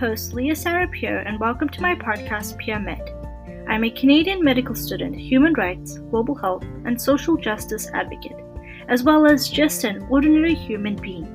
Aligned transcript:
host, 0.00 0.32
Leah 0.32 0.56
Sarah 0.56 0.88
Pierre, 0.88 1.18
and 1.28 1.38
welcome 1.38 1.68
to 1.68 1.82
my 1.82 1.94
podcast, 1.94 2.56
PeerMed. 2.58 3.68
I'm 3.68 3.84
a 3.84 3.90
Canadian 3.90 4.42
medical 4.42 4.74
student, 4.74 5.14
human 5.14 5.52
rights, 5.52 5.98
global 5.98 6.34
health, 6.34 6.64
and 6.86 6.98
social 6.98 7.36
justice 7.36 7.86
advocate, 7.92 8.38
as 8.88 9.02
well 9.02 9.26
as 9.26 9.50
just 9.50 9.84
an 9.84 10.06
ordinary 10.08 10.54
human 10.54 10.96
being. 10.96 11.28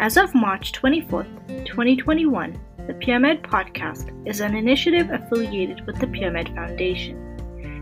As 0.00 0.16
of 0.16 0.34
March 0.34 0.72
24th, 0.72 1.64
2021, 1.64 2.60
the 2.88 2.94
PeerMed 2.94 3.42
podcast 3.42 4.10
is 4.26 4.40
an 4.40 4.56
initiative 4.56 5.08
affiliated 5.08 5.86
with 5.86 6.00
the 6.00 6.08
PeerMed 6.08 6.52
Foundation, 6.56 7.18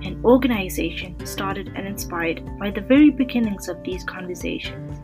an 0.04 0.20
organization 0.22 1.24
started 1.24 1.72
and 1.74 1.86
inspired 1.86 2.44
by 2.58 2.70
the 2.70 2.82
very 2.82 3.08
beginnings 3.08 3.70
of 3.70 3.82
these 3.84 4.04
conversations. 4.04 4.98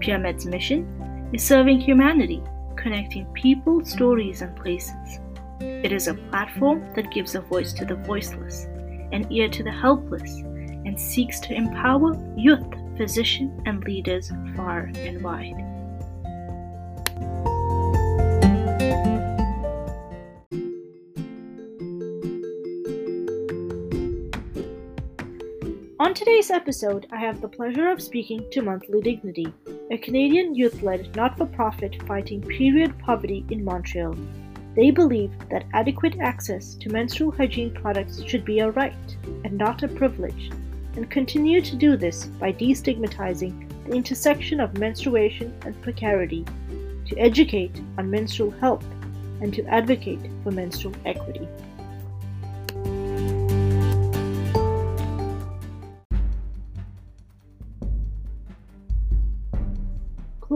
PeerMed's 0.00 0.46
mission 0.46 1.28
is 1.32 1.42
serving 1.42 1.80
humanity, 1.80 2.40
connecting 2.86 3.26
people, 3.32 3.84
stories, 3.84 4.42
and 4.42 4.54
places. 4.54 5.18
It 5.58 5.90
is 5.90 6.06
a 6.06 6.14
platform 6.30 6.88
that 6.94 7.10
gives 7.10 7.34
a 7.34 7.40
voice 7.40 7.72
to 7.72 7.84
the 7.84 7.96
voiceless, 7.96 8.66
an 9.10 9.26
ear 9.28 9.48
to 9.48 9.64
the 9.64 9.72
helpless, 9.72 10.38
and 10.86 10.96
seeks 10.96 11.40
to 11.40 11.52
empower 11.52 12.14
youth, 12.36 12.64
physicians, 12.96 13.60
and 13.66 13.82
leaders 13.82 14.30
far 14.54 14.92
and 14.94 15.20
wide. 15.20 15.58
On 25.98 26.14
today's 26.14 26.52
episode, 26.52 27.08
I 27.10 27.16
have 27.16 27.40
the 27.40 27.48
pleasure 27.48 27.88
of 27.88 28.00
speaking 28.00 28.46
to 28.52 28.62
Monthly 28.62 29.00
Dignity, 29.00 29.52
a 29.88 29.98
Canadian 29.98 30.52
youth 30.52 30.82
led 30.82 31.14
not 31.14 31.38
for 31.38 31.46
profit 31.46 32.02
fighting 32.08 32.42
period 32.42 32.98
poverty 32.98 33.46
in 33.50 33.64
Montreal. 33.64 34.16
They 34.74 34.90
believe 34.90 35.30
that 35.48 35.64
adequate 35.74 36.18
access 36.18 36.74
to 36.76 36.90
menstrual 36.90 37.30
hygiene 37.30 37.72
products 37.72 38.20
should 38.24 38.44
be 38.44 38.58
a 38.58 38.70
right 38.70 39.16
and 39.44 39.52
not 39.52 39.84
a 39.84 39.88
privilege, 39.88 40.50
and 40.96 41.08
continue 41.08 41.60
to 41.60 41.76
do 41.76 41.96
this 41.96 42.26
by 42.26 42.52
destigmatizing 42.52 43.68
the 43.86 43.92
intersection 43.92 44.58
of 44.58 44.76
menstruation 44.76 45.54
and 45.64 45.80
precarity, 45.82 46.44
to 47.06 47.16
educate 47.16 47.80
on 47.96 48.10
menstrual 48.10 48.50
health, 48.50 48.84
and 49.40 49.54
to 49.54 49.64
advocate 49.66 50.20
for 50.42 50.50
menstrual 50.50 50.94
equity. 51.04 51.46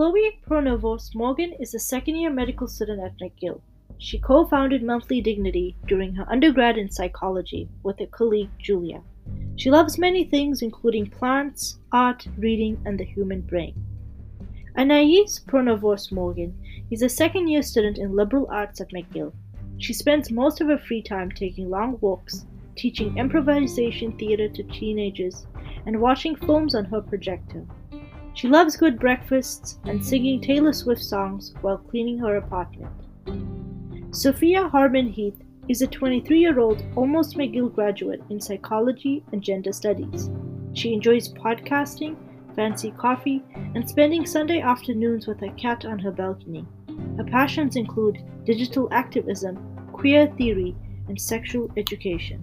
Chloe 0.01 0.41
Pronovost 0.49 1.15
Morgan 1.15 1.53
is 1.61 1.75
a 1.75 1.79
second 1.79 2.17
year 2.17 2.31
medical 2.31 2.67
student 2.67 3.03
at 3.03 3.19
McGill. 3.19 3.61
She 3.99 4.19
co 4.19 4.47
founded 4.47 4.83
Monthly 4.83 5.21
Dignity 5.21 5.77
during 5.87 6.15
her 6.15 6.25
undergrad 6.33 6.79
in 6.79 6.91
psychology 6.91 7.69
with 7.83 7.99
her 7.99 8.07
colleague 8.07 8.49
Julia. 8.59 9.03
She 9.57 9.71
loves 9.71 9.99
many 9.99 10.25
things, 10.25 10.63
including 10.63 11.11
plants, 11.11 11.81
art, 11.93 12.27
reading, 12.39 12.81
and 12.87 12.99
the 12.99 13.05
human 13.05 13.43
brain. 13.43 13.75
Anais 14.75 15.27
Pronovost 15.47 16.13
Morgan 16.13 16.59
is 16.91 17.03
a 17.03 17.09
second 17.11 17.49
year 17.49 17.61
student 17.61 17.99
in 17.99 18.17
liberal 18.17 18.49
arts 18.51 18.81
at 18.81 18.93
McGill. 18.93 19.35
She 19.77 19.93
spends 19.93 20.31
most 20.31 20.63
of 20.63 20.69
her 20.69 20.79
free 20.79 21.03
time 21.03 21.31
taking 21.31 21.69
long 21.69 21.99
walks, 22.01 22.47
teaching 22.75 23.19
improvisation 23.19 24.17
theater 24.17 24.49
to 24.49 24.63
teenagers, 24.63 25.47
and 25.85 26.01
watching 26.01 26.37
films 26.37 26.75
on 26.75 26.87
her 26.87 27.03
projector. 27.03 27.67
She 28.41 28.49
loves 28.49 28.75
good 28.75 28.99
breakfasts 28.99 29.79
and 29.85 30.01
mm. 30.01 30.03
singing 30.03 30.41
Taylor 30.41 30.73
Swift 30.73 31.03
songs 31.03 31.53
while 31.61 31.77
cleaning 31.77 32.17
her 32.21 32.37
apartment. 32.37 32.91
Sophia 34.17 34.67
Harmon 34.67 35.09
Heath 35.09 35.39
is 35.69 35.83
a 35.83 35.87
23 35.87 36.41
year 36.41 36.59
old 36.59 36.83
almost 36.97 37.37
McGill 37.37 37.71
graduate 37.71 38.23
in 38.31 38.41
psychology 38.41 39.23
and 39.33 39.43
gender 39.43 39.75
studies. 39.75 40.31
She 40.73 40.95
enjoys 40.95 41.31
podcasting, 41.31 42.17
fancy 42.57 42.93
coffee, 42.93 43.45
and 43.75 43.87
spending 43.87 44.25
Sunday 44.25 44.63
afternoons 44.63 45.27
with 45.27 45.39
her 45.41 45.53
cat 45.59 45.85
on 45.85 45.99
her 45.99 46.11
balcony. 46.11 46.65
Her 47.19 47.25
passions 47.25 47.77
include 47.77 48.25
digital 48.47 48.89
activism, 48.91 49.59
queer 49.93 50.29
theory, 50.39 50.75
and 51.09 51.21
sexual 51.21 51.71
education. 51.77 52.43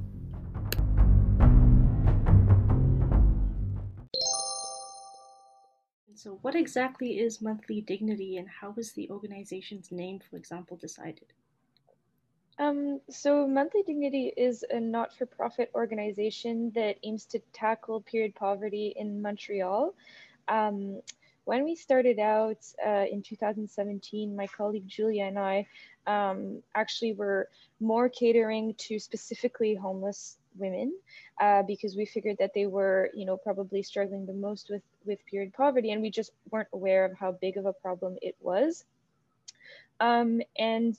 So, 6.28 6.40
what 6.42 6.56
exactly 6.56 7.20
is 7.20 7.42
Monthly 7.42 7.80
Dignity 7.80 8.36
and 8.36 8.50
how 8.50 8.72
was 8.72 8.92
the 8.92 9.10
organization's 9.10 9.94
name, 9.94 10.20
for 10.30 10.36
example, 10.36 10.76
decided? 10.76 11.32
Um, 12.60 13.00
so, 13.10 13.48
Monthly 13.48 13.82
Dignity 13.84 14.34
is 14.36 14.66
a 14.70 14.78
not 14.78 15.16
for 15.16 15.26
profit 15.26 15.72
organization 15.74 16.70
that 16.76 16.98
aims 17.04 17.24
to 17.28 17.40
tackle 17.54 18.02
period 18.02 18.36
poverty 18.36 18.94
in 18.98 19.22
Montreal. 19.22 19.96
Um, 20.50 21.02
when 21.46 21.64
we 21.64 21.76
started 21.76 22.20
out 22.20 22.58
uh, 22.86 23.06
in 23.10 23.22
2017, 23.22 24.36
my 24.36 24.48
colleague 24.48 24.86
Julia 24.86 25.24
and 25.24 25.40
I 25.40 25.66
um, 26.08 26.62
actually 26.76 27.14
were 27.14 27.48
more 27.80 28.10
catering 28.10 28.74
to 28.80 29.00
specifically 29.00 29.76
homeless 29.76 30.37
women 30.60 30.94
uh, 31.42 31.64
because 31.64 31.96
we 31.96 32.06
figured 32.06 32.38
that 32.40 32.52
they 32.54 32.66
were, 32.66 33.10
you 33.14 33.26
know, 33.26 33.38
probably 33.38 33.84
struggling 33.84 34.26
the 34.26 34.34
most 34.34 34.70
with 34.70 34.84
with 35.06 35.26
period 35.26 35.54
poverty, 35.54 35.92
and 35.92 36.02
we 36.02 36.10
just 36.10 36.32
weren't 36.52 36.68
aware 36.74 37.06
of 37.06 37.18
how 37.18 37.32
big 37.32 37.58
of 37.58 37.66
a 37.66 37.74
problem 37.74 38.18
it 38.22 38.36
was. 38.40 38.86
Um, 40.00 40.42
and 40.58 40.98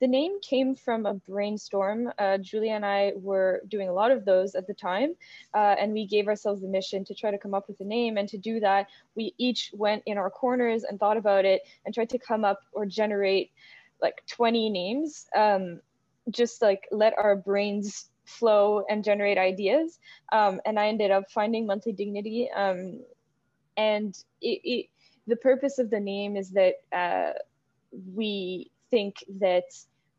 the 0.00 0.08
name 0.08 0.40
came 0.40 0.74
from 0.74 1.06
a 1.06 1.14
brainstorm. 1.14 2.12
Uh, 2.18 2.36
Julia 2.38 2.72
and 2.72 2.84
I 2.84 3.12
were 3.14 3.62
doing 3.68 3.88
a 3.88 3.92
lot 3.92 4.10
of 4.10 4.24
those 4.24 4.56
at 4.56 4.66
the 4.66 4.74
time, 4.74 5.14
uh, 5.54 5.76
and 5.78 5.92
we 5.92 6.06
gave 6.06 6.26
ourselves 6.26 6.60
the 6.60 6.66
mission 6.68 7.04
to 7.04 7.14
try 7.14 7.30
to 7.30 7.38
come 7.38 7.54
up 7.54 7.68
with 7.68 7.78
a 7.80 7.84
name. 7.84 8.16
And 8.16 8.28
to 8.28 8.36
do 8.36 8.58
that, 8.60 8.88
we 9.14 9.32
each 9.38 9.70
went 9.72 10.02
in 10.06 10.18
our 10.18 10.28
corners 10.28 10.82
and 10.82 10.98
thought 10.98 11.16
about 11.16 11.44
it 11.44 11.62
and 11.84 11.94
tried 11.94 12.10
to 12.10 12.18
come 12.18 12.44
up 12.44 12.60
or 12.72 12.84
generate 12.84 13.52
like 14.00 14.26
20 14.26 14.70
names. 14.70 15.26
Um, 15.36 15.80
just 16.30 16.62
like 16.62 16.88
let 16.90 17.16
our 17.18 17.36
brains 17.36 18.08
flow 18.32 18.84
and 18.88 19.04
generate 19.04 19.38
ideas. 19.38 19.98
Um, 20.32 20.60
and 20.64 20.78
I 20.78 20.88
ended 20.88 21.10
up 21.10 21.30
finding 21.30 21.66
Monthly 21.66 21.92
Dignity. 21.92 22.50
Um, 22.50 23.00
and 23.76 24.16
it, 24.40 24.60
it, 24.64 24.86
the 25.26 25.36
purpose 25.36 25.78
of 25.78 25.90
the 25.90 26.00
name 26.00 26.36
is 26.36 26.50
that 26.50 26.74
uh, 26.92 27.32
we 28.14 28.70
think 28.90 29.16
that 29.40 29.64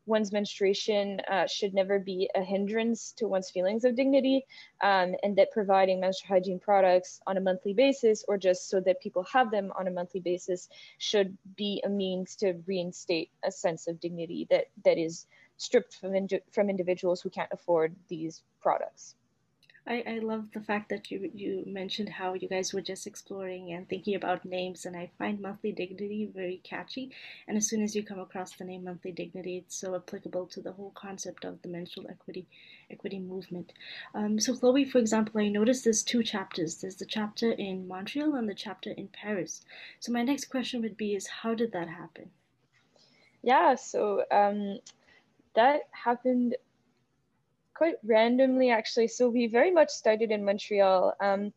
one's 0.06 0.32
menstruation 0.32 1.20
uh, 1.30 1.46
should 1.46 1.72
never 1.72 1.98
be 1.98 2.28
a 2.34 2.42
hindrance 2.42 3.12
to 3.12 3.26
one's 3.26 3.50
feelings 3.50 3.84
of 3.84 3.96
dignity, 3.96 4.44
um, 4.82 5.14
and 5.22 5.36
that 5.36 5.50
providing 5.50 6.00
menstrual 6.00 6.28
hygiene 6.28 6.58
products 6.58 7.20
on 7.26 7.36
a 7.36 7.40
monthly 7.40 7.72
basis, 7.72 8.24
or 8.28 8.36
just 8.36 8.68
so 8.68 8.80
that 8.80 9.00
people 9.00 9.24
have 9.32 9.50
them 9.50 9.72
on 9.78 9.88
a 9.88 9.90
monthly 9.90 10.20
basis, 10.20 10.68
should 10.98 11.36
be 11.56 11.82
a 11.84 11.88
means 11.88 12.36
to 12.36 12.54
reinstate 12.66 13.30
a 13.44 13.50
sense 13.50 13.86
of 13.86 14.00
dignity 14.00 14.46
that 14.50 14.66
that 14.84 14.98
is 14.98 15.26
stripped 15.56 15.94
from, 15.96 16.14
from 16.50 16.70
individuals 16.70 17.20
who 17.20 17.30
can't 17.30 17.52
afford 17.52 17.94
these 18.08 18.42
products. 18.60 19.14
I, 19.86 20.02
I 20.06 20.18
love 20.20 20.46
the 20.54 20.62
fact 20.62 20.88
that 20.88 21.10
you 21.10 21.30
you 21.34 21.62
mentioned 21.66 22.08
how 22.08 22.32
you 22.32 22.48
guys 22.48 22.72
were 22.72 22.80
just 22.80 23.06
exploring 23.06 23.72
and 23.72 23.86
thinking 23.86 24.14
about 24.14 24.46
names, 24.46 24.86
and 24.86 24.96
I 24.96 25.10
find 25.18 25.40
Monthly 25.40 25.72
Dignity 25.72 26.30
very 26.34 26.62
catchy. 26.64 27.10
And 27.46 27.58
as 27.58 27.68
soon 27.68 27.82
as 27.82 27.94
you 27.94 28.02
come 28.02 28.18
across 28.18 28.56
the 28.56 28.64
name 28.64 28.84
Monthly 28.84 29.12
Dignity, 29.12 29.58
it's 29.58 29.76
so 29.76 29.94
applicable 29.94 30.46
to 30.46 30.62
the 30.62 30.72
whole 30.72 30.92
concept 30.94 31.44
of 31.44 31.60
the 31.60 31.68
menstrual 31.68 32.06
equity 32.08 32.46
equity 32.90 33.18
movement. 33.18 33.74
Um, 34.14 34.40
so, 34.40 34.54
Chloe, 34.54 34.86
for 34.86 34.98
example, 34.98 35.38
I 35.38 35.48
noticed 35.48 35.84
there's 35.84 36.02
two 36.02 36.22
chapters. 36.22 36.76
There's 36.76 36.96
the 36.96 37.04
chapter 37.04 37.52
in 37.52 37.86
Montreal 37.86 38.36
and 38.36 38.48
the 38.48 38.54
chapter 38.54 38.90
in 38.90 39.08
Paris. 39.08 39.66
So, 40.00 40.12
my 40.12 40.22
next 40.22 40.46
question 40.46 40.80
would 40.80 40.96
be: 40.96 41.14
Is 41.14 41.26
how 41.26 41.54
did 41.54 41.72
that 41.72 41.88
happen? 41.88 42.30
Yeah. 43.42 43.74
So. 43.74 44.24
Um 44.30 44.78
that 45.54 45.82
happened 45.92 46.56
quite 47.74 47.96
randomly, 48.04 48.70
actually. 48.70 49.08
So 49.08 49.28
we 49.28 49.46
very 49.46 49.70
much 49.70 49.90
started 49.90 50.30
in 50.30 50.44
Montreal, 50.44 51.14
um, 51.20 51.52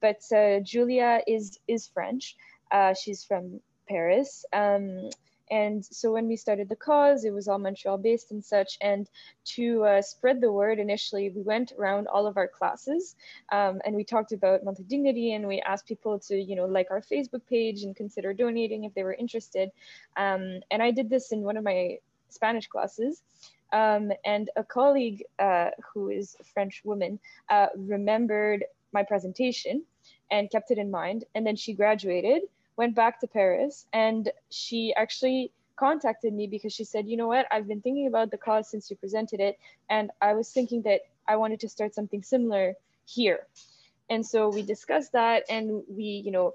but 0.00 0.20
uh, 0.34 0.60
Julia 0.60 1.22
is 1.26 1.58
is 1.66 1.88
French. 1.88 2.36
Uh, 2.70 2.94
she's 2.94 3.24
from 3.24 3.60
Paris. 3.88 4.44
Um, 4.52 5.10
and 5.50 5.84
so 5.84 6.12
when 6.12 6.26
we 6.26 6.36
started 6.36 6.68
the 6.68 6.76
cause, 6.76 7.24
it 7.24 7.32
was 7.32 7.46
all 7.46 7.58
Montreal 7.58 7.98
based 7.98 8.32
and 8.32 8.44
such. 8.44 8.76
And 8.80 9.08
to 9.54 9.84
uh, 9.84 10.02
spread 10.02 10.40
the 10.40 10.50
word, 10.50 10.78
initially 10.78 11.30
we 11.30 11.42
went 11.42 11.72
around 11.78 12.08
all 12.08 12.26
of 12.26 12.36
our 12.36 12.48
classes 12.48 13.14
um, 13.52 13.80
and 13.84 13.94
we 13.94 14.02
talked 14.02 14.32
about 14.32 14.64
monthly 14.64 14.84
dignity 14.86 15.34
and 15.34 15.46
we 15.46 15.60
asked 15.60 15.86
people 15.86 16.18
to, 16.20 16.36
you 16.36 16.56
know, 16.56 16.64
like 16.64 16.88
our 16.90 17.00
Facebook 17.00 17.46
page 17.48 17.84
and 17.84 17.94
consider 17.94 18.34
donating 18.34 18.84
if 18.84 18.94
they 18.94 19.04
were 19.04 19.14
interested. 19.14 19.70
Um, 20.16 20.60
and 20.70 20.82
I 20.82 20.90
did 20.90 21.08
this 21.08 21.30
in 21.30 21.42
one 21.42 21.56
of 21.56 21.62
my 21.62 21.98
Spanish 22.38 22.68
classes. 22.74 23.22
Um, 23.72 24.12
and 24.24 24.46
a 24.54 24.64
colleague 24.78 25.20
uh, 25.46 25.70
who 25.88 26.02
is 26.18 26.36
a 26.40 26.44
French 26.54 26.82
woman 26.84 27.18
uh, 27.54 27.68
remembered 27.76 28.60
my 28.92 29.02
presentation 29.02 29.82
and 30.30 30.50
kept 30.54 30.70
it 30.70 30.78
in 30.78 30.90
mind. 30.90 31.24
And 31.34 31.42
then 31.46 31.56
she 31.56 31.72
graduated, 31.82 32.42
went 32.76 32.94
back 32.94 33.14
to 33.20 33.26
Paris, 33.26 33.86
and 33.92 34.30
she 34.50 34.94
actually 35.02 35.50
contacted 35.76 36.32
me 36.32 36.46
because 36.46 36.72
she 36.72 36.84
said, 36.84 37.06
you 37.10 37.16
know 37.16 37.28
what, 37.34 37.46
I've 37.50 37.68
been 37.72 37.82
thinking 37.82 38.06
about 38.06 38.30
the 38.30 38.38
cause 38.38 38.70
since 38.70 38.90
you 38.90 38.96
presented 38.96 39.40
it, 39.40 39.58
and 39.90 40.10
I 40.28 40.34
was 40.34 40.48
thinking 40.56 40.82
that 40.82 41.00
I 41.28 41.36
wanted 41.36 41.60
to 41.60 41.68
start 41.68 41.94
something 41.94 42.22
similar 42.22 42.74
here. 43.04 43.40
And 44.08 44.24
so 44.24 44.48
we 44.48 44.62
discussed 44.62 45.12
that, 45.12 45.42
and 45.50 45.82
we, 45.98 46.04
you 46.26 46.32
know, 46.36 46.54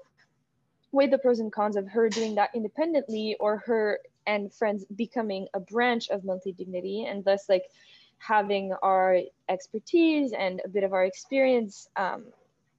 weighed 0.92 1.10
the 1.10 1.18
pros 1.18 1.40
and 1.40 1.50
cons 1.52 1.76
of 1.76 1.88
her 1.88 2.08
doing 2.08 2.34
that 2.36 2.50
independently 2.54 3.36
or 3.40 3.58
her 3.58 3.98
and 4.26 4.52
friends 4.52 4.84
becoming 4.94 5.48
a 5.54 5.60
branch 5.60 6.08
of 6.10 6.24
monthly 6.24 6.52
dignity, 6.52 7.06
and 7.06 7.24
thus 7.24 7.48
like 7.48 7.64
having 8.18 8.72
our 8.82 9.18
expertise 9.48 10.32
and 10.32 10.60
a 10.64 10.68
bit 10.68 10.84
of 10.84 10.92
our 10.92 11.04
experience 11.04 11.88
um, 11.96 12.24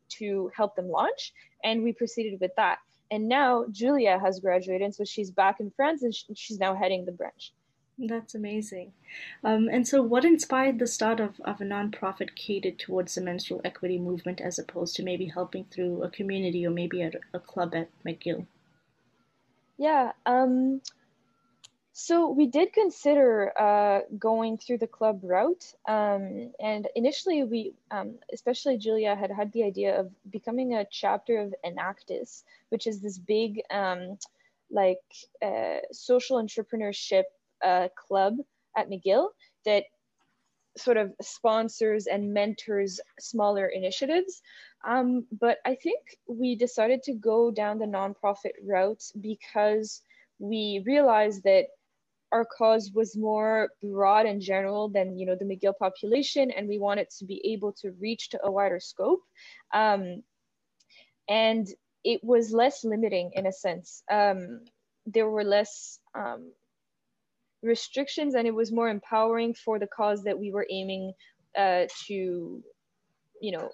to 0.07 0.49
help 0.55 0.75
them 0.75 0.87
launch. 0.87 1.33
And 1.63 1.83
we 1.83 1.91
proceeded 1.91 2.39
with 2.39 2.55
that. 2.55 2.77
And 3.11 3.27
now 3.27 3.65
Julia 3.69 4.17
has 4.19 4.39
graduated, 4.39 4.95
so 4.95 5.03
she's 5.03 5.31
back 5.31 5.59
in 5.59 5.71
France 5.75 6.03
and 6.03 6.13
she's 6.35 6.59
now 6.59 6.73
heading 6.73 7.05
the 7.05 7.11
branch. 7.11 7.51
That's 7.97 8.33
amazing. 8.33 8.93
Um, 9.43 9.69
and 9.71 9.87
so, 9.87 10.01
what 10.01 10.25
inspired 10.25 10.79
the 10.79 10.87
start 10.87 11.19
of, 11.19 11.39
of 11.41 11.61
a 11.61 11.63
nonprofit 11.63 12.35
catered 12.35 12.79
towards 12.79 13.13
the 13.15 13.21
menstrual 13.21 13.61
equity 13.63 13.99
movement 13.99 14.41
as 14.41 14.57
opposed 14.57 14.95
to 14.95 15.03
maybe 15.03 15.27
helping 15.27 15.65
through 15.65 16.01
a 16.01 16.09
community 16.09 16.65
or 16.65 16.71
maybe 16.71 17.03
at 17.03 17.15
a 17.33 17.39
club 17.39 17.75
at 17.75 17.89
McGill? 18.03 18.47
Yeah, 19.77 20.13
um, 20.25 20.81
so 21.91 22.29
we 22.31 22.47
did 22.47 22.73
consider 22.73 23.53
uh, 23.59 24.01
going 24.17 24.57
through 24.57 24.79
the 24.79 24.87
club 24.87 25.19
route, 25.21 25.75
um, 25.87 26.51
and 26.59 26.87
initially 26.95 27.43
we, 27.43 27.73
um, 27.91 28.15
especially 28.33 28.77
Julia, 28.77 29.15
had 29.15 29.29
had 29.29 29.51
the 29.51 29.63
idea 29.63 29.99
of 29.99 30.11
becoming 30.31 30.73
a 30.73 30.87
chapter 30.89 31.37
of 31.37 31.53
Enactus, 31.63 32.43
which 32.69 32.87
is 32.87 32.99
this 32.99 33.19
big, 33.19 33.61
um, 33.69 34.17
like, 34.71 35.03
uh, 35.43 35.77
social 35.91 36.43
entrepreneurship 36.43 37.25
uh, 37.63 37.87
club 37.95 38.35
at 38.77 38.89
McGill 38.89 39.29
that 39.65 39.85
sort 40.77 40.97
of 40.97 41.13
sponsors 41.21 42.07
and 42.07 42.33
mentors 42.33 42.99
smaller 43.19 43.67
initiatives. 43.67 44.41
Um, 44.85 45.25
but 45.39 45.59
I 45.65 45.75
think 45.75 45.99
we 46.27 46.55
decided 46.55 47.03
to 47.03 47.13
go 47.13 47.51
down 47.51 47.77
the 47.77 47.85
nonprofit 47.85 48.53
route 48.65 49.03
because 49.21 50.01
we 50.39 50.83
realized 50.85 51.43
that 51.43 51.67
our 52.31 52.45
cause 52.45 52.91
was 52.93 53.15
more 53.15 53.69
broad 53.81 54.25
and 54.25 54.41
general 54.41 54.89
than 54.89 55.17
you 55.17 55.25
know 55.25 55.35
the 55.35 55.45
McGill 55.45 55.77
population, 55.77 56.49
and 56.49 56.67
we 56.67 56.79
wanted 56.79 57.09
to 57.19 57.25
be 57.25 57.39
able 57.53 57.71
to 57.73 57.91
reach 58.01 58.29
to 58.29 58.39
a 58.43 58.51
wider 58.51 58.79
scope. 58.79 59.21
Um, 59.71 60.23
and 61.29 61.67
it 62.03 62.21
was 62.23 62.51
less 62.51 62.83
limiting 62.83 63.31
in 63.35 63.45
a 63.45 63.53
sense. 63.53 64.03
Um, 64.11 64.61
there 65.05 65.29
were 65.29 65.43
less 65.43 65.99
um, 66.15 66.51
restrictions, 67.63 68.35
and 68.35 68.47
it 68.47 68.53
was 68.53 68.71
more 68.71 68.89
empowering 68.89 69.53
for 69.53 69.79
the 69.79 69.87
cause 69.87 70.23
that 70.23 70.37
we 70.37 70.51
were 70.51 70.67
aiming 70.69 71.13
uh, 71.57 71.85
to, 72.07 72.63
you 73.41 73.51
know, 73.51 73.69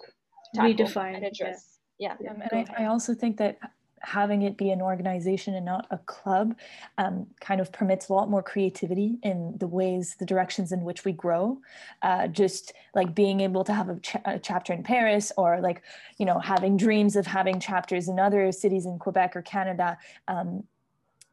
redefine 0.56 1.16
and 1.16 1.24
address. 1.24 1.78
Yeah, 1.98 2.14
yeah. 2.20 2.30
Um, 2.30 2.42
and 2.50 2.68
I, 2.76 2.84
I 2.84 2.86
also 2.86 3.14
think 3.14 3.36
that 3.38 3.58
having 4.02 4.42
it 4.42 4.56
be 4.56 4.70
an 4.70 4.80
organization 4.80 5.54
and 5.54 5.64
not 5.64 5.86
a 5.90 5.98
club 5.98 6.56
um, 6.98 7.26
kind 7.40 7.60
of 7.60 7.70
permits 7.70 8.08
a 8.08 8.12
lot 8.12 8.30
more 8.30 8.42
creativity 8.42 9.18
in 9.22 9.54
the 9.58 9.66
ways 9.66 10.16
the 10.18 10.24
directions 10.24 10.72
in 10.72 10.84
which 10.84 11.04
we 11.04 11.12
grow 11.12 11.58
uh, 12.02 12.26
just 12.26 12.72
like 12.94 13.14
being 13.14 13.40
able 13.40 13.62
to 13.62 13.74
have 13.74 13.88
a, 13.90 14.00
cha- 14.00 14.22
a, 14.24 14.38
chapter 14.38 14.72
in 14.72 14.82
paris 14.82 15.30
or 15.36 15.60
like 15.60 15.82
you 16.18 16.24
know 16.24 16.38
having 16.38 16.76
dreams 16.76 17.14
of 17.14 17.26
having 17.26 17.60
chapters 17.60 18.08
in 18.08 18.18
other 18.18 18.50
cities 18.52 18.86
in 18.86 18.98
quebec 18.98 19.36
or 19.36 19.42
canada 19.42 19.98
um, 20.28 20.64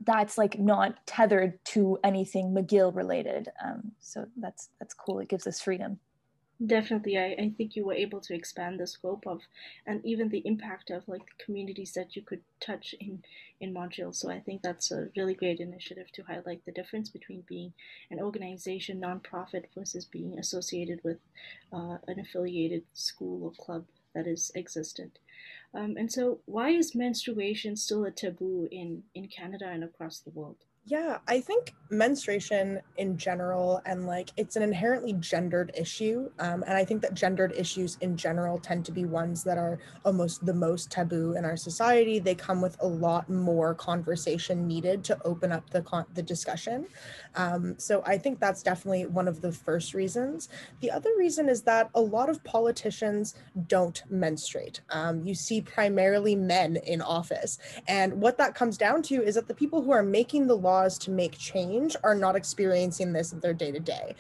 that's 0.01 0.37
like 0.37 0.59
not 0.59 1.05
tethered 1.05 1.57
to 1.65 1.97
anything 2.03 2.53
mcgill 2.53 2.95
related 2.95 3.49
um, 3.63 3.91
so 3.99 4.25
that's 4.37 4.69
that's 4.79 4.93
cool 4.93 5.19
it 5.19 5.29
gives 5.29 5.47
us 5.47 5.59
freedom 5.59 5.99
Definitely, 6.65 7.19
I, 7.19 7.35
I 7.37 7.53
think 7.55 7.75
you 7.75 7.85
were 7.85 7.93
able 7.93 8.19
to 8.21 8.33
expand 8.33 8.79
the 8.79 8.87
scope 8.87 9.27
of 9.27 9.41
and 9.85 10.03
even 10.03 10.29
the 10.29 10.41
impact 10.43 10.89
of 10.89 11.07
like 11.07 11.21
the 11.21 11.43
communities 11.45 11.93
that 11.93 12.15
you 12.15 12.23
could 12.23 12.41
touch 12.59 12.95
in 12.99 13.23
in 13.59 13.73
Montreal. 13.73 14.11
So 14.11 14.31
I 14.31 14.39
think 14.39 14.63
that's 14.63 14.91
a 14.91 15.09
really 15.15 15.35
great 15.35 15.59
initiative 15.59 16.11
to 16.13 16.23
highlight 16.23 16.65
the 16.65 16.71
difference 16.71 17.09
between 17.09 17.43
being 17.47 17.73
an 18.09 18.19
organization, 18.19 18.99
nonprofit, 18.99 19.65
versus 19.75 20.05
being 20.05 20.39
associated 20.39 20.99
with 21.03 21.19
uh, 21.71 21.97
an 22.07 22.19
affiliated 22.19 22.85
school 22.93 23.43
or 23.43 23.51
club 23.63 23.85
that 24.15 24.25
is 24.25 24.51
existent. 24.55 25.19
Um, 25.77 25.95
and 25.95 26.11
so, 26.11 26.41
why 26.45 26.71
is 26.71 26.95
menstruation 26.95 27.75
still 27.75 28.03
a 28.03 28.11
taboo 28.11 28.67
in 28.71 29.03
in 29.13 29.27
Canada 29.27 29.67
and 29.67 29.83
across 29.83 30.19
the 30.19 30.31
world? 30.31 30.65
Yeah, 30.87 31.17
I 31.27 31.41
think 31.41 31.75
menstruation 31.89 32.81
in 32.97 33.17
general 33.17 33.81
and 33.85 34.07
like 34.07 34.29
it's 34.37 34.55
an 34.55 34.63
inherently 34.63 35.13
gendered 35.13 35.71
issue. 35.75 36.29
Um, 36.39 36.63
and 36.63 36.77
I 36.77 36.85
think 36.85 37.01
that 37.01 37.13
gendered 37.13 37.53
issues 37.55 37.97
in 38.01 38.15
general 38.17 38.57
tend 38.57 38.85
to 38.85 38.91
be 38.91 39.05
ones 39.05 39.43
that 39.43 39.57
are 39.57 39.79
almost 40.05 40.45
the 40.45 40.53
most 40.53 40.89
taboo 40.89 41.33
in 41.33 41.45
our 41.45 41.57
society. 41.57 42.19
They 42.19 42.35
come 42.35 42.61
with 42.61 42.77
a 42.81 42.87
lot 42.87 43.29
more 43.29 43.73
conversation 43.75 44.65
needed 44.67 45.03
to 45.05 45.17
open 45.23 45.51
up 45.51 45.69
the, 45.69 45.81
con- 45.81 46.05
the 46.13 46.21
discussion. 46.21 46.87
Um, 47.35 47.75
so 47.77 48.01
I 48.05 48.17
think 48.17 48.39
that's 48.39 48.63
definitely 48.63 49.07
one 49.07 49.27
of 49.27 49.41
the 49.41 49.51
first 49.51 49.93
reasons. 49.93 50.47
The 50.79 50.91
other 50.91 51.11
reason 51.17 51.49
is 51.49 51.63
that 51.63 51.89
a 51.95 52.01
lot 52.01 52.29
of 52.29 52.43
politicians 52.43 53.35
don't 53.67 54.03
menstruate. 54.09 54.81
Um, 54.89 55.21
you 55.25 55.35
see 55.35 55.61
primarily 55.61 56.35
men 56.35 56.77
in 56.77 57.01
office. 57.01 57.59
And 57.87 58.21
what 58.21 58.37
that 58.37 58.55
comes 58.55 58.77
down 58.77 59.01
to 59.03 59.21
is 59.21 59.35
that 59.35 59.47
the 59.47 59.53
people 59.53 59.81
who 59.81 59.91
are 59.91 60.03
making 60.03 60.47
the 60.47 60.55
law 60.55 60.76
to 60.99 61.11
make 61.11 61.37
change 61.37 61.95
are 62.03 62.15
not 62.15 62.35
experiencing 62.35 63.13
this 63.13 63.33
in 63.33 63.39
their 63.39 63.53
day 63.53 63.71
to 63.71 63.79
day. 63.79 64.15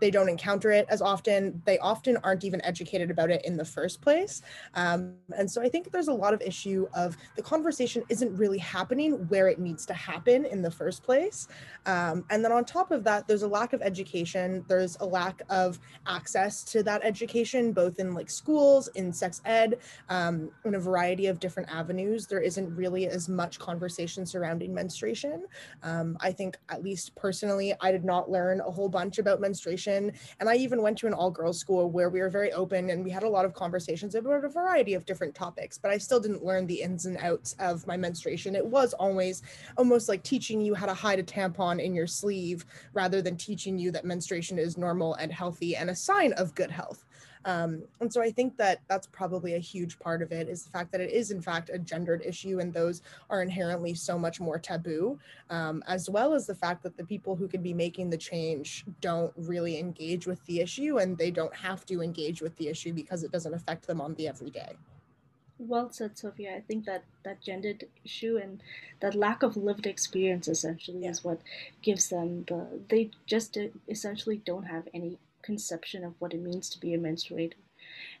They 0.00 0.10
don't 0.10 0.28
encounter 0.28 0.70
it 0.70 0.86
as 0.88 1.00
often. 1.00 1.62
They 1.64 1.78
often 1.78 2.16
aren't 2.18 2.44
even 2.44 2.62
educated 2.64 3.10
about 3.10 3.30
it 3.30 3.44
in 3.44 3.56
the 3.56 3.64
first 3.64 4.00
place. 4.00 4.42
Um, 4.74 5.14
and 5.36 5.50
so 5.50 5.62
I 5.62 5.68
think 5.68 5.90
there's 5.90 6.08
a 6.08 6.12
lot 6.12 6.34
of 6.34 6.40
issue 6.42 6.86
of 6.94 7.16
the 7.36 7.42
conversation 7.42 8.02
isn't 8.08 8.36
really 8.36 8.58
happening 8.58 9.12
where 9.28 9.48
it 9.48 9.58
needs 9.58 9.86
to 9.86 9.94
happen 9.94 10.44
in 10.44 10.62
the 10.62 10.70
first 10.70 11.02
place. 11.02 11.48
Um, 11.86 12.24
and 12.30 12.44
then 12.44 12.52
on 12.52 12.64
top 12.64 12.90
of 12.90 13.04
that, 13.04 13.26
there's 13.26 13.42
a 13.42 13.48
lack 13.48 13.72
of 13.72 13.82
education. 13.82 14.64
There's 14.68 14.96
a 15.00 15.06
lack 15.06 15.42
of 15.48 15.78
access 16.06 16.64
to 16.64 16.82
that 16.84 17.00
education, 17.04 17.72
both 17.72 17.98
in 17.98 18.14
like 18.14 18.30
schools, 18.30 18.88
in 18.88 19.12
sex 19.12 19.40
ed, 19.44 19.78
um, 20.08 20.50
in 20.64 20.74
a 20.74 20.80
variety 20.80 21.26
of 21.26 21.40
different 21.40 21.68
avenues. 21.70 22.26
There 22.26 22.40
isn't 22.40 22.74
really 22.74 23.06
as 23.06 23.28
much 23.28 23.58
conversation 23.58 24.26
surrounding 24.26 24.74
menstruation. 24.74 25.44
Um, 25.82 26.16
I 26.20 26.32
think, 26.32 26.56
at 26.68 26.82
least 26.82 27.14
personally, 27.14 27.74
I 27.80 27.92
did 27.92 28.04
not 28.04 28.30
learn 28.30 28.60
a 28.60 28.70
whole 28.70 28.88
bunch 28.88 29.18
about 29.18 29.40
menstruation. 29.40 30.12
And 30.40 30.48
I 30.48 30.56
even 30.56 30.82
went 30.82 30.98
to 30.98 31.06
an 31.06 31.14
all 31.14 31.30
girls 31.30 31.58
school 31.58 31.90
where 31.90 32.10
we 32.10 32.20
were 32.20 32.30
very 32.30 32.52
open 32.52 32.90
and 32.90 33.04
we 33.04 33.10
had 33.10 33.22
a 33.22 33.28
lot 33.28 33.44
of 33.44 33.54
conversations 33.54 34.14
about 34.14 34.44
a 34.44 34.48
variety 34.48 34.94
of 34.94 35.04
different 35.04 35.34
topics, 35.34 35.78
but 35.78 35.90
I 35.90 35.98
still 35.98 36.20
didn't 36.20 36.44
learn 36.44 36.66
the 36.66 36.82
ins 36.82 37.06
and 37.06 37.18
outs 37.18 37.54
of 37.58 37.86
my 37.86 37.96
menstruation. 37.96 38.54
It 38.54 38.64
was 38.66 38.92
always 38.94 39.42
almost 39.76 40.08
like 40.08 40.22
teaching 40.22 40.60
you 40.60 40.74
how 40.74 40.86
to 40.86 40.94
hide 40.94 41.18
a 41.18 41.22
tampon 41.22 41.82
in 41.82 41.94
your 41.94 42.06
sleeve 42.06 42.64
rather 42.92 43.20
than 43.22 43.36
teaching 43.36 43.78
you 43.78 43.90
that 43.92 44.04
menstruation 44.04 44.58
is 44.58 44.78
normal 44.78 45.14
and 45.14 45.32
healthy 45.32 45.76
and 45.76 45.90
a 45.90 45.96
sign 45.96 46.32
of 46.34 46.54
good 46.54 46.70
health. 46.70 47.04
Um, 47.44 47.82
and 48.00 48.12
so 48.12 48.22
I 48.22 48.30
think 48.30 48.56
that 48.56 48.80
that's 48.88 49.06
probably 49.06 49.54
a 49.54 49.58
huge 49.58 49.98
part 49.98 50.22
of 50.22 50.32
it 50.32 50.48
is 50.48 50.64
the 50.64 50.70
fact 50.70 50.92
that 50.92 51.00
it 51.00 51.10
is 51.10 51.30
in 51.30 51.40
fact 51.40 51.70
a 51.72 51.78
gendered 51.78 52.22
issue 52.24 52.58
and 52.58 52.72
those 52.72 53.02
are 53.30 53.42
inherently 53.42 53.94
so 53.94 54.18
much 54.18 54.40
more 54.40 54.58
taboo, 54.58 55.18
um, 55.50 55.82
as 55.86 56.08
well 56.08 56.34
as 56.34 56.46
the 56.46 56.54
fact 56.54 56.82
that 56.82 56.96
the 56.96 57.04
people 57.04 57.36
who 57.36 57.48
could 57.48 57.62
be 57.62 57.74
making 57.74 58.10
the 58.10 58.16
change 58.16 58.84
don't 59.00 59.32
really 59.36 59.78
engage 59.78 60.26
with 60.26 60.44
the 60.46 60.60
issue 60.60 60.98
and 60.98 61.18
they 61.18 61.30
don't 61.30 61.54
have 61.54 61.84
to 61.86 62.02
engage 62.02 62.40
with 62.40 62.56
the 62.56 62.68
issue 62.68 62.92
because 62.92 63.22
it 63.22 63.32
doesn't 63.32 63.54
affect 63.54 63.86
them 63.86 64.00
on 64.00 64.14
the 64.14 64.28
everyday. 64.28 64.74
Well 65.58 65.90
said, 65.92 66.18
Sophia. 66.18 66.56
I 66.56 66.60
think 66.60 66.84
that 66.86 67.04
that 67.22 67.40
gendered 67.40 67.84
issue 68.04 68.38
and 68.42 68.60
that 69.00 69.14
lack 69.14 69.42
of 69.42 69.56
lived 69.56 69.86
experience 69.86 70.48
essentially 70.48 71.04
yeah. 71.04 71.10
is 71.10 71.22
what 71.22 71.40
gives 71.80 72.08
them 72.08 72.44
the. 72.48 72.66
They 72.88 73.10
just 73.26 73.56
uh, 73.56 73.68
essentially 73.88 74.42
don't 74.44 74.64
have 74.64 74.88
any 74.92 75.18
conception 75.44 76.04
of 76.04 76.14
what 76.18 76.34
it 76.34 76.42
means 76.42 76.68
to 76.70 76.80
be 76.80 76.94
a 76.94 76.98
menstruator. 76.98 77.54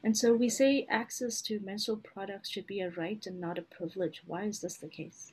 And 0.02 0.16
so 0.16 0.34
we 0.34 0.48
say 0.48 0.86
access 0.90 1.40
to 1.42 1.60
menstrual 1.60 1.98
products 1.98 2.50
should 2.50 2.66
be 2.66 2.80
a 2.80 2.90
right 2.90 3.24
and 3.26 3.40
not 3.40 3.58
a 3.58 3.62
privilege. 3.62 4.22
Why 4.26 4.44
is 4.44 4.60
this 4.60 4.76
the 4.76 4.88
case? 4.88 5.32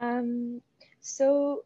Um, 0.00 0.62
so, 1.00 1.64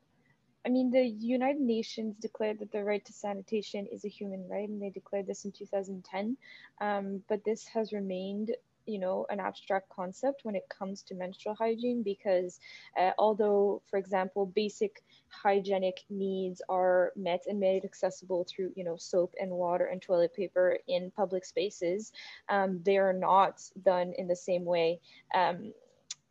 I 0.66 0.68
mean, 0.68 0.90
the 0.90 1.06
United 1.06 1.60
Nations 1.60 2.16
declared 2.20 2.58
that 2.58 2.72
the 2.72 2.84
right 2.84 3.04
to 3.04 3.12
sanitation 3.12 3.86
is 3.90 4.04
a 4.04 4.08
human 4.08 4.46
right, 4.48 4.68
and 4.68 4.82
they 4.82 4.90
declared 4.90 5.26
this 5.26 5.44
in 5.44 5.52
2010. 5.52 6.36
Um, 6.80 7.22
but 7.28 7.44
this 7.44 7.66
has 7.68 7.92
remained 7.92 8.50
you 8.86 8.98
know 8.98 9.26
an 9.30 9.40
abstract 9.40 9.88
concept 9.88 10.40
when 10.44 10.54
it 10.54 10.68
comes 10.68 11.02
to 11.02 11.14
menstrual 11.14 11.54
hygiene 11.54 12.02
because 12.02 12.60
uh, 12.98 13.10
although 13.18 13.82
for 13.90 13.98
example 13.98 14.46
basic 14.46 15.02
hygienic 15.28 16.04
needs 16.10 16.62
are 16.68 17.12
met 17.16 17.44
and 17.48 17.58
made 17.58 17.84
accessible 17.84 18.46
through 18.48 18.70
you 18.76 18.84
know 18.84 18.96
soap 18.96 19.34
and 19.40 19.50
water 19.50 19.86
and 19.86 20.02
toilet 20.02 20.34
paper 20.34 20.78
in 20.88 21.10
public 21.16 21.44
spaces 21.44 22.12
um, 22.48 22.80
they 22.84 22.96
are 22.96 23.12
not 23.12 23.62
done 23.84 24.12
in 24.18 24.26
the 24.26 24.36
same 24.36 24.64
way 24.64 25.00
um, 25.34 25.72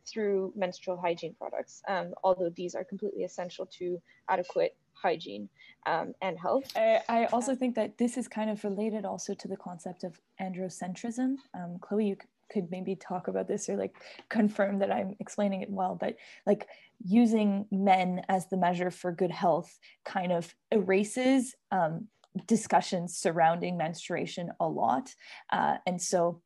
through 0.07 0.53
menstrual 0.55 0.97
hygiene 0.97 1.35
products, 1.37 1.81
um, 1.87 2.13
although 2.23 2.49
these 2.49 2.75
are 2.75 2.83
completely 2.83 3.23
essential 3.23 3.65
to 3.65 3.99
adequate 4.29 4.75
hygiene 4.93 5.49
um, 5.85 6.13
and 6.21 6.39
health. 6.39 6.65
I, 6.75 7.01
I, 7.09 7.25
also 7.25 7.55
think 7.55 7.75
that 7.75 7.97
this 7.97 8.17
is 8.17 8.27
kind 8.27 8.49
of 8.49 8.63
related 8.63 9.05
also 9.05 9.33
to 9.33 9.47
the 9.47 9.57
concept 9.57 10.03
of 10.03 10.19
androcentrism. 10.41 11.35
Um, 11.53 11.77
Chloe, 11.81 12.07
you 12.07 12.17
could 12.55 12.71
maybe 12.71 12.95
talk 12.95 13.27
about 13.27 13.49
this 13.49 13.67
or 13.67 13.75
like 13.75 13.95
confirm 14.29 14.79
that 14.79 14.91
I'm 14.91 15.15
explaining 15.19 15.61
it 15.61 15.69
well, 15.69 15.97
but 15.99 16.15
like 16.45 16.67
using 17.03 17.65
men 17.69 18.21
as 18.29 18.47
the 18.47 18.55
measure 18.55 18.89
for 18.89 19.11
good 19.11 19.31
health 19.31 19.77
kind 20.05 20.31
of 20.31 20.55
erases 20.71 21.53
um, 21.71 22.07
discussions 22.47 23.17
surrounding 23.17 23.75
menstruation 23.75 24.51
a 24.61 24.67
lot. 24.67 25.13
Uh, 25.51 25.75
and 25.85 26.01
so 26.01 26.41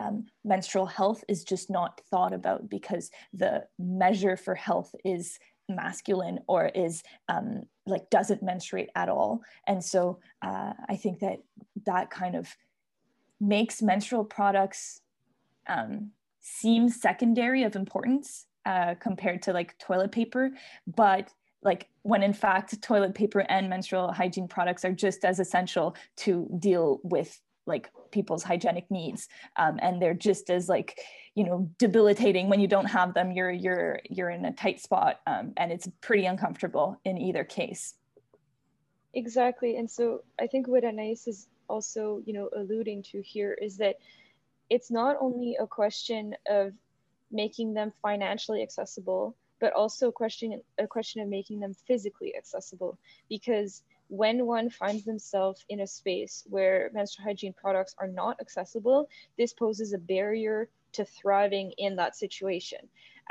um, 0.00 0.26
menstrual 0.44 0.86
health 0.86 1.22
is 1.28 1.44
just 1.44 1.70
not 1.70 2.00
thought 2.10 2.32
about 2.32 2.68
because 2.68 3.10
the 3.32 3.64
measure 3.78 4.36
for 4.36 4.56
health 4.56 4.92
is 5.04 5.38
masculine 5.68 6.40
or 6.48 6.66
is 6.66 7.04
um, 7.28 7.62
like 7.86 8.10
doesn't 8.10 8.42
menstruate 8.42 8.88
at 8.96 9.08
all. 9.08 9.42
And 9.68 9.84
so 9.84 10.18
uh, 10.42 10.72
I 10.88 10.96
think 10.96 11.20
that 11.20 11.38
that 11.86 12.10
kind 12.10 12.34
of 12.34 12.48
makes 13.40 13.80
menstrual 13.80 14.24
products 14.24 15.00
um, 15.68 16.10
seem 16.40 16.88
secondary 16.88 17.62
of 17.62 17.76
importance 17.76 18.46
uh, 18.66 18.94
compared 19.00 19.42
to 19.42 19.52
like 19.52 19.78
toilet 19.78 20.12
paper, 20.12 20.50
but 20.86 21.30
like 21.62 21.88
when 22.02 22.22
in 22.22 22.32
fact 22.32 22.80
toilet 22.82 23.14
paper 23.14 23.40
and 23.48 23.68
menstrual 23.68 24.12
hygiene 24.12 24.48
products 24.48 24.84
are 24.84 24.92
just 24.92 25.24
as 25.24 25.38
essential 25.38 25.94
to 26.16 26.48
deal 26.58 27.00
with 27.02 27.38
like 27.66 27.90
people's 28.10 28.42
hygienic 28.42 28.90
needs 28.90 29.28
um, 29.56 29.78
and 29.82 30.00
they're 30.00 30.14
just 30.14 30.50
as 30.50 30.68
like 30.68 30.98
you 31.34 31.44
know 31.44 31.70
debilitating 31.78 32.48
when 32.48 32.60
you 32.60 32.66
don't 32.66 32.86
have 32.86 33.14
them. 33.14 33.30
You're 33.32 33.50
you're 33.50 34.00
you're 34.08 34.30
in 34.30 34.44
a 34.44 34.52
tight 34.52 34.80
spot 34.80 35.20
um, 35.26 35.52
and 35.56 35.70
it's 35.70 35.88
pretty 36.00 36.26
uncomfortable 36.26 36.98
in 37.04 37.18
either 37.18 37.44
case. 37.44 37.94
Exactly. 39.14 39.76
And 39.76 39.90
so 39.90 40.22
i 40.40 40.46
think 40.46 40.68
what 40.68 40.84
anais 40.84 41.26
is 41.26 41.48
also 41.68 42.20
you 42.26 42.32
know 42.32 42.50
alluding 42.56 43.02
to 43.02 43.22
here 43.22 43.56
is 43.60 43.76
that 43.76 43.96
it's 44.70 44.90
not 44.90 45.16
only 45.20 45.56
a 45.60 45.66
question 45.66 46.34
of 46.48 46.72
making 47.30 47.74
them 47.74 47.92
financially 48.02 48.62
accessible 48.62 49.36
but 49.60 49.74
also 49.74 50.08
a 50.08 50.12
question 50.12 50.60
a 50.78 50.86
question 50.86 51.20
of 51.22 51.28
making 51.28 51.60
them 51.60 51.74
physically 51.86 52.34
accessible. 52.34 52.98
Because 53.28 53.82
when 54.08 54.46
one 54.46 54.70
finds 54.70 55.04
themselves 55.04 55.64
in 55.68 55.80
a 55.80 55.86
space 55.86 56.44
where 56.48 56.90
menstrual 56.92 57.26
hygiene 57.26 57.52
products 57.52 57.94
are 57.98 58.08
not 58.08 58.40
accessible 58.40 59.08
this 59.38 59.52
poses 59.52 59.92
a 59.92 59.98
barrier 59.98 60.68
to 60.92 61.04
thriving 61.04 61.72
in 61.78 61.94
that 61.96 62.16
situation. 62.16 62.80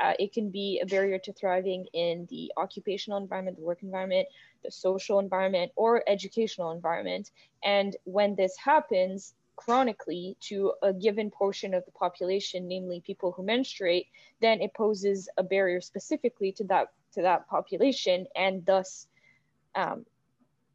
Uh, 0.00 0.14
it 0.18 0.32
can 0.32 0.48
be 0.48 0.80
a 0.82 0.86
barrier 0.86 1.18
to 1.18 1.32
thriving 1.34 1.84
in 1.92 2.26
the 2.30 2.50
occupational 2.56 3.18
environment 3.18 3.58
the 3.58 3.62
work 3.62 3.82
environment 3.82 4.26
the 4.62 4.70
social 4.70 5.18
environment 5.18 5.72
or 5.76 6.02
educational 6.06 6.70
environment. 6.70 7.30
And 7.64 7.96
when 8.04 8.34
this 8.34 8.56
happens 8.56 9.34
chronically 9.60 10.36
to 10.40 10.72
a 10.82 10.90
given 10.90 11.30
portion 11.30 11.74
of 11.74 11.84
the 11.84 11.90
population, 11.92 12.66
namely 12.66 13.02
people 13.04 13.30
who 13.30 13.42
menstruate, 13.42 14.06
then 14.40 14.62
it 14.62 14.72
poses 14.72 15.28
a 15.36 15.42
barrier 15.42 15.82
specifically 15.82 16.50
to 16.50 16.64
that 16.64 16.88
to 17.12 17.22
that 17.22 17.46
population, 17.46 18.26
and 18.34 18.64
thus 18.64 19.06
um, 19.74 20.06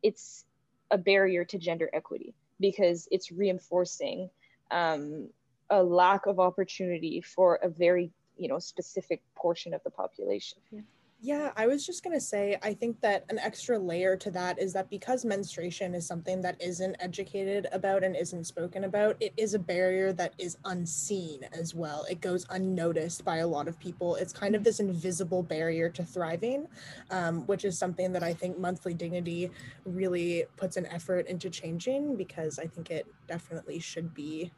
it's 0.03 0.45
a 0.91 0.97
barrier 0.97 1.43
to 1.45 1.57
gender 1.57 1.89
equity 1.93 2.35
because 2.59 3.07
it's 3.09 3.31
reinforcing 3.31 4.29
um, 4.69 5.29
a 5.71 5.81
lack 5.81 6.27
of 6.27 6.39
opportunity 6.39 7.21
for 7.21 7.55
a 7.55 7.69
very 7.69 8.11
you 8.37 8.47
know 8.47 8.59
specific 8.59 9.23
portion 9.33 9.73
of 9.73 9.81
the 9.83 9.89
population. 9.89 10.59
Yeah. 10.71 10.81
Yeah, 11.25 11.53
I 11.55 11.65
was 11.65 11.83
just 11.83 12.03
going 12.03 12.15
to 12.15 12.21
say, 12.21 12.55
I 12.61 12.75
think 12.75 13.01
that 13.01 13.25
an 13.29 13.39
extra 13.39 13.79
layer 13.79 14.15
to 14.15 14.29
that 14.29 14.59
is 14.59 14.73
that 14.73 14.91
because 14.91 15.25
menstruation 15.25 15.95
is 15.95 16.05
something 16.05 16.39
that 16.41 16.61
isn't 16.61 16.97
educated 16.99 17.65
about 17.71 18.03
and 18.03 18.15
isn't 18.15 18.43
spoken 18.43 18.83
about, 18.83 19.17
it 19.19 19.33
is 19.35 19.55
a 19.55 19.59
barrier 19.59 20.13
that 20.13 20.35
is 20.37 20.55
unseen 20.65 21.43
as 21.51 21.73
well. 21.73 22.05
It 22.07 22.21
goes 22.21 22.45
unnoticed 22.51 23.25
by 23.25 23.37
a 23.37 23.47
lot 23.47 23.67
of 23.67 23.79
people. 23.79 24.13
It's 24.17 24.31
kind 24.31 24.53
of 24.53 24.63
this 24.63 24.79
invisible 24.79 25.41
barrier 25.41 25.89
to 25.89 26.03
thriving, 26.03 26.67
um, 27.09 27.47
which 27.47 27.65
is 27.65 27.75
something 27.75 28.13
that 28.13 28.21
I 28.21 28.31
think 28.31 28.59
Monthly 28.59 28.93
Dignity 28.93 29.49
really 29.83 30.45
puts 30.57 30.77
an 30.77 30.85
effort 30.85 31.25
into 31.25 31.49
changing 31.49 32.17
because 32.17 32.59
I 32.59 32.67
think 32.67 32.91
it 32.91 33.07
definitely 33.27 33.79
should 33.79 34.13
be 34.13 34.51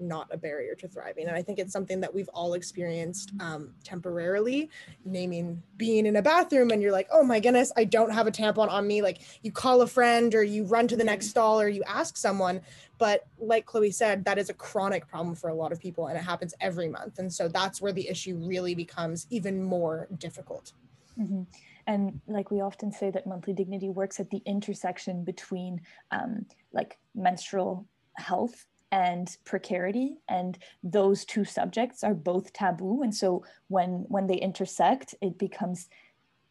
not 0.00 0.28
a 0.30 0.36
barrier 0.36 0.74
to 0.76 0.88
thriving. 0.88 1.26
And 1.26 1.36
I 1.36 1.42
think 1.42 1.58
it's 1.58 1.72
something 1.72 2.00
that 2.00 2.12
we've 2.12 2.28
all 2.28 2.54
experienced 2.54 3.32
um, 3.40 3.74
temporarily, 3.84 4.70
naming 5.04 5.62
being 5.76 6.06
in 6.06 6.16
a 6.16 6.22
bathroom 6.22 6.70
and 6.70 6.82
you're 6.82 6.92
like, 6.92 7.08
oh 7.12 7.22
my 7.22 7.40
goodness, 7.40 7.72
I 7.76 7.84
don't 7.84 8.10
have 8.10 8.26
a 8.26 8.30
tampon 8.30 8.68
on 8.68 8.86
me. 8.86 9.02
Like 9.02 9.20
you 9.42 9.52
call 9.52 9.82
a 9.82 9.86
friend 9.86 10.34
or 10.34 10.42
you 10.42 10.64
run 10.64 10.88
to 10.88 10.96
the 10.96 11.04
next 11.04 11.28
stall 11.28 11.60
or 11.60 11.68
you 11.68 11.82
ask 11.86 12.16
someone. 12.16 12.60
But 12.98 13.26
like 13.38 13.66
Chloe 13.66 13.90
said, 13.90 14.24
that 14.24 14.38
is 14.38 14.50
a 14.50 14.54
chronic 14.54 15.06
problem 15.06 15.34
for 15.34 15.50
a 15.50 15.54
lot 15.54 15.72
of 15.72 15.80
people 15.80 16.08
and 16.08 16.18
it 16.18 16.22
happens 16.22 16.54
every 16.60 16.88
month. 16.88 17.18
And 17.18 17.32
so 17.32 17.48
that's 17.48 17.80
where 17.80 17.92
the 17.92 18.08
issue 18.08 18.36
really 18.36 18.74
becomes 18.74 19.26
even 19.30 19.62
more 19.62 20.08
difficult. 20.18 20.72
Mm-hmm. 21.18 21.42
And 21.86 22.20
like 22.26 22.50
we 22.50 22.60
often 22.60 22.92
say 22.92 23.10
that 23.10 23.26
monthly 23.26 23.54
dignity 23.54 23.88
works 23.88 24.20
at 24.20 24.28
the 24.30 24.42
intersection 24.44 25.24
between 25.24 25.80
um, 26.10 26.44
like 26.72 26.98
menstrual 27.14 27.86
health 28.14 28.66
and 28.90 29.36
precarity 29.44 30.18
and 30.28 30.58
those 30.82 31.24
two 31.24 31.44
subjects 31.44 32.02
are 32.02 32.14
both 32.14 32.52
taboo. 32.52 33.02
And 33.02 33.14
so 33.14 33.44
when 33.68 34.06
when 34.08 34.26
they 34.26 34.36
intersect 34.36 35.14
it 35.20 35.38
becomes 35.38 35.88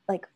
like 0.07 0.27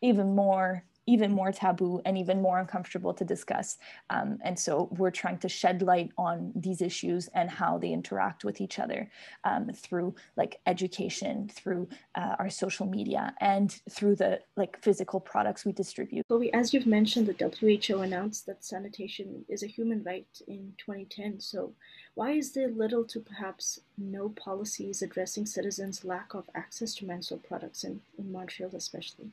even 0.00 0.34
more 0.34 0.84
even 1.06 1.32
more 1.32 1.52
taboo 1.52 2.00
and 2.04 2.18
even 2.18 2.42
more 2.42 2.58
uncomfortable 2.58 3.14
to 3.14 3.24
discuss. 3.24 3.78
Um, 4.10 4.38
and 4.42 4.58
so 4.58 4.88
we're 4.96 5.10
trying 5.10 5.38
to 5.38 5.48
shed 5.48 5.82
light 5.82 6.10
on 6.18 6.52
these 6.54 6.82
issues 6.82 7.28
and 7.34 7.48
how 7.48 7.78
they 7.78 7.92
interact 7.92 8.44
with 8.44 8.60
each 8.60 8.78
other 8.78 9.10
um, 9.44 9.70
through 9.74 10.14
like 10.36 10.60
education, 10.66 11.48
through 11.52 11.88
uh, 12.14 12.36
our 12.38 12.50
social 12.50 12.86
media, 12.86 13.34
and 13.40 13.80
through 13.90 14.16
the 14.16 14.40
like 14.56 14.80
physical 14.82 15.20
products 15.20 15.64
we 15.64 15.72
distribute. 15.72 16.26
Chloe, 16.28 16.52
as 16.52 16.74
you've 16.74 16.86
mentioned, 16.86 17.26
the 17.26 17.86
WHO 17.88 18.00
announced 18.00 18.46
that 18.46 18.64
sanitation 18.64 19.44
is 19.48 19.62
a 19.62 19.66
human 19.66 20.02
right 20.02 20.26
in 20.48 20.72
2010. 20.78 21.40
So 21.40 21.72
why 22.14 22.32
is 22.32 22.52
there 22.52 22.68
little 22.68 23.04
to 23.04 23.20
perhaps 23.20 23.80
no 23.98 24.30
policies 24.30 25.02
addressing 25.02 25.46
citizens' 25.46 26.04
lack 26.04 26.34
of 26.34 26.48
access 26.54 26.94
to 26.94 27.06
menstrual 27.06 27.40
products 27.40 27.84
in, 27.84 28.00
in 28.18 28.32
Montreal 28.32 28.74
especially? 28.74 29.30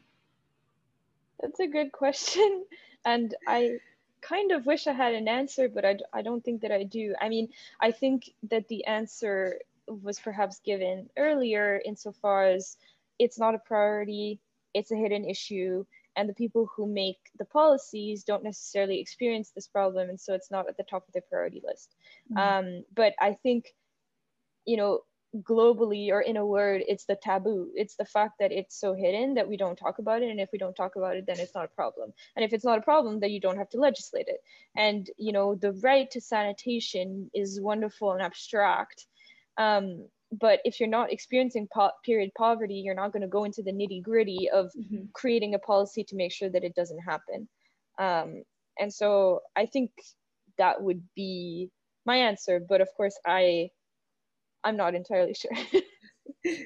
That's 1.43 1.59
a 1.59 1.67
good 1.67 1.91
question. 1.91 2.65
And 3.05 3.35
I 3.45 3.79
kind 4.21 4.53
of 4.53 4.65
wish 4.65 4.87
I 4.87 4.93
had 4.93 5.13
an 5.13 5.27
answer, 5.27 5.67
but 5.67 5.83
I, 5.83 5.97
I 6.13 6.21
don't 6.21 6.41
think 6.41 6.61
that 6.61 6.71
I 6.71 6.83
do. 6.83 7.13
I 7.19 7.27
mean, 7.27 7.49
I 7.81 7.91
think 7.91 8.29
that 8.49 8.69
the 8.69 8.85
answer 8.85 9.59
was 9.87 10.21
perhaps 10.21 10.61
given 10.63 11.09
earlier 11.17 11.81
insofar 11.83 12.45
as 12.45 12.77
it's 13.19 13.37
not 13.37 13.55
a 13.55 13.59
priority, 13.59 14.39
it's 14.73 14.91
a 14.91 14.95
hidden 14.95 15.25
issue, 15.25 15.83
and 16.15 16.29
the 16.29 16.33
people 16.33 16.69
who 16.73 16.87
make 16.87 17.17
the 17.37 17.43
policies 17.43 18.23
don't 18.23 18.45
necessarily 18.45 19.01
experience 19.01 19.49
this 19.49 19.67
problem, 19.67 20.09
and 20.09 20.17
so 20.19 20.33
it's 20.33 20.49
not 20.49 20.69
at 20.69 20.77
the 20.77 20.83
top 20.83 21.05
of 21.05 21.13
their 21.13 21.23
priority 21.29 21.61
list. 21.61 21.93
Mm-hmm. 22.31 22.37
Um, 22.37 22.83
but 22.95 23.15
I 23.19 23.33
think, 23.33 23.75
you 24.65 24.77
know, 24.77 25.01
globally 25.41 26.09
or 26.09 26.21
in 26.21 26.37
a 26.37 26.45
word 26.45 26.83
it's 26.87 27.05
the 27.05 27.15
taboo. 27.15 27.71
It's 27.75 27.95
the 27.95 28.05
fact 28.05 28.35
that 28.39 28.51
it's 28.51 28.79
so 28.79 28.93
hidden 28.93 29.33
that 29.35 29.47
we 29.47 29.57
don't 29.57 29.75
talk 29.75 29.99
about 29.99 30.21
it 30.21 30.29
and 30.29 30.39
if 30.39 30.49
we 30.51 30.59
don't 30.59 30.75
talk 30.75 30.95
about 30.95 31.15
it 31.15 31.25
then 31.25 31.39
it's 31.39 31.55
not 31.55 31.65
a 31.65 31.75
problem. 31.75 32.13
And 32.35 32.45
if 32.45 32.53
it's 32.53 32.65
not 32.65 32.79
a 32.79 32.81
problem 32.81 33.19
then 33.19 33.31
you 33.31 33.39
don't 33.39 33.57
have 33.57 33.69
to 33.69 33.79
legislate 33.79 34.27
it. 34.27 34.41
And 34.75 35.09
you 35.17 35.31
know 35.31 35.55
the 35.55 35.73
right 35.83 36.09
to 36.11 36.21
sanitation 36.21 37.29
is 37.33 37.59
wonderful 37.61 38.11
and 38.11 38.21
abstract 38.21 39.05
um, 39.57 40.07
but 40.39 40.59
if 40.65 40.79
you're 40.79 40.89
not 40.89 41.11
experiencing 41.11 41.67
po- 41.71 41.91
period 42.03 42.31
poverty 42.37 42.81
you're 42.85 42.95
not 42.95 43.11
going 43.11 43.21
to 43.21 43.27
go 43.27 43.43
into 43.43 43.61
the 43.61 43.71
nitty 43.71 44.01
gritty 44.01 44.49
of 44.51 44.71
mm-hmm. 44.77 45.05
creating 45.13 45.53
a 45.53 45.59
policy 45.59 46.03
to 46.03 46.15
make 46.15 46.31
sure 46.31 46.49
that 46.49 46.63
it 46.63 46.73
doesn't 46.73 46.99
happen. 46.99 47.47
Um, 47.99 48.43
and 48.79 48.93
so 48.93 49.41
i 49.55 49.65
think 49.65 49.91
that 50.57 50.81
would 50.81 51.01
be 51.15 51.69
my 52.05 52.17
answer 52.17 52.59
but 52.67 52.81
of 52.81 52.87
course 52.95 53.17
i 53.25 53.69
I'm 54.63 54.77
not 54.77 54.95
entirely 54.95 55.33
sure. 55.33 55.51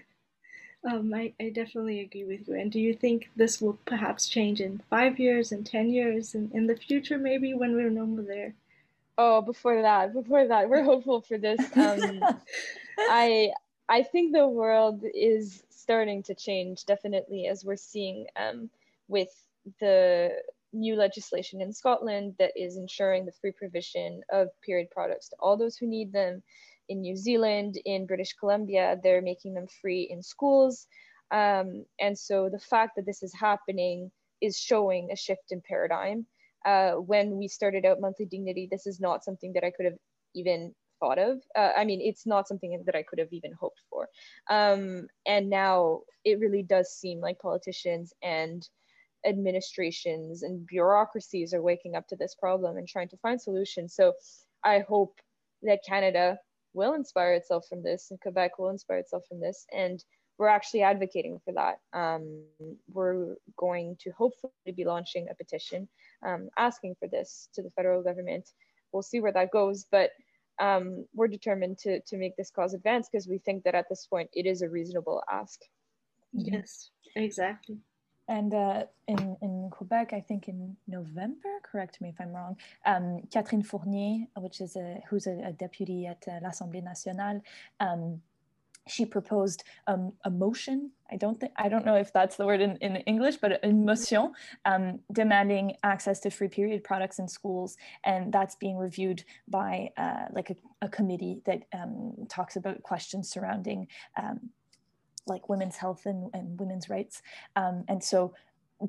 um, 0.89 1.13
I, 1.13 1.33
I 1.39 1.49
definitely 1.49 2.01
agree 2.01 2.25
with 2.25 2.47
you. 2.47 2.55
And 2.55 2.71
do 2.71 2.79
you 2.79 2.93
think 2.93 3.29
this 3.35 3.61
will 3.61 3.77
perhaps 3.85 4.27
change 4.27 4.61
in 4.61 4.81
five 4.89 5.19
years 5.19 5.51
and 5.51 5.65
10 5.65 5.89
years 5.89 6.35
and 6.35 6.51
in 6.53 6.67
the 6.67 6.75
future, 6.75 7.17
maybe 7.17 7.53
when 7.53 7.73
we're 7.73 7.89
no 7.89 8.05
more 8.05 8.23
there? 8.23 8.53
Oh, 9.17 9.41
before 9.41 9.81
that, 9.81 10.13
before 10.13 10.47
that, 10.47 10.69
we're 10.69 10.83
hopeful 10.83 11.21
for 11.21 11.37
this. 11.37 11.59
Um, 11.75 12.21
I, 12.99 13.51
I 13.89 14.03
think 14.03 14.33
the 14.33 14.47
world 14.47 15.03
is 15.15 15.63
starting 15.69 16.21
to 16.23 16.35
change 16.35 16.85
definitely 16.85 17.47
as 17.47 17.65
we're 17.65 17.77
seeing 17.77 18.27
um, 18.35 18.69
with 19.07 19.29
the 19.79 20.31
new 20.73 20.95
legislation 20.95 21.61
in 21.61 21.73
Scotland 21.73 22.35
that 22.37 22.51
is 22.55 22.77
ensuring 22.77 23.25
the 23.25 23.31
free 23.31 23.51
provision 23.51 24.21
of 24.31 24.49
period 24.61 24.91
products 24.91 25.29
to 25.29 25.35
all 25.39 25.57
those 25.57 25.77
who 25.77 25.87
need 25.87 26.11
them 26.11 26.43
in 26.89 27.01
New 27.01 27.15
Zealand, 27.15 27.79
in 27.85 28.05
British 28.05 28.33
Columbia, 28.33 28.97
they're 29.03 29.21
making 29.21 29.53
them 29.53 29.67
free 29.81 30.07
in 30.09 30.21
schools. 30.21 30.87
Um, 31.31 31.85
and 31.99 32.17
so 32.17 32.49
the 32.49 32.59
fact 32.59 32.95
that 32.95 33.05
this 33.05 33.23
is 33.23 33.33
happening 33.33 34.11
is 34.41 34.57
showing 34.57 35.09
a 35.11 35.15
shift 35.15 35.51
in 35.51 35.61
paradigm. 35.67 36.25
Uh, 36.65 36.93
when 36.93 37.37
we 37.37 37.47
started 37.47 37.85
out 37.85 38.01
monthly 38.01 38.25
dignity, 38.25 38.67
this 38.69 38.87
is 38.87 38.99
not 38.99 39.23
something 39.23 39.53
that 39.53 39.63
I 39.63 39.71
could 39.71 39.85
have 39.85 39.97
even 40.35 40.73
thought 40.99 41.19
of. 41.19 41.41
Uh, 41.55 41.71
I 41.77 41.85
mean, 41.85 42.01
it's 42.01 42.25
not 42.25 42.47
something 42.47 42.81
that 42.85 42.95
I 42.95 43.03
could 43.03 43.19
have 43.19 43.31
even 43.31 43.53
hoped 43.53 43.81
for. 43.89 44.09
Um, 44.49 45.07
and 45.25 45.49
now 45.49 46.01
it 46.23 46.39
really 46.39 46.63
does 46.63 46.91
seem 46.91 47.19
like 47.19 47.39
politicians 47.39 48.13
and 48.21 48.67
administrations 49.25 50.43
and 50.43 50.65
bureaucracies 50.65 51.53
are 51.53 51.61
waking 51.61 51.95
up 51.95 52.07
to 52.07 52.15
this 52.15 52.35
problem 52.35 52.77
and 52.77 52.87
trying 52.87 53.09
to 53.09 53.17
find 53.17 53.41
solutions. 53.41 53.95
So 53.95 54.13
I 54.63 54.79
hope 54.79 55.19
that 55.63 55.79
Canada 55.87 56.39
will 56.77 56.93
inspire 56.93 57.33
itself 57.33 57.65
from 57.67 57.83
this 57.83 58.07
and 58.11 58.21
Quebec 58.21 58.57
will 58.57 58.69
inspire 58.69 58.99
itself 58.99 59.23
from 59.27 59.41
this. 59.41 59.65
And 59.73 60.01
we're 60.37 60.47
actually 60.47 60.83
advocating 60.83 61.39
for 61.43 61.53
that. 61.53 61.79
Um, 61.97 62.43
we're 62.93 63.35
going 63.57 63.97
to 64.01 64.11
hopefully 64.11 64.51
be 64.75 64.85
launching 64.85 65.27
a 65.29 65.35
petition 65.35 65.89
um, 66.25 66.49
asking 66.57 66.95
for 66.99 67.07
this 67.07 67.49
to 67.55 67.63
the 67.63 67.71
federal 67.71 68.03
government. 68.03 68.47
We'll 68.91 69.01
see 69.01 69.19
where 69.19 69.33
that 69.33 69.51
goes, 69.51 69.85
but 69.91 70.11
um, 70.59 71.05
we're 71.13 71.27
determined 71.27 71.79
to, 71.79 71.99
to 72.01 72.17
make 72.17 72.37
this 72.37 72.51
cause 72.51 72.73
advance 72.73 73.09
because 73.11 73.27
we 73.27 73.39
think 73.39 73.63
that 73.63 73.75
at 73.75 73.89
this 73.89 74.05
point 74.07 74.29
it 74.33 74.45
is 74.45 74.61
a 74.61 74.69
reasonable 74.69 75.23
ask. 75.31 75.59
Yes, 76.33 76.91
exactly. 77.15 77.77
And 78.27 78.53
uh, 78.53 78.83
in, 79.07 79.37
in 79.41 79.69
Quebec, 79.71 80.11
I 80.13 80.19
think 80.19 80.47
in 80.47 80.75
November, 80.87 81.49
correct 81.63 82.01
me 82.01 82.09
if 82.09 82.15
I'm 82.19 82.33
wrong, 82.33 82.57
um, 82.85 83.21
Catherine 83.31 83.63
Fournier, 83.63 84.27
which 84.37 84.59
is 84.59 84.75
a, 84.75 85.01
who's 85.09 85.27
a, 85.27 85.41
a 85.45 85.51
deputy 85.53 86.07
at 86.07 86.23
uh, 86.27 86.39
l'Assemblée 86.41 86.83
nationale, 86.83 87.41
um, 87.79 88.21
she 88.87 89.05
proposed 89.05 89.63
um, 89.87 90.13
a 90.23 90.29
motion. 90.29 90.91
I 91.11 91.17
don't 91.17 91.39
think 91.39 91.53
I 91.57 91.69
don't 91.69 91.85
know 91.85 91.95
if 91.95 92.11
that's 92.11 92.35
the 92.35 92.45
word 92.45 92.61
in, 92.61 92.77
in 92.77 92.97
English, 92.97 93.37
but 93.37 93.63
a 93.63 93.71
motion 93.71 94.33
um, 94.65 94.99
demanding 95.11 95.75
access 95.83 96.19
to 96.21 96.29
free 96.29 96.47
period 96.47 96.83
products 96.83 97.19
in 97.19 97.27
schools, 97.27 97.77
and 98.03 98.31
that's 98.31 98.55
being 98.55 98.77
reviewed 98.77 99.23
by 99.47 99.91
uh, 99.97 100.25
like 100.31 100.49
a, 100.49 100.55
a, 100.81 100.89
committee 100.89 101.41
that 101.45 101.63
um, 101.73 102.13
talks 102.29 102.55
about 102.55 102.83
questions 102.83 103.29
surrounding 103.29 103.87
um, 104.21 104.49
like 105.27 105.49
women's 105.49 105.77
health 105.77 106.05
and, 106.05 106.29
and 106.33 106.59
women's 106.59 106.89
rights, 106.89 107.21
um, 107.55 107.83
and 107.87 108.03
so 108.03 108.33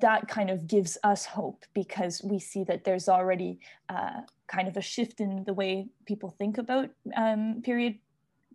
that 0.00 0.28
kind 0.28 0.50
of 0.50 0.66
gives 0.66 0.98
us 1.02 1.24
hope 1.24 1.64
because 1.74 2.22
we 2.22 2.38
see 2.38 2.64
that 2.64 2.84
there's 2.84 3.08
already 3.08 3.58
uh, 3.88 4.20
kind 4.46 4.68
of 4.68 4.76
a 4.76 4.82
shift 4.82 5.20
in 5.20 5.44
the 5.44 5.54
way 5.54 5.88
people 6.04 6.30
think 6.30 6.58
about 6.58 6.90
um, 7.16 7.62
period 7.62 7.98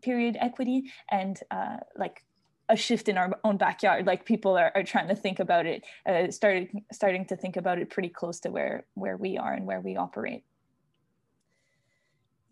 period 0.02 0.38
equity 0.40 0.92
and 1.10 1.40
uh, 1.50 1.78
like 1.98 2.24
a 2.70 2.75
shift 2.75 3.08
in 3.10 3.18
our 3.18 3.32
own 3.44 3.58
backyard. 3.58 4.06
Like 4.06 4.25
people 4.25 4.58
are, 4.58 4.72
are 4.75 4.84
trying 4.84 5.08
to 5.08 5.16
think 5.16 5.40
about 5.40 5.66
it 5.66 5.84
uh, 6.06 6.30
started 6.30 6.70
starting 6.92 7.25
to 7.25 7.36
think 7.36 7.58
about 7.58 7.80
it 7.80 7.90
pretty 7.90 8.10
close 8.10 8.40
to 8.42 8.50
where 8.50 8.86
where 8.94 9.18
we 9.18 9.38
are 9.38 9.54
and 9.54 9.66
where 9.66 9.82
we 9.82 9.98
operate 9.98 10.44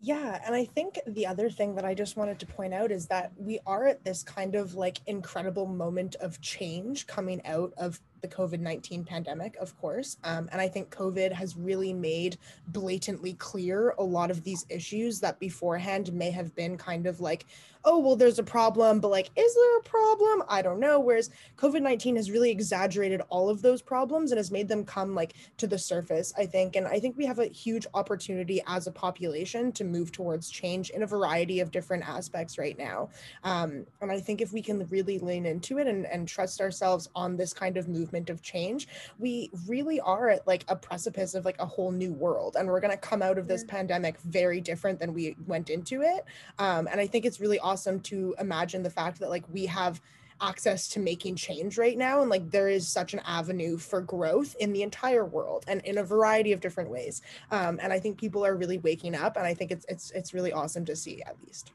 yeah, 0.04 0.40
and 0.44 0.52
I 0.52 0.64
think 0.64 0.98
the 1.06 1.28
other 1.28 1.48
thing 1.48 1.76
that 1.76 1.84
I 1.84 1.94
just 1.94 2.16
wanted 2.16 2.40
to 2.40 2.46
point 2.46 2.74
out 2.74 2.90
is 2.90 3.06
that 3.06 3.30
we 3.36 3.60
are 3.64 3.86
at 3.86 4.04
this 4.04 4.24
kind 4.24 4.56
of 4.56 4.74
like 4.74 4.98
incredible 5.06 5.64
moment 5.64 6.16
of 6.16 6.40
change 6.40 7.06
coming 7.06 7.40
out 7.46 7.72
of 7.76 8.00
the 8.22 8.28
COVID 8.28 8.60
19 8.60 9.04
pandemic, 9.04 9.56
of 9.56 9.76
course. 9.78 10.16
Um, 10.24 10.48
and 10.52 10.60
I 10.60 10.68
think 10.68 10.94
COVID 10.94 11.32
has 11.32 11.56
really 11.56 11.92
made 11.92 12.38
blatantly 12.68 13.34
clear 13.34 13.94
a 13.98 14.02
lot 14.02 14.30
of 14.30 14.42
these 14.44 14.64
issues 14.68 15.20
that 15.20 15.38
beforehand 15.38 16.12
may 16.12 16.30
have 16.30 16.54
been 16.54 16.78
kind 16.78 17.06
of 17.06 17.20
like, 17.20 17.44
oh, 17.84 17.98
well, 17.98 18.16
there's 18.16 18.38
a 18.38 18.44
problem, 18.44 19.00
but 19.00 19.10
like, 19.10 19.30
is 19.36 19.54
there 19.54 19.78
a 19.78 19.82
problem? 19.82 20.42
I 20.48 20.62
don't 20.62 20.78
know. 20.78 21.00
Whereas 21.00 21.30
COVID 21.56 21.82
19 21.82 22.16
has 22.16 22.30
really 22.30 22.50
exaggerated 22.50 23.22
all 23.28 23.48
of 23.48 23.62
those 23.62 23.82
problems 23.82 24.30
and 24.30 24.38
has 24.38 24.50
made 24.50 24.68
them 24.68 24.84
come 24.84 25.14
like 25.14 25.34
to 25.58 25.66
the 25.66 25.78
surface, 25.78 26.32
I 26.38 26.46
think. 26.46 26.76
And 26.76 26.86
I 26.86 27.00
think 27.00 27.16
we 27.16 27.26
have 27.26 27.40
a 27.40 27.46
huge 27.46 27.86
opportunity 27.94 28.62
as 28.66 28.86
a 28.86 28.92
population 28.92 29.72
to 29.72 29.84
move 29.84 30.12
towards 30.12 30.50
change 30.50 30.90
in 30.90 31.02
a 31.02 31.06
variety 31.06 31.60
of 31.60 31.70
different 31.70 32.08
aspects 32.08 32.56
right 32.56 32.78
now. 32.78 33.08
Um, 33.42 33.84
and 34.00 34.12
I 34.12 34.20
think 34.20 34.40
if 34.40 34.52
we 34.52 34.62
can 34.62 34.86
really 34.88 35.18
lean 35.18 35.46
into 35.46 35.78
it 35.78 35.86
and, 35.86 36.06
and 36.06 36.28
trust 36.28 36.60
ourselves 36.60 37.08
on 37.14 37.36
this 37.36 37.52
kind 37.52 37.76
of 37.76 37.88
movement, 37.88 38.11
movement 38.12 38.30
of 38.30 38.42
change, 38.42 38.88
we 39.18 39.50
really 39.66 40.00
are 40.00 40.28
at 40.28 40.46
like 40.46 40.64
a 40.68 40.76
precipice 40.76 41.34
of 41.34 41.44
like 41.44 41.58
a 41.58 41.66
whole 41.66 41.90
new 41.90 42.12
world. 42.12 42.56
And 42.58 42.68
we're 42.68 42.80
going 42.80 42.92
to 42.92 42.96
come 42.96 43.22
out 43.22 43.38
of 43.38 43.48
this 43.48 43.64
yeah. 43.66 43.74
pandemic 43.76 44.18
very 44.20 44.60
different 44.60 44.98
than 44.98 45.14
we 45.14 45.36
went 45.46 45.70
into 45.70 46.02
it. 46.02 46.24
Um, 46.58 46.88
and 46.90 47.00
I 47.00 47.06
think 47.06 47.24
it's 47.24 47.40
really 47.40 47.58
awesome 47.58 48.00
to 48.00 48.34
imagine 48.38 48.82
the 48.82 48.90
fact 48.90 49.20
that 49.20 49.30
like 49.30 49.44
we 49.50 49.66
have 49.66 50.00
access 50.40 50.88
to 50.88 50.98
making 50.98 51.36
change 51.36 51.78
right 51.78 51.96
now 51.96 52.20
and 52.20 52.28
like 52.28 52.50
there 52.50 52.68
is 52.68 52.88
such 52.88 53.14
an 53.14 53.20
avenue 53.24 53.78
for 53.78 54.00
growth 54.00 54.56
in 54.58 54.72
the 54.72 54.82
entire 54.82 55.24
world 55.24 55.64
and 55.68 55.80
in 55.82 55.98
a 55.98 56.02
variety 56.02 56.50
of 56.50 56.60
different 56.60 56.90
ways 56.90 57.22
um, 57.52 57.78
and 57.80 57.92
i 57.92 58.00
think 58.00 58.18
people 58.18 58.44
are 58.44 58.56
really 58.56 58.78
waking 58.78 59.14
up 59.14 59.36
and 59.36 59.46
i 59.46 59.54
think 59.54 59.70
it's 59.70 59.86
it's 59.88 60.10
it's 60.10 60.34
really 60.34 60.52
awesome 60.52 60.84
to 60.84 60.96
see 60.96 61.22
at 61.22 61.36
least 61.46 61.70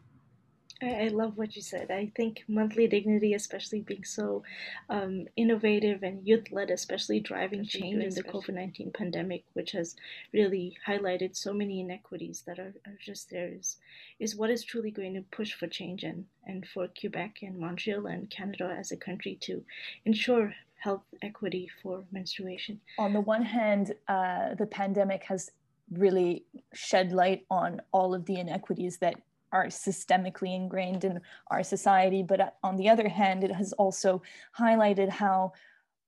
I, 0.82 1.08
love 1.08 1.38
what 1.38 1.56
you 1.56 1.62
said. 1.62 1.90
I 1.90 2.12
think 2.16 2.44
monthly 2.48 2.88
dignity, 2.88 3.34
especially 3.34 3.82
being 3.82 4.04
so 4.04 4.44
um, 4.90 5.26
innovative 5.36 6.04
and 6.04 6.26
youth 6.28 6.52
led, 6.52 6.70
especially 6.70 7.20
driving 7.20 7.66
change 7.66 8.04
in 8.04 8.14
the 8.14 8.24
COVID 8.24 8.54
19 8.54 8.92
pandemic, 8.92 9.44
which 9.54 9.72
has 9.72 9.96
really 10.34 10.78
highlighted 10.88 11.36
so 11.36 11.52
many 11.52 11.82
inequities 11.82 12.44
that 12.46 12.60
are, 12.60 12.74
are 12.86 12.98
just 13.04 13.32
there, 13.32 13.52
is, 13.54 13.78
is 14.20 14.36
what 14.36 14.52
is 14.52 14.64
truly 14.64 14.92
going 14.92 15.16
to 15.16 15.22
push 15.32 15.54
for 15.54 15.68
change 15.68 16.04
and, 16.04 16.26
and 16.46 16.68
for 16.68 16.88
Quebec 17.00 17.38
and 17.42 17.58
Montreal 17.58 18.06
and 18.06 18.30
Canada 18.30 18.76
as 18.78 18.92
a 18.92 18.98
country 18.98 19.38
to 19.42 19.64
ensure 20.06 20.54
health 20.76 21.04
equity 21.24 21.68
for 21.82 22.04
menstruation. 22.12 22.80
On 23.00 23.14
the 23.14 23.22
one 23.22 23.44
hand, 23.44 23.94
uh, 24.08 24.54
the 24.54 24.68
pandemic 24.68 25.24
has 25.24 25.50
really 25.92 26.44
shed 26.74 27.12
light 27.12 27.46
on 27.50 27.82
all 27.92 28.14
of 28.14 28.26
the 28.26 28.40
inequities 28.40 28.98
that 28.98 29.16
are 29.52 29.68
systemically 29.68 30.56
ingrained 30.56 31.04
in 31.04 31.22
our 31.50 31.64
society. 31.64 32.24
But 32.24 32.42
uh, 32.42 32.50
on 32.64 32.76
the 32.76 32.90
other 32.90 33.08
hand, 33.08 33.44
it 33.44 33.52
has 33.52 33.74
also 33.74 34.22
highlighted 34.58 35.10
how 35.10 35.54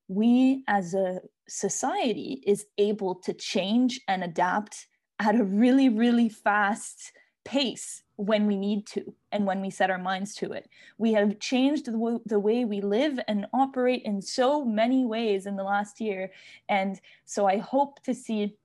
we 0.08 0.64
as 0.66 0.94
a 0.94 1.20
society 1.48 2.42
is 2.46 2.66
able 2.78 3.14
to 3.14 3.32
change 3.32 4.00
and 4.08 4.24
adapt 4.24 4.86
at 5.18 5.38
a 5.38 5.44
really, 5.44 5.88
really 5.88 6.28
fast 6.28 7.12
pace 7.44 8.02
when 8.16 8.46
we 8.46 8.56
need 8.56 8.86
to 8.86 9.14
and 9.32 9.46
when 9.46 9.60
we 9.60 9.70
set 9.70 9.90
our 9.90 9.98
minds 9.98 10.34
to 10.34 10.52
it. 10.52 10.68
We 10.98 11.12
have 11.14 11.38
changed 11.38 11.86
the, 11.86 11.92
w- 11.92 12.20
the 12.26 12.38
way 12.38 12.64
we 12.64 12.80
live 12.80 13.18
and 13.28 13.46
operate 13.52 14.02
in 14.04 14.20
so 14.20 14.64
many 14.64 15.06
ways 15.06 15.46
in 15.46 15.56
the 15.56 15.62
last 15.62 16.00
year. 16.00 16.30
And 16.68 17.00
so 17.24 17.46
I 17.46 17.58
hope 17.58 18.02
to 18.04 18.14
see 18.14 18.56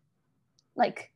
like 0.75 1.11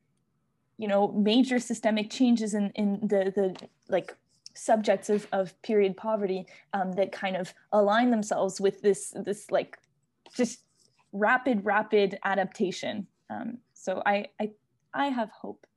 you 0.79 0.87
know 0.87 1.09
major 1.09 1.59
systemic 1.59 2.09
changes 2.09 2.53
in 2.55 2.71
in 2.71 2.99
the 3.01 3.31
the 3.35 3.67
like 3.89 4.15
subjects 4.55 5.09
of, 5.09 5.27
of 5.31 5.59
period 5.61 5.95
poverty 5.95 6.45
um, 6.73 6.93
that 6.93 7.11
kind 7.11 7.35
of 7.35 7.53
align 7.71 8.09
themselves 8.09 8.59
with 8.59 8.81
this 8.81 9.13
this 9.25 9.51
like 9.51 9.77
just 10.35 10.61
rapid 11.11 11.63
rapid 11.65 12.17
adaptation. 12.23 13.07
Um, 13.29 13.59
so 13.73 14.01
I, 14.05 14.27
I 14.39 14.51
i 14.93 15.05
have 15.07 15.29
hope 15.29 15.67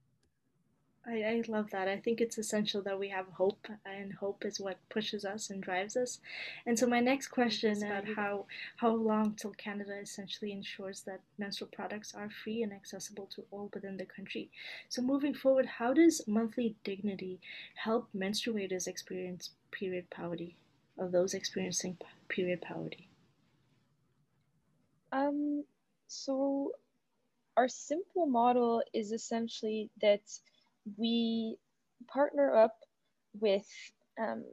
I, 1.06 1.22
I 1.22 1.42
love 1.46 1.70
that. 1.70 1.86
I 1.86 1.96
think 1.98 2.20
it's 2.20 2.38
essential 2.38 2.82
that 2.82 2.98
we 2.98 3.08
have 3.10 3.26
hope, 3.28 3.68
and 3.84 4.12
hope 4.14 4.44
is 4.44 4.58
what 4.60 4.78
pushes 4.88 5.24
us 5.24 5.48
and 5.48 5.62
drives 5.62 5.96
us. 5.96 6.20
And 6.66 6.76
so, 6.78 6.86
my 6.88 6.98
next 7.00 7.28
question 7.28 7.82
about 7.84 8.08
how 8.16 8.46
how 8.76 8.90
long 8.94 9.34
till 9.34 9.52
Canada 9.52 9.96
essentially 10.00 10.50
ensures 10.52 11.02
that 11.02 11.20
menstrual 11.38 11.70
products 11.70 12.14
are 12.14 12.30
free 12.30 12.62
and 12.64 12.72
accessible 12.72 13.26
to 13.34 13.44
all 13.52 13.70
within 13.72 13.96
the 13.96 14.06
country. 14.06 14.50
So, 14.88 15.02
moving 15.02 15.34
forward, 15.34 15.66
how 15.66 15.92
does 15.94 16.26
monthly 16.26 16.76
dignity 16.84 17.40
help 17.74 18.08
menstruators 18.12 18.88
experience 18.88 19.50
period 19.70 20.10
poverty, 20.10 20.56
of 20.98 21.12
those 21.12 21.32
experiencing 21.34 21.98
period 22.28 22.60
poverty? 22.60 23.08
Um. 25.12 25.64
So, 26.08 26.72
our 27.56 27.68
simple 27.68 28.26
model 28.26 28.82
is 28.92 29.12
essentially 29.12 29.90
that 30.00 30.22
we 30.96 31.56
partner 32.12 32.54
up 32.56 32.74
with 33.40 33.66
um, 34.20 34.44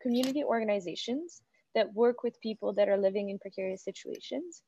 community 0.00 0.44
organizations 0.44 1.42
that 1.74 1.92
work 1.94 2.22
with 2.22 2.40
people 2.40 2.72
that 2.74 2.88
are 2.88 2.96
living 2.96 3.30
in 3.30 3.38
precarious 3.38 3.82
situations. 3.82 4.62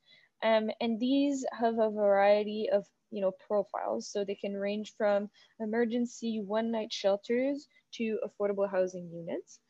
Um, 0.44 0.70
and 0.80 0.98
these 1.00 1.44
have 1.58 1.78
a 1.78 1.90
variety 1.90 2.68
of 2.72 2.84
you 3.10 3.20
know 3.22 3.32
profiles. 3.46 4.10
So 4.10 4.24
they 4.24 4.34
can 4.34 4.54
range 4.54 4.94
from 4.98 5.30
emergency 5.60 6.42
one 6.44 6.70
night 6.70 6.92
shelters 6.92 7.68
to 7.94 8.18
affordable 8.26 8.70
housing 8.70 9.08
units. 9.12 9.60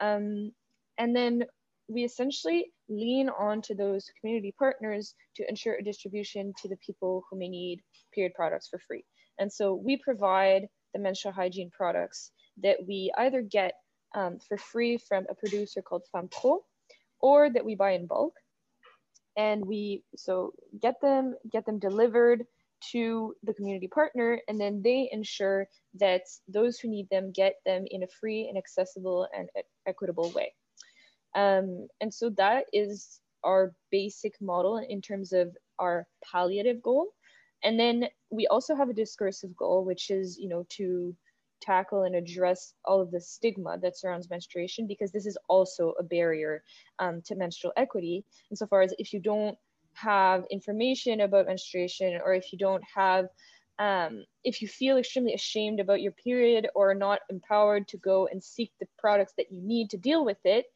Um, 0.00 0.52
and 0.98 1.14
then 1.14 1.44
we 1.88 2.04
essentially 2.04 2.72
lean 2.88 3.28
on 3.28 3.62
to 3.62 3.74
those 3.74 4.10
community 4.20 4.54
partners 4.58 5.14
to 5.36 5.48
ensure 5.48 5.74
a 5.74 5.82
distribution 5.82 6.52
to 6.62 6.68
the 6.68 6.76
people 6.84 7.24
who 7.30 7.38
may 7.38 7.48
need 7.48 7.80
period 8.12 8.32
products 8.34 8.68
for 8.68 8.78
free 8.78 9.04
and 9.40 9.52
so 9.52 9.74
we 9.74 9.96
provide 9.96 10.68
the 10.94 11.00
menstrual 11.00 11.34
hygiene 11.34 11.70
products 11.70 12.30
that 12.62 12.76
we 12.86 13.10
either 13.18 13.42
get 13.42 13.74
um, 14.14 14.38
for 14.46 14.56
free 14.58 14.98
from 14.98 15.26
a 15.30 15.34
producer 15.34 15.82
called 15.82 16.02
FemPro 16.14 16.58
or 17.20 17.50
that 17.50 17.64
we 17.64 17.74
buy 17.74 17.92
in 17.92 18.06
bulk. 18.06 18.34
And 19.36 19.64
we 19.64 20.04
so 20.16 20.52
get 20.80 21.00
them, 21.00 21.34
get 21.50 21.64
them 21.64 21.78
delivered 21.78 22.44
to 22.92 23.34
the 23.42 23.54
community 23.54 23.88
partner, 23.88 24.40
and 24.48 24.60
then 24.60 24.82
they 24.82 25.08
ensure 25.12 25.68
that 25.98 26.22
those 26.48 26.78
who 26.78 26.88
need 26.88 27.08
them 27.10 27.30
get 27.32 27.56
them 27.64 27.84
in 27.90 28.02
a 28.02 28.08
free 28.20 28.48
and 28.48 28.58
accessible 28.58 29.28
and 29.36 29.48
equitable 29.86 30.30
way. 30.30 30.54
Um, 31.34 31.86
and 32.00 32.12
so 32.12 32.30
that 32.38 32.64
is 32.72 33.20
our 33.44 33.72
basic 33.90 34.34
model 34.40 34.78
in 34.78 35.00
terms 35.00 35.32
of 35.32 35.56
our 35.78 36.06
palliative 36.24 36.82
goal. 36.82 37.12
And 37.62 37.78
then 37.78 38.08
we 38.30 38.46
also 38.46 38.74
have 38.74 38.88
a 38.88 38.94
discursive 38.94 39.56
goal, 39.56 39.84
which 39.84 40.10
is, 40.10 40.38
you 40.38 40.48
know, 40.48 40.64
to 40.70 41.14
tackle 41.60 42.04
and 42.04 42.14
address 42.14 42.72
all 42.86 43.00
of 43.00 43.10
the 43.10 43.20
stigma 43.20 43.76
that 43.78 43.98
surrounds 43.98 44.30
menstruation, 44.30 44.86
because 44.86 45.12
this 45.12 45.26
is 45.26 45.36
also 45.48 45.92
a 45.98 46.02
barrier 46.02 46.62
um, 46.98 47.20
to 47.22 47.34
menstrual 47.34 47.72
equity. 47.76 48.24
Insofar 48.50 48.82
as 48.82 48.94
if 48.98 49.12
you 49.12 49.20
don't 49.20 49.58
have 49.92 50.44
information 50.50 51.20
about 51.20 51.46
menstruation, 51.46 52.18
or 52.24 52.32
if 52.32 52.52
you 52.52 52.58
don't 52.58 52.82
have, 52.94 53.28
um, 53.78 54.24
if 54.42 54.62
you 54.62 54.68
feel 54.68 54.96
extremely 54.96 55.34
ashamed 55.34 55.80
about 55.80 56.00
your 56.00 56.12
period 56.12 56.68
or 56.74 56.94
not 56.94 57.20
empowered 57.28 57.88
to 57.88 57.98
go 57.98 58.26
and 58.28 58.42
seek 58.42 58.72
the 58.80 58.86
products 58.98 59.34
that 59.36 59.52
you 59.52 59.60
need 59.60 59.90
to 59.90 59.98
deal 59.98 60.24
with 60.24 60.38
it, 60.44 60.66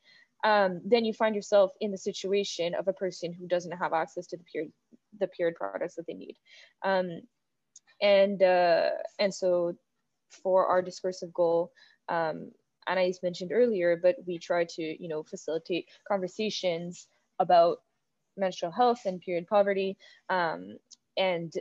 um, 0.45 0.83
then 0.85 1.07
you 1.07 1.15
find 1.15 1.35
yourself 1.35 1.73
in 1.81 1.91
the 1.91 1.97
situation 1.97 2.75
of 2.75 2.89
a 2.89 2.93
person 2.93 3.33
who 3.33 3.47
doesn't 3.47 3.73
have 3.73 3.95
access 3.95 4.27
to 4.27 4.37
the 4.37 4.45
period 4.45 4.71
the 5.21 5.29
period 5.29 5.57
products 5.57 5.95
that 5.97 6.07
they 6.07 6.15
need. 6.15 6.37
Um, 6.85 7.21
and 8.03 8.43
uh, 8.43 8.91
and 9.19 9.33
so 9.33 9.75
for 10.43 10.67
our 10.67 10.83
discursive 10.83 11.33
goal, 11.33 11.73
um, 12.09 12.51
Anais 12.89 13.15
mentioned 13.23 13.53
earlier, 13.53 13.99
but 14.01 14.17
we 14.27 14.39
try 14.39 14.65
to 14.65 15.03
you 15.03 15.09
know 15.09 15.23
facilitate 15.23 15.87
conversations 16.09 17.09
about 17.39 17.79
menstrual 18.37 18.73
health 18.73 19.01
and 19.07 19.21
period 19.21 19.47
poverty, 19.47 19.97
um, 20.29 20.77
and 21.17 21.53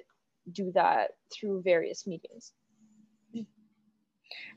do 0.51 0.71
that 0.73 1.11
through 1.33 1.61
various 1.61 2.05
meetings. 2.07 2.53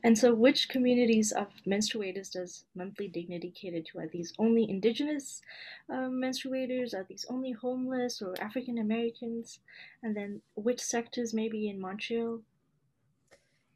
And 0.03 0.17
so, 0.17 0.33
which 0.33 0.69
communities 0.69 1.31
of 1.31 1.47
menstruators 1.65 2.31
does 2.31 2.65
Monthly 2.75 3.07
Dignity 3.07 3.51
cater 3.51 3.81
to? 3.81 3.99
Are 3.99 4.07
these 4.07 4.33
only 4.39 4.69
Indigenous 4.69 5.41
uh, 5.89 6.09
menstruators? 6.09 6.93
Are 6.93 7.05
these 7.07 7.25
only 7.29 7.51
homeless 7.51 8.21
or 8.21 8.33
African 8.39 8.77
Americans? 8.77 9.59
And 10.01 10.15
then, 10.15 10.41
which 10.55 10.79
sectors 10.79 11.33
maybe 11.33 11.67
in 11.69 11.79
Montreal? 11.79 12.41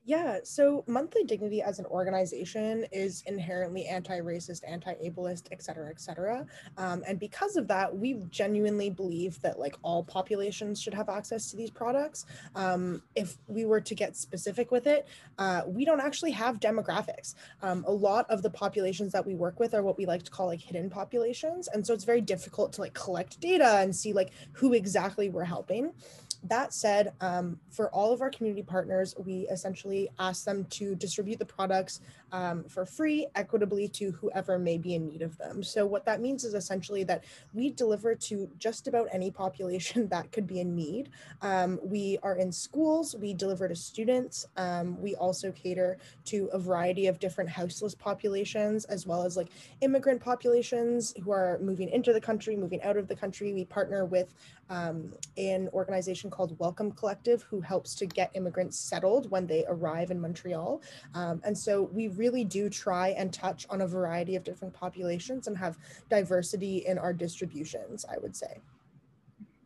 Yeah, 0.03 0.39
so 0.43 0.83
Monthly 0.87 1.23
Dignity 1.23 1.61
as 1.61 1.77
an 1.77 1.85
organization 1.85 2.87
is 2.91 3.23
inherently 3.27 3.85
anti-racist, 3.85 4.63
anti-ableist, 4.67 5.43
et 5.51 5.61
cetera, 5.61 5.91
et 5.91 6.01
cetera. 6.01 6.43
Um, 6.75 7.03
and 7.07 7.19
because 7.19 7.55
of 7.55 7.67
that, 7.67 7.95
we 7.95 8.15
genuinely 8.31 8.89
believe 8.89 9.39
that 9.41 9.59
like 9.59 9.75
all 9.83 10.03
populations 10.03 10.81
should 10.81 10.95
have 10.95 11.07
access 11.07 11.51
to 11.51 11.55
these 11.55 11.69
products. 11.69 12.25
Um, 12.55 13.03
if 13.15 13.37
we 13.47 13.65
were 13.65 13.79
to 13.79 13.93
get 13.93 14.17
specific 14.17 14.71
with 14.71 14.87
it, 14.87 15.07
uh, 15.37 15.61
we 15.67 15.85
don't 15.85 16.01
actually 16.01 16.31
have 16.31 16.59
demographics. 16.59 17.35
Um, 17.61 17.85
a 17.87 17.91
lot 17.91 18.25
of 18.31 18.41
the 18.41 18.49
populations 18.49 19.11
that 19.11 19.23
we 19.25 19.35
work 19.35 19.59
with 19.59 19.75
are 19.75 19.83
what 19.83 19.99
we 19.99 20.07
like 20.07 20.23
to 20.23 20.31
call 20.31 20.47
like 20.47 20.61
hidden 20.61 20.89
populations. 20.89 21.67
And 21.67 21.85
so 21.85 21.93
it's 21.93 22.05
very 22.05 22.21
difficult 22.21 22.73
to 22.73 22.81
like 22.81 22.95
collect 22.95 23.39
data 23.39 23.77
and 23.77 23.95
see 23.95 24.13
like 24.13 24.31
who 24.53 24.73
exactly 24.73 25.29
we're 25.29 25.43
helping 25.43 25.93
that 26.43 26.73
said, 26.73 27.13
um, 27.21 27.59
for 27.69 27.89
all 27.89 28.11
of 28.11 28.21
our 28.21 28.29
community 28.29 28.63
partners, 28.63 29.13
we 29.17 29.47
essentially 29.49 30.09
ask 30.19 30.43
them 30.43 30.65
to 30.71 30.95
distribute 30.95 31.39
the 31.39 31.45
products 31.45 32.01
um, 32.31 32.63
for 32.63 32.85
free, 32.85 33.27
equitably 33.35 33.87
to 33.89 34.11
whoever 34.11 34.57
may 34.57 34.77
be 34.77 34.95
in 34.95 35.05
need 35.05 35.21
of 35.21 35.37
them. 35.37 35.61
So 35.61 35.85
what 35.85 36.05
that 36.05 36.21
means 36.21 36.43
is 36.43 36.53
essentially 36.53 37.03
that 37.03 37.25
we 37.53 37.69
deliver 37.69 38.15
to 38.15 38.49
just 38.57 38.87
about 38.87 39.07
any 39.11 39.29
population 39.29 40.07
that 40.09 40.31
could 40.31 40.47
be 40.47 40.59
in 40.61 40.75
need. 40.75 41.09
Um, 41.41 41.79
we 41.83 42.17
are 42.23 42.35
in 42.37 42.51
schools, 42.51 43.15
we 43.15 43.33
deliver 43.33 43.67
to 43.67 43.75
students. 43.75 44.47
Um, 44.57 44.99
we 45.01 45.15
also 45.15 45.51
cater 45.51 45.97
to 46.25 46.49
a 46.53 46.59
variety 46.59 47.07
of 47.07 47.19
different 47.19 47.49
houseless 47.49 47.93
populations, 47.93 48.85
as 48.85 49.05
well 49.05 49.23
as 49.23 49.37
like 49.37 49.49
immigrant 49.81 50.21
populations 50.21 51.13
who 51.23 51.31
are 51.31 51.59
moving 51.61 51.89
into 51.89 52.13
the 52.13 52.21
country, 52.21 52.55
moving 52.55 52.81
out 52.81 52.97
of 52.97 53.07
the 53.07 53.15
country. 53.15 53.53
We 53.53 53.65
partner 53.65 54.05
with 54.05 54.33
um, 54.71 55.13
an 55.37 55.69
organization 55.73 56.31
called 56.31 56.57
Welcome 56.57 56.93
Collective, 56.93 57.43
who 57.43 57.59
helps 57.59 57.93
to 57.95 58.05
get 58.05 58.31
immigrants 58.33 58.79
settled 58.79 59.29
when 59.29 59.45
they 59.45 59.65
arrive 59.67 60.11
in 60.11 60.19
Montreal. 60.19 60.81
Um, 61.13 61.41
and 61.43 61.55
so 61.55 61.83
we 61.91 62.07
really 62.07 62.45
do 62.45 62.69
try 62.69 63.09
and 63.09 63.33
touch 63.33 63.67
on 63.69 63.81
a 63.81 63.87
variety 63.87 64.37
of 64.37 64.43
different 64.45 64.73
populations 64.73 65.47
and 65.47 65.57
have 65.57 65.77
diversity 66.09 66.85
in 66.87 66.97
our 66.97 67.11
distributions, 67.11 68.05
I 68.09 68.17
would 68.17 68.35
say. 68.35 68.59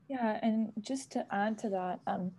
Yeah, 0.08 0.40
and 0.42 0.74
just 0.82 1.12
to 1.12 1.26
add 1.32 1.60
to 1.60 1.70
that, 1.70 2.00
um, 2.08 2.32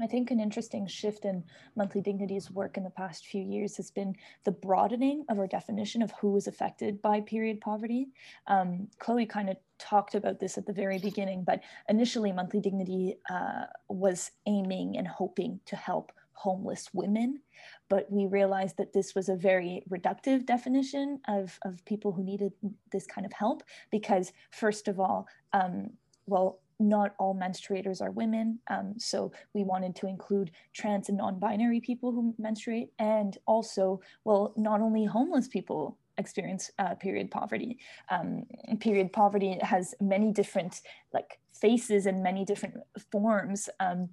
I 0.00 0.06
think 0.06 0.30
an 0.30 0.40
interesting 0.40 0.86
shift 0.86 1.24
in 1.24 1.44
Monthly 1.76 2.00
Dignity's 2.00 2.50
work 2.50 2.76
in 2.76 2.82
the 2.82 2.90
past 2.90 3.26
few 3.26 3.42
years 3.42 3.76
has 3.76 3.90
been 3.90 4.16
the 4.44 4.50
broadening 4.50 5.24
of 5.28 5.38
our 5.38 5.46
definition 5.46 6.02
of 6.02 6.12
who 6.20 6.36
is 6.36 6.48
affected 6.48 7.00
by 7.00 7.20
period 7.20 7.60
poverty. 7.60 8.08
Um, 8.48 8.88
Chloe 8.98 9.26
kind 9.26 9.48
of 9.48 9.56
talked 9.90 10.14
about 10.14 10.40
this 10.40 10.56
at 10.58 10.66
the 10.66 10.72
very 10.72 10.98
beginning, 10.98 11.44
but 11.44 11.60
initially 11.88 12.32
Monthly 12.32 12.60
Dignity 12.60 13.16
uh, 13.30 13.64
was 13.88 14.30
aiming 14.46 14.96
and 14.96 15.06
hoping 15.06 15.60
to 15.66 15.76
help 15.76 16.12
homeless 16.32 16.88
women, 16.92 17.40
but 17.88 18.10
we 18.10 18.26
realized 18.26 18.76
that 18.76 18.92
this 18.92 19.14
was 19.14 19.28
a 19.28 19.36
very 19.36 19.82
reductive 19.90 20.44
definition 20.46 21.20
of, 21.28 21.58
of 21.64 21.84
people 21.84 22.12
who 22.12 22.24
needed 22.24 22.52
this 22.90 23.06
kind 23.06 23.24
of 23.24 23.32
help 23.32 23.62
because, 23.90 24.32
first 24.50 24.88
of 24.88 24.98
all, 24.98 25.26
um, 25.52 25.90
well, 26.26 26.60
not 26.80 27.14
all 27.18 27.34
menstruators 27.36 28.02
are 28.02 28.10
women. 28.10 28.58
Um, 28.68 28.94
so 28.98 29.32
we 29.54 29.62
wanted 29.62 29.94
to 29.96 30.08
include 30.08 30.50
trans 30.72 31.08
and 31.08 31.18
non-binary 31.18 31.80
people 31.80 32.10
who 32.10 32.34
menstruate 32.38 32.90
and 32.98 33.38
also, 33.46 34.00
well, 34.24 34.52
not 34.56 34.80
only 34.80 35.04
homeless 35.04 35.46
people 35.46 35.98
experience 36.18 36.70
uh, 36.78 36.94
period 36.94 37.30
poverty. 37.30 37.78
Um, 38.10 38.44
period 38.80 39.12
poverty 39.12 39.58
has 39.62 39.94
many 40.00 40.32
different 40.32 40.80
like 41.12 41.38
faces 41.52 42.06
and 42.06 42.22
many 42.22 42.44
different 42.44 42.76
forms. 43.10 43.68
Um, 43.80 44.10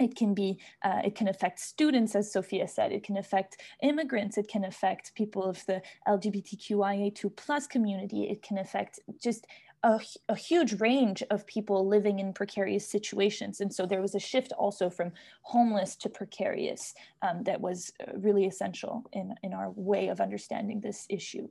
it 0.00 0.16
can 0.16 0.34
be 0.34 0.58
uh, 0.82 1.00
it 1.04 1.14
can 1.14 1.28
affect 1.28 1.60
students 1.60 2.16
as 2.16 2.32
sophia 2.32 2.66
said 2.66 2.90
it 2.90 3.04
can 3.04 3.16
affect 3.16 3.62
immigrants 3.82 4.36
it 4.36 4.48
can 4.48 4.64
affect 4.64 5.14
people 5.14 5.44
of 5.44 5.64
the 5.66 5.80
lgbtqia2 6.08 7.36
plus 7.36 7.68
community 7.68 8.24
it 8.24 8.42
can 8.42 8.58
affect 8.58 8.98
just 9.22 9.46
a, 9.84 10.00
a, 10.30 10.34
huge 10.34 10.80
range 10.80 11.22
of 11.30 11.46
people 11.46 11.86
living 11.86 12.18
in 12.18 12.32
precarious 12.32 12.88
situations. 12.88 13.60
And 13.60 13.72
so 13.72 13.84
there 13.84 14.00
was 14.00 14.14
a 14.14 14.18
shift 14.18 14.52
also 14.52 14.88
from 14.88 15.12
homeless 15.42 15.94
to 15.96 16.08
precarious 16.08 16.94
um, 17.20 17.42
that 17.44 17.60
was 17.60 17.92
uh, 18.00 18.12
really 18.16 18.46
essential 18.46 19.04
in, 19.12 19.34
in 19.42 19.52
our 19.52 19.70
way 19.76 20.08
of 20.08 20.20
understanding 20.20 20.80
this 20.80 21.06
issue. 21.10 21.48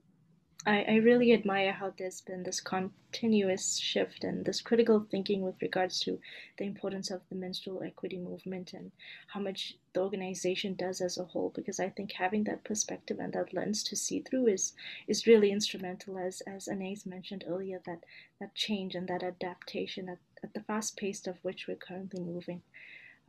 I, 0.66 0.84
I 0.84 0.96
really 0.96 1.34
admire 1.34 1.74
how 1.74 1.90
there's 1.98 2.22
been 2.22 2.44
this 2.44 2.62
continuous 2.62 3.78
shift 3.78 4.24
and 4.24 4.46
this 4.46 4.62
critical 4.62 5.06
thinking 5.12 5.42
with 5.42 5.62
regards 5.62 6.00
to 6.02 6.22
the 6.58 6.64
importance 6.64 7.12
of 7.12 7.22
the 7.28 7.36
menstrual 7.36 7.84
equity 7.84 8.18
movement 8.18 8.72
and 8.72 8.94
how 9.28 9.42
much 9.42 9.76
the 9.94 10.00
organization 10.00 10.76
does 10.76 11.02
as 11.02 11.18
a 11.18 11.26
whole 11.26 11.52
because 11.54 11.82
I 11.82 11.90
think 11.90 12.14
having 12.14 12.46
that 12.46 12.64
perspective 12.64 13.20
and 13.20 13.34
that 13.34 13.54
lens 13.54 13.84
to 13.84 13.98
see 13.98 14.22
through 14.22 14.48
is 14.48 14.74
is 15.06 15.28
really 15.28 15.52
instrumental 15.52 16.18
as 16.18 16.42
as 16.48 16.70
Anais 16.70 17.06
mentioned 17.06 17.44
earlier 17.46 17.82
that 17.86 18.06
that 18.40 18.56
change 18.56 18.96
and 18.96 19.08
that 19.10 19.22
adaptation 19.22 20.08
at, 20.08 20.20
at 20.42 20.54
the 20.54 20.64
fast 20.64 20.96
pace 20.96 21.28
of 21.28 21.44
which 21.44 21.68
we're 21.68 21.76
currently 21.76 22.22
moving. 22.22 22.62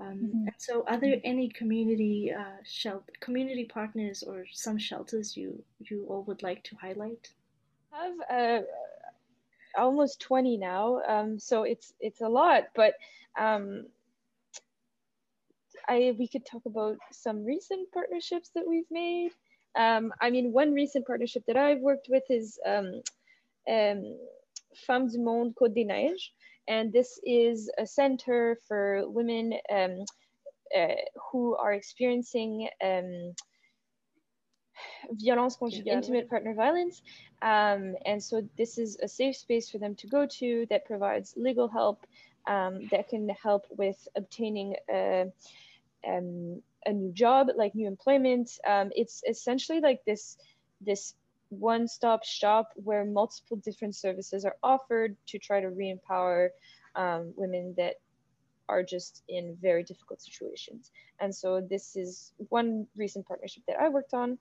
Um, 0.00 0.07
mm-hmm. 0.07 0.46
And 0.48 0.54
so, 0.59 0.85
are 0.88 0.96
there 0.96 1.20
any 1.24 1.48
community 1.48 2.33
uh, 2.33 2.59
shel- 2.64 3.04
community 3.20 3.64
partners 3.64 4.22
or 4.22 4.44
some 4.52 4.76
shelters 4.76 5.37
you 5.37 5.62
you 5.78 6.04
all 6.09 6.24
would 6.24 6.42
like 6.42 6.64
to 6.64 6.76
highlight? 6.76 7.33
I 7.92 8.07
have 8.07 8.64
uh, 8.64 9.80
almost 9.80 10.20
twenty 10.20 10.57
now, 10.57 11.00
um, 11.07 11.38
so 11.38 11.62
it's 11.62 11.94
it's 12.00 12.22
a 12.22 12.28
lot. 12.28 12.64
But 12.74 12.94
um, 13.38 13.87
I 15.88 16.14
we 16.18 16.26
could 16.26 16.44
talk 16.44 16.62
about 16.66 16.96
some 17.12 17.44
recent 17.44 17.90
partnerships 17.92 18.50
that 18.54 18.66
we've 18.66 18.90
made. 18.90 19.30
Um, 19.76 20.12
I 20.20 20.30
mean, 20.30 20.52
one 20.52 20.72
recent 20.72 21.07
partnership 21.07 21.44
that 21.46 21.57
I've 21.57 21.80
worked 21.80 22.09
with 22.09 22.24
is 22.30 22.59
um, 22.66 23.00
um, 23.68 24.16
Femmes 24.87 25.12
du 25.12 25.20
Monde 25.20 25.54
Côte 25.54 25.74
des 25.74 25.85
Neiges 25.85 26.30
and 26.68 26.92
this 26.92 27.20
is 27.24 27.70
a 27.79 27.87
center 27.87 28.59
for 28.66 29.09
women 29.09 29.55
um, 29.70 30.05
uh, 30.77 30.94
who 31.31 31.55
are 31.57 31.72
experiencing 31.72 32.68
um, 32.83 33.35
violence 35.12 35.57
conjugale, 35.57 35.94
intimate 35.94 36.29
partner 36.29 36.55
violence. 36.55 37.03
Um, 37.42 37.94
and 38.07 38.22
so 38.22 38.42
this 38.57 38.79
is 38.79 38.96
a 39.03 39.09
safe 39.09 39.37
space 39.37 39.70
for 39.70 39.79
them 39.79 39.94
to 39.96 40.07
go 40.07 40.27
to 40.38 40.66
that 40.70 40.87
provides 40.87 41.35
legal 41.37 41.68
help 41.68 42.07
um, 42.46 42.88
that 42.90 43.09
can 43.09 43.29
help 43.29 43.66
with 43.70 44.09
obtaining 44.16 44.77
a, 44.90 45.27
um, 46.07 46.62
a 46.87 46.92
new 46.92 47.12
job, 47.12 47.48
like 47.57 47.74
new 47.74 47.87
employment. 47.87 48.50
Um, 48.66 48.90
it's 48.94 49.22
essentially 49.29 49.81
like 49.81 50.05
this 50.05 50.37
this 50.81 51.14
one-stop 51.59 52.25
shop 52.25 52.71
where 52.77 53.05
multiple 53.05 53.57
different 53.59 53.97
services 53.97 54.45
are 54.45 54.57
offered 54.62 55.17
to 55.27 55.38
try 55.38 55.61
to 55.61 55.69
re-empower 55.69 56.51
um, 56.97 57.33
women 57.37 57.75
that 57.77 57.95
are 58.69 58.83
just 58.83 59.23
in 59.29 59.57
very 59.61 59.83
difficult 59.83 60.21
situations. 60.23 60.90
And 61.21 61.35
so 61.35 61.61
this 61.61 61.97
is 61.97 62.33
one 62.49 62.87
recent 62.97 63.27
partnership 63.27 63.62
that 63.69 63.81
I 63.81 63.88
worked 63.88 64.14
on. 64.14 64.38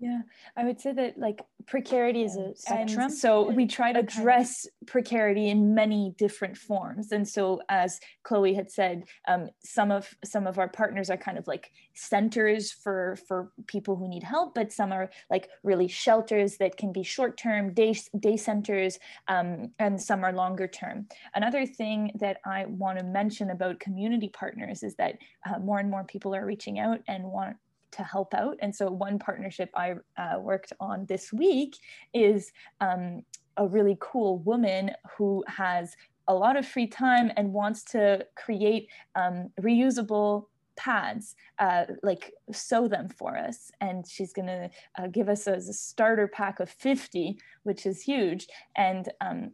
Yeah, 0.00 0.20
I 0.56 0.64
would 0.64 0.80
say 0.80 0.92
that 0.92 1.18
like 1.18 1.42
precarity 1.66 2.22
is 2.22 2.36
a 2.36 2.54
spectrum. 2.54 3.10
So 3.10 3.50
we 3.50 3.66
try 3.66 3.92
to 3.92 3.98
address 3.98 4.64
precarity 4.86 5.48
in 5.48 5.74
many 5.74 6.14
different 6.16 6.56
forms. 6.56 7.10
And 7.10 7.26
so, 7.26 7.60
as 7.68 7.98
Chloe 8.22 8.54
had 8.54 8.70
said, 8.70 9.04
um, 9.26 9.48
some 9.64 9.90
of 9.90 10.08
some 10.24 10.46
of 10.46 10.60
our 10.60 10.68
partners 10.68 11.10
are 11.10 11.16
kind 11.16 11.36
of 11.36 11.48
like 11.48 11.72
centers 11.94 12.70
for 12.70 13.16
for 13.26 13.50
people 13.66 13.96
who 13.96 14.08
need 14.08 14.22
help, 14.22 14.54
but 14.54 14.72
some 14.72 14.92
are 14.92 15.10
like 15.30 15.48
really 15.64 15.88
shelters 15.88 16.58
that 16.58 16.76
can 16.76 16.92
be 16.92 17.02
short 17.02 17.36
term 17.36 17.74
day 17.74 17.96
day 18.20 18.36
centers, 18.36 19.00
um, 19.26 19.72
and 19.80 20.00
some 20.00 20.24
are 20.24 20.32
longer 20.32 20.68
term. 20.68 21.08
Another 21.34 21.66
thing 21.66 22.12
that 22.20 22.36
I 22.46 22.66
want 22.66 23.00
to 23.00 23.04
mention 23.04 23.50
about 23.50 23.80
community 23.80 24.28
partners 24.28 24.84
is 24.84 24.94
that 24.94 25.18
uh, 25.44 25.58
more 25.58 25.80
and 25.80 25.90
more 25.90 26.04
people 26.04 26.36
are 26.36 26.46
reaching 26.46 26.78
out 26.78 27.00
and 27.08 27.24
want 27.24 27.56
to 27.92 28.02
help 28.02 28.34
out. 28.34 28.56
And 28.60 28.74
so, 28.74 28.90
one 28.90 29.18
partnership 29.18 29.70
I 29.74 29.94
uh, 30.16 30.38
worked 30.38 30.72
on 30.80 31.06
this 31.06 31.32
week 31.32 31.76
is 32.12 32.52
um, 32.80 33.22
a 33.56 33.66
really 33.66 33.96
cool 34.00 34.38
woman 34.38 34.92
who 35.16 35.44
has 35.46 35.96
a 36.28 36.34
lot 36.34 36.56
of 36.56 36.66
free 36.66 36.86
time 36.86 37.32
and 37.36 37.52
wants 37.52 37.82
to 37.82 38.24
create 38.36 38.88
um, 39.14 39.50
reusable 39.60 40.46
pads, 40.76 41.34
uh, 41.58 41.86
like 42.02 42.32
sew 42.52 42.86
them 42.86 43.08
for 43.08 43.36
us. 43.36 43.70
And 43.80 44.06
she's 44.06 44.32
going 44.32 44.46
to 44.46 44.70
uh, 44.98 45.08
give 45.08 45.28
us 45.28 45.46
a, 45.46 45.54
a, 45.54 45.60
starter 45.60 46.28
pack 46.28 46.60
of 46.60 46.70
50, 46.70 47.38
which 47.64 47.84
is 47.84 48.00
huge. 48.00 48.46
And 48.76 49.08
um, 49.20 49.52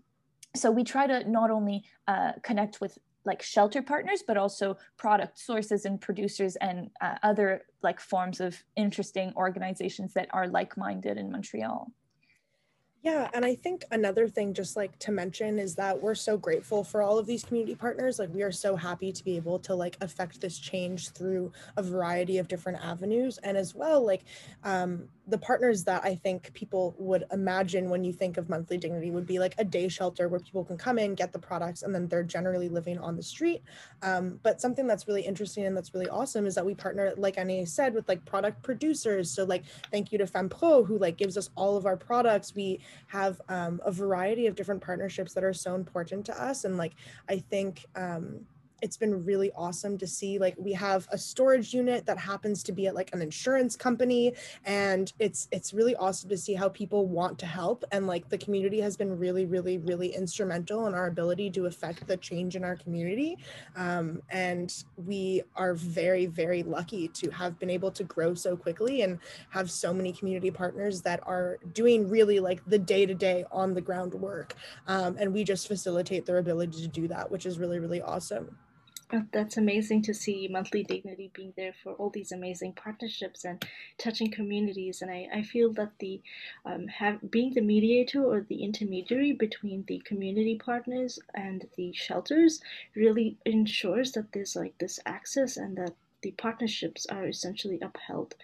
so 0.54 0.70
we 0.70 0.84
try 0.84 1.06
to 1.06 1.28
not 1.28 1.50
only 1.50 1.84
uh, 2.06 2.32
connect 2.42 2.80
with 2.80 2.98
like 3.24 3.42
shelter 3.42 3.82
partners, 3.82 4.22
but 4.26 4.36
also 4.36 4.76
product 4.96 5.38
sources 5.38 5.84
and 5.84 6.00
producers 6.00 6.56
and 6.56 6.90
uh, 7.00 7.16
other 7.22 7.62
like 7.82 8.00
forms 8.00 8.40
of 8.40 8.62
interesting 8.76 9.32
organizations 9.36 10.12
that 10.14 10.28
are 10.32 10.48
like-minded 10.48 11.16
in 11.16 11.30
Montreal. 11.30 11.90
Yeah, 13.04 13.28
and 13.34 13.44
I 13.44 13.54
think 13.54 13.84
another 13.90 14.28
thing 14.28 14.54
just 14.54 14.76
like 14.76 14.98
to 15.00 15.12
mention 15.12 15.58
is 15.58 15.74
that 15.74 16.00
we're 16.02 16.14
so 16.14 16.38
grateful 16.38 16.82
for 16.82 17.02
all 17.02 17.18
of 17.18 17.26
these 17.26 17.44
community 17.44 17.74
partners. 17.74 18.18
Like 18.18 18.32
we 18.32 18.42
are 18.42 18.50
so 18.50 18.76
happy 18.76 19.12
to 19.12 19.22
be 19.22 19.36
able 19.36 19.58
to 19.58 19.74
like 19.74 19.98
affect 20.00 20.40
this 20.40 20.58
change 20.58 21.10
through 21.10 21.52
a 21.76 21.82
variety 21.82 22.38
of 22.38 22.48
different 22.48 22.82
avenues 22.82 23.38
and 23.44 23.58
as 23.58 23.74
well 23.74 24.04
like 24.04 24.24
um 24.64 25.08
the 25.26 25.38
partners 25.38 25.84
that 25.84 26.04
I 26.04 26.14
think 26.14 26.52
people 26.52 26.94
would 26.98 27.24
imagine 27.32 27.88
when 27.88 28.04
you 28.04 28.12
think 28.12 28.36
of 28.36 28.48
monthly 28.50 28.76
dignity 28.76 29.10
would 29.10 29.26
be 29.26 29.38
like 29.38 29.54
a 29.58 29.64
day 29.64 29.88
shelter 29.88 30.28
where 30.28 30.40
people 30.40 30.64
can 30.64 30.76
come 30.76 30.98
in, 30.98 31.14
get 31.14 31.32
the 31.32 31.38
products, 31.38 31.82
and 31.82 31.94
then 31.94 32.08
they're 32.08 32.22
generally 32.22 32.68
living 32.68 32.98
on 32.98 33.16
the 33.16 33.22
street. 33.22 33.62
Um, 34.02 34.38
but 34.42 34.60
something 34.60 34.86
that's 34.86 35.08
really 35.08 35.22
interesting 35.22 35.64
and 35.64 35.74
that's 35.76 35.94
really 35.94 36.08
awesome 36.08 36.46
is 36.46 36.54
that 36.56 36.66
we 36.66 36.74
partner, 36.74 37.14
like 37.16 37.38
Annie 37.38 37.64
said, 37.64 37.94
with 37.94 38.06
like 38.06 38.24
product 38.26 38.62
producers. 38.62 39.30
So 39.30 39.44
like, 39.44 39.64
thank 39.90 40.12
you 40.12 40.18
to 40.18 40.24
FemPro 40.26 40.86
who 40.86 40.98
like 40.98 41.16
gives 41.16 41.38
us 41.38 41.48
all 41.56 41.76
of 41.76 41.86
our 41.86 41.96
products. 41.96 42.54
We 42.54 42.80
have 43.08 43.40
um, 43.48 43.80
a 43.84 43.92
variety 43.92 44.46
of 44.46 44.54
different 44.54 44.82
partnerships 44.82 45.34
that 45.34 45.44
are 45.44 45.52
so 45.52 45.74
important 45.74 46.24
to 46.26 46.42
us. 46.42 46.64
And 46.64 46.76
like, 46.76 46.94
I 47.28 47.38
think 47.38 47.86
um, 47.96 48.40
it's 48.82 48.96
been 48.96 49.24
really 49.24 49.50
awesome 49.56 49.96
to 49.96 50.06
see 50.06 50.38
like 50.38 50.54
we 50.58 50.72
have 50.72 51.08
a 51.10 51.16
storage 51.16 51.72
unit 51.72 52.04
that 52.06 52.18
happens 52.18 52.62
to 52.62 52.72
be 52.72 52.86
at 52.86 52.94
like 52.94 53.10
an 53.14 53.22
insurance 53.22 53.76
company 53.76 54.34
and 54.64 55.12
it's 55.18 55.48
it's 55.52 55.72
really 55.72 55.96
awesome 55.96 56.28
to 56.28 56.36
see 56.36 56.54
how 56.54 56.68
people 56.68 57.06
want 57.06 57.38
to 57.38 57.46
help 57.46 57.84
and 57.92 58.06
like 58.06 58.28
the 58.28 58.38
community 58.38 58.80
has 58.80 58.96
been 58.96 59.18
really 59.18 59.46
really 59.46 59.78
really 59.78 60.14
instrumental 60.14 60.86
in 60.86 60.94
our 60.94 61.06
ability 61.06 61.48
to 61.50 61.66
affect 61.66 62.06
the 62.06 62.16
change 62.18 62.56
in 62.56 62.64
our 62.64 62.76
community 62.76 63.38
um, 63.76 64.20
and 64.30 64.84
we 64.96 65.42
are 65.56 65.74
very 65.74 66.26
very 66.26 66.62
lucky 66.62 67.08
to 67.08 67.30
have 67.30 67.58
been 67.58 67.70
able 67.70 67.90
to 67.90 68.04
grow 68.04 68.34
so 68.34 68.56
quickly 68.56 69.02
and 69.02 69.18
have 69.50 69.70
so 69.70 69.94
many 69.94 70.12
community 70.12 70.50
partners 70.50 71.00
that 71.00 71.20
are 71.26 71.58
doing 71.72 72.08
really 72.08 72.38
like 72.38 72.62
the 72.66 72.78
day-to-day 72.78 73.44
on 73.50 73.72
the 73.72 73.80
ground 73.80 74.12
work 74.12 74.54
um, 74.88 75.16
and 75.18 75.32
we 75.32 75.42
just 75.42 75.68
facilitate 75.68 76.26
their 76.26 76.38
ability 76.38 76.82
to 76.82 76.88
do 76.88 77.08
that 77.08 77.30
which 77.30 77.46
is 77.46 77.58
really 77.58 77.78
really 77.78 78.02
awesome 78.02 78.54
that's 79.32 79.56
amazing 79.56 80.02
to 80.02 80.14
see 80.14 80.48
Monthly 80.48 80.82
Dignity 80.82 81.30
being 81.34 81.52
there 81.56 81.72
for 81.82 81.92
all 81.94 82.10
these 82.10 82.32
amazing 82.32 82.72
partnerships 82.72 83.44
and 83.44 83.64
touching 83.98 84.30
communities. 84.30 85.02
And 85.02 85.10
I, 85.10 85.28
I 85.32 85.42
feel 85.42 85.72
that 85.74 85.92
the 85.98 86.22
um, 86.64 86.86
have, 86.88 87.30
being 87.30 87.54
the 87.54 87.60
mediator 87.60 88.24
or 88.24 88.42
the 88.42 88.62
intermediary 88.62 89.32
between 89.32 89.84
the 89.86 90.00
community 90.04 90.56
partners 90.56 91.18
and 91.34 91.66
the 91.76 91.92
shelters 91.92 92.60
really 92.94 93.38
ensures 93.44 94.12
that 94.12 94.32
there's 94.32 94.56
like 94.56 94.76
this 94.78 94.98
access 95.06 95.56
and 95.56 95.76
that 95.76 95.94
the 96.22 96.32
partnerships 96.32 97.06
are 97.06 97.26
essentially 97.26 97.78
upheld. 97.82 98.34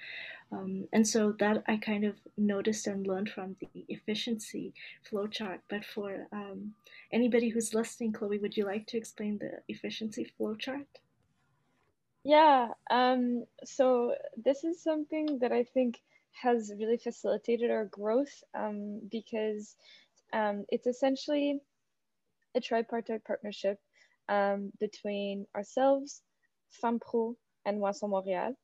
Um, 0.52 0.88
and 0.92 1.06
so 1.06 1.32
that 1.38 1.62
I 1.68 1.76
kind 1.76 2.04
of 2.04 2.16
noticed 2.36 2.86
and 2.86 3.06
learned 3.06 3.30
from 3.30 3.56
the 3.60 3.84
efficiency 3.88 4.74
flowchart. 5.10 5.60
But 5.68 5.84
for 5.84 6.26
um, 6.32 6.74
anybody 7.12 7.48
who's 7.48 7.74
listening, 7.74 8.12
Chloe, 8.12 8.38
would 8.38 8.56
you 8.56 8.64
like 8.64 8.86
to 8.88 8.96
explain 8.96 9.38
the 9.38 9.60
efficiency 9.68 10.32
flowchart? 10.38 10.86
Yeah, 12.24 12.68
um, 12.90 13.44
so 13.64 14.14
this 14.36 14.64
is 14.64 14.82
something 14.82 15.38
that 15.40 15.52
I 15.52 15.64
think 15.64 16.00
has 16.32 16.72
really 16.78 16.98
facilitated 16.98 17.70
our 17.70 17.86
growth 17.86 18.42
um, 18.54 19.00
because 19.10 19.76
um, 20.32 20.64
it's 20.68 20.86
essentially 20.86 21.60
a 22.54 22.60
tripartite 22.60 23.24
partnership 23.24 23.78
um, 24.28 24.70
between 24.80 25.46
ourselves, 25.56 26.22
FemPro, 26.82 27.34
and 27.64 27.80
Moisson 27.80 28.10
Montréal. 28.10 28.54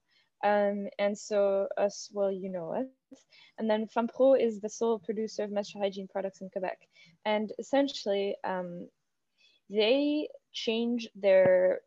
Um, 0.45 0.89
and 0.99 1.17
so 1.19 1.69
us, 1.77 2.11
well, 2.13 2.31
you 2.31 2.51
know 2.51 2.73
us. 2.73 3.21
And 3.59 3.71
then 3.71 3.89
FemPro 3.97 4.41
is 4.41 4.61
the 4.61 4.69
sole 4.69 4.99
producer 4.99 5.45
of 5.45 5.51
menstrual 5.51 5.83
hygiene 5.83 6.09
products 6.09 6.41
in 6.41 6.51
Quebec. 6.51 6.79
And 7.25 7.53
essentially, 7.59 8.37
um, 8.45 8.89
they 9.71 10.29
change 10.53 11.09
their 11.15 11.81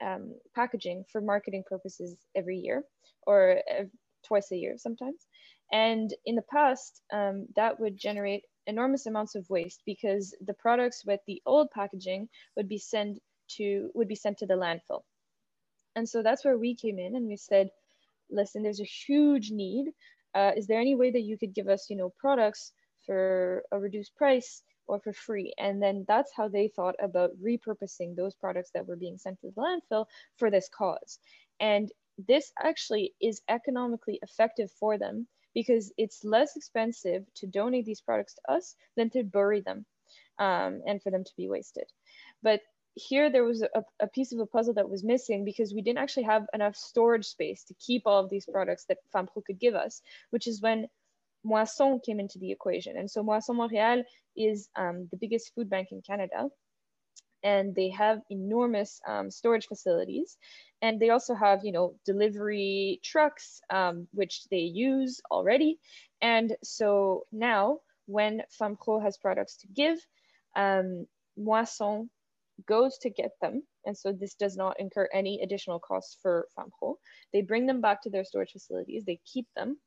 um, 0.00 0.34
packaging 0.54 1.04
for 1.10 1.20
marketing 1.20 1.64
purposes 1.68 2.16
every 2.34 2.58
year 2.58 2.84
or 3.26 3.60
twice 4.26 4.50
a 4.52 4.56
year 4.56 4.76
sometimes. 4.78 5.26
And 5.72 6.12
in 6.26 6.34
the 6.34 6.42
past, 6.42 7.02
um, 7.12 7.46
that 7.56 7.78
would 7.78 7.96
generate 7.96 8.44
enormous 8.66 9.06
amounts 9.06 9.34
of 9.34 9.48
waste 9.50 9.82
because 9.86 10.34
the 10.46 10.54
products 10.54 11.04
with 11.04 11.20
the 11.26 11.42
old 11.46 11.70
packaging 11.70 12.28
would 12.56 12.68
be 12.68 12.78
sent 12.78 13.18
to 13.56 13.90
would 13.94 14.08
be 14.08 14.14
sent 14.14 14.38
to 14.38 14.46
the 14.46 14.54
landfill. 14.54 15.02
And 15.96 16.08
so 16.08 16.22
that's 16.22 16.44
where 16.44 16.58
we 16.58 16.74
came 16.74 16.98
in 16.98 17.16
and 17.16 17.26
we 17.26 17.36
said, 17.36 17.70
listen, 18.30 18.62
there's 18.62 18.80
a 18.80 18.84
huge 18.84 19.50
need. 19.50 19.86
Uh, 20.34 20.52
is 20.56 20.66
there 20.66 20.80
any 20.80 20.94
way 20.94 21.10
that 21.10 21.22
you 21.22 21.36
could 21.36 21.54
give 21.54 21.68
us, 21.68 21.88
you 21.90 21.96
know, 21.96 22.12
products 22.18 22.72
for 23.06 23.64
a 23.72 23.78
reduced 23.78 24.14
price 24.16 24.62
or 24.86 25.00
for 25.00 25.12
free? 25.12 25.52
And 25.58 25.82
then 25.82 26.04
that's 26.06 26.32
how 26.36 26.48
they 26.48 26.68
thought 26.68 26.94
about 27.00 27.30
repurposing 27.42 28.16
those 28.16 28.34
products 28.34 28.70
that 28.74 28.86
were 28.86 28.96
being 28.96 29.18
sent 29.18 29.40
to 29.40 29.50
the 29.50 29.60
landfill 29.60 30.06
for 30.36 30.50
this 30.50 30.68
cause. 30.68 31.18
And 31.58 31.90
this 32.28 32.52
actually 32.62 33.14
is 33.20 33.42
economically 33.48 34.18
effective 34.22 34.70
for 34.78 34.98
them 34.98 35.26
because 35.54 35.92
it's 35.96 36.24
less 36.24 36.56
expensive 36.56 37.24
to 37.34 37.46
donate 37.46 37.84
these 37.84 38.00
products 38.00 38.34
to 38.34 38.52
us 38.52 38.76
than 38.96 39.10
to 39.10 39.24
bury 39.24 39.60
them 39.60 39.84
um, 40.38 40.80
and 40.86 41.02
for 41.02 41.10
them 41.10 41.24
to 41.24 41.32
be 41.36 41.48
wasted. 41.48 41.84
But 42.42 42.60
here 42.94 43.30
there 43.30 43.44
was 43.44 43.62
a, 43.62 43.82
a, 44.00 44.06
piece 44.08 44.32
of 44.32 44.40
a 44.40 44.46
puzzle 44.46 44.74
that 44.74 44.88
was 44.88 45.04
missing 45.04 45.44
because 45.44 45.72
we 45.72 45.82
didn't 45.82 45.98
actually 45.98 46.24
have 46.24 46.46
enough 46.52 46.76
storage 46.76 47.26
space 47.26 47.64
to 47.64 47.74
keep 47.74 48.02
all 48.06 48.22
of 48.22 48.30
these 48.30 48.46
products 48.46 48.84
that 48.88 48.98
FemPro 49.14 49.44
could 49.44 49.58
give 49.58 49.74
us, 49.74 50.02
which 50.30 50.46
is 50.46 50.60
when 50.60 50.86
Moisson 51.46 52.04
came 52.04 52.20
into 52.20 52.38
the 52.38 52.52
equation. 52.52 52.96
And 52.96 53.10
so 53.10 53.22
Moisson 53.22 53.56
Montréal 53.56 54.02
is 54.36 54.68
um, 54.76 55.08
the 55.10 55.16
biggest 55.16 55.54
food 55.54 55.70
bank 55.70 55.88
in 55.92 56.02
Canada. 56.02 56.48
And 57.42 57.74
they 57.74 57.88
have 57.90 58.20
enormous 58.28 59.00
um, 59.06 59.30
storage 59.30 59.66
facilities. 59.66 60.36
And 60.82 61.00
they 61.00 61.08
also 61.08 61.34
have, 61.34 61.60
you 61.64 61.72
know, 61.72 61.94
delivery 62.04 63.00
trucks, 63.02 63.62
um, 63.70 64.08
which 64.12 64.44
they 64.50 64.58
use 64.58 65.20
already. 65.30 65.78
And 66.20 66.54
so 66.62 67.24
now 67.32 67.78
when 68.06 68.42
FemPro 68.60 69.02
has 69.02 69.16
products 69.16 69.56
to 69.58 69.68
give, 69.68 69.98
um, 70.54 71.06
Moisson 71.38 72.10
goes 72.66 72.98
to 72.98 73.10
get 73.10 73.32
them. 73.40 73.62
And 73.84 73.96
so 73.96 74.12
this 74.12 74.34
does 74.34 74.56
not 74.56 74.78
incur 74.78 75.08
any 75.12 75.40
additional 75.42 75.78
costs 75.78 76.16
for 76.22 76.46
FemPro. 76.58 76.94
They 77.32 77.42
bring 77.42 77.66
them 77.66 77.80
back 77.80 78.02
to 78.02 78.10
their 78.10 78.24
storage 78.24 78.52
facilities, 78.52 79.04
they 79.04 79.20
keep 79.24 79.46
them, 79.56 79.78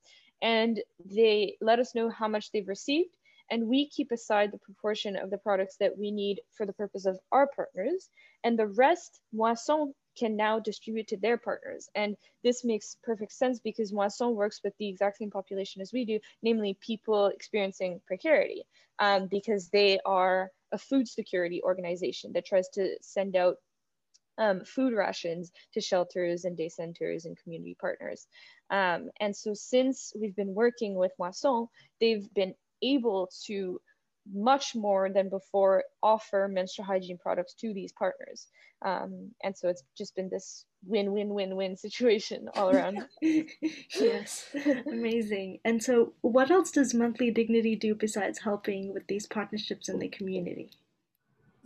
and 0.41 0.81
they 1.05 1.57
let 1.61 1.79
us 1.79 1.95
know 1.95 2.09
how 2.09 2.27
much 2.27 2.51
they've 2.51 2.67
received. 2.67 3.15
And 3.51 3.67
we 3.67 3.89
keep 3.89 4.11
aside 4.11 4.51
the 4.51 4.57
proportion 4.59 5.15
of 5.15 5.29
the 5.29 5.37
products 5.37 5.75
that 5.79 5.97
we 5.97 6.11
need 6.11 6.41
for 6.55 6.65
the 6.65 6.73
purpose 6.73 7.05
of 7.05 7.19
our 7.31 7.47
partners. 7.55 8.09
And 8.43 8.57
the 8.57 8.67
rest, 8.67 9.19
Moisson 9.35 9.93
can 10.17 10.35
now 10.35 10.59
distribute 10.59 11.07
to 11.07 11.17
their 11.17 11.37
partners. 11.37 11.89
And 11.95 12.15
this 12.43 12.63
makes 12.63 12.97
perfect 13.03 13.31
sense 13.31 13.59
because 13.59 13.91
Moisson 13.91 14.33
works 14.35 14.61
with 14.63 14.73
the 14.77 14.87
exact 14.87 15.17
same 15.17 15.31
population 15.31 15.81
as 15.81 15.91
we 15.91 16.05
do, 16.05 16.19
namely 16.41 16.77
people 16.81 17.27
experiencing 17.27 18.01
precarity, 18.05 18.63
um, 18.99 19.27
because 19.27 19.69
they 19.69 19.99
are 20.05 20.51
a 20.73 20.77
food 20.77 21.07
security 21.07 21.61
organization 21.63 22.33
that 22.33 22.45
tries 22.45 22.67
to 22.69 22.95
send 23.01 23.35
out 23.35 23.57
um, 24.37 24.61
food 24.65 24.93
rations 24.93 25.51
to 25.73 25.79
shelters 25.81 26.45
and 26.45 26.57
day 26.57 26.69
centers 26.69 27.25
and 27.25 27.37
community 27.41 27.77
partners. 27.79 28.27
Um, 28.69 29.09
and 29.19 29.35
so 29.35 29.53
since 29.53 30.11
we've 30.19 30.35
been 30.35 30.53
working 30.53 30.95
with 30.95 31.11
Moisson, 31.19 31.67
they've 32.01 32.27
been 32.33 32.55
able 32.81 33.29
to 33.45 33.79
much 34.31 34.75
more 34.75 35.09
than 35.09 35.29
before 35.29 35.83
offer 36.01 36.47
menstrual 36.51 36.85
hygiene 36.85 37.17
products 37.17 37.53
to 37.55 37.73
these 37.73 37.91
partners. 37.91 38.47
Um, 38.83 39.31
and 39.43 39.57
so 39.57 39.69
it's 39.69 39.83
just 39.97 40.15
been 40.15 40.29
this 40.29 40.65
win 40.85 41.13
win 41.13 41.29
win 41.33 41.55
win 41.55 41.77
situation 41.77 42.49
all 42.55 42.69
around. 42.69 43.05
yes, 43.21 44.45
amazing. 44.85 45.59
And 45.63 45.81
so, 45.81 46.13
what 46.21 46.51
else 46.51 46.71
does 46.71 46.93
Monthly 46.93 47.31
Dignity 47.31 47.75
do 47.75 47.95
besides 47.95 48.39
helping 48.39 48.93
with 48.93 49.07
these 49.07 49.27
partnerships 49.27 49.89
in 49.89 49.99
the 49.99 50.09
community? 50.09 50.71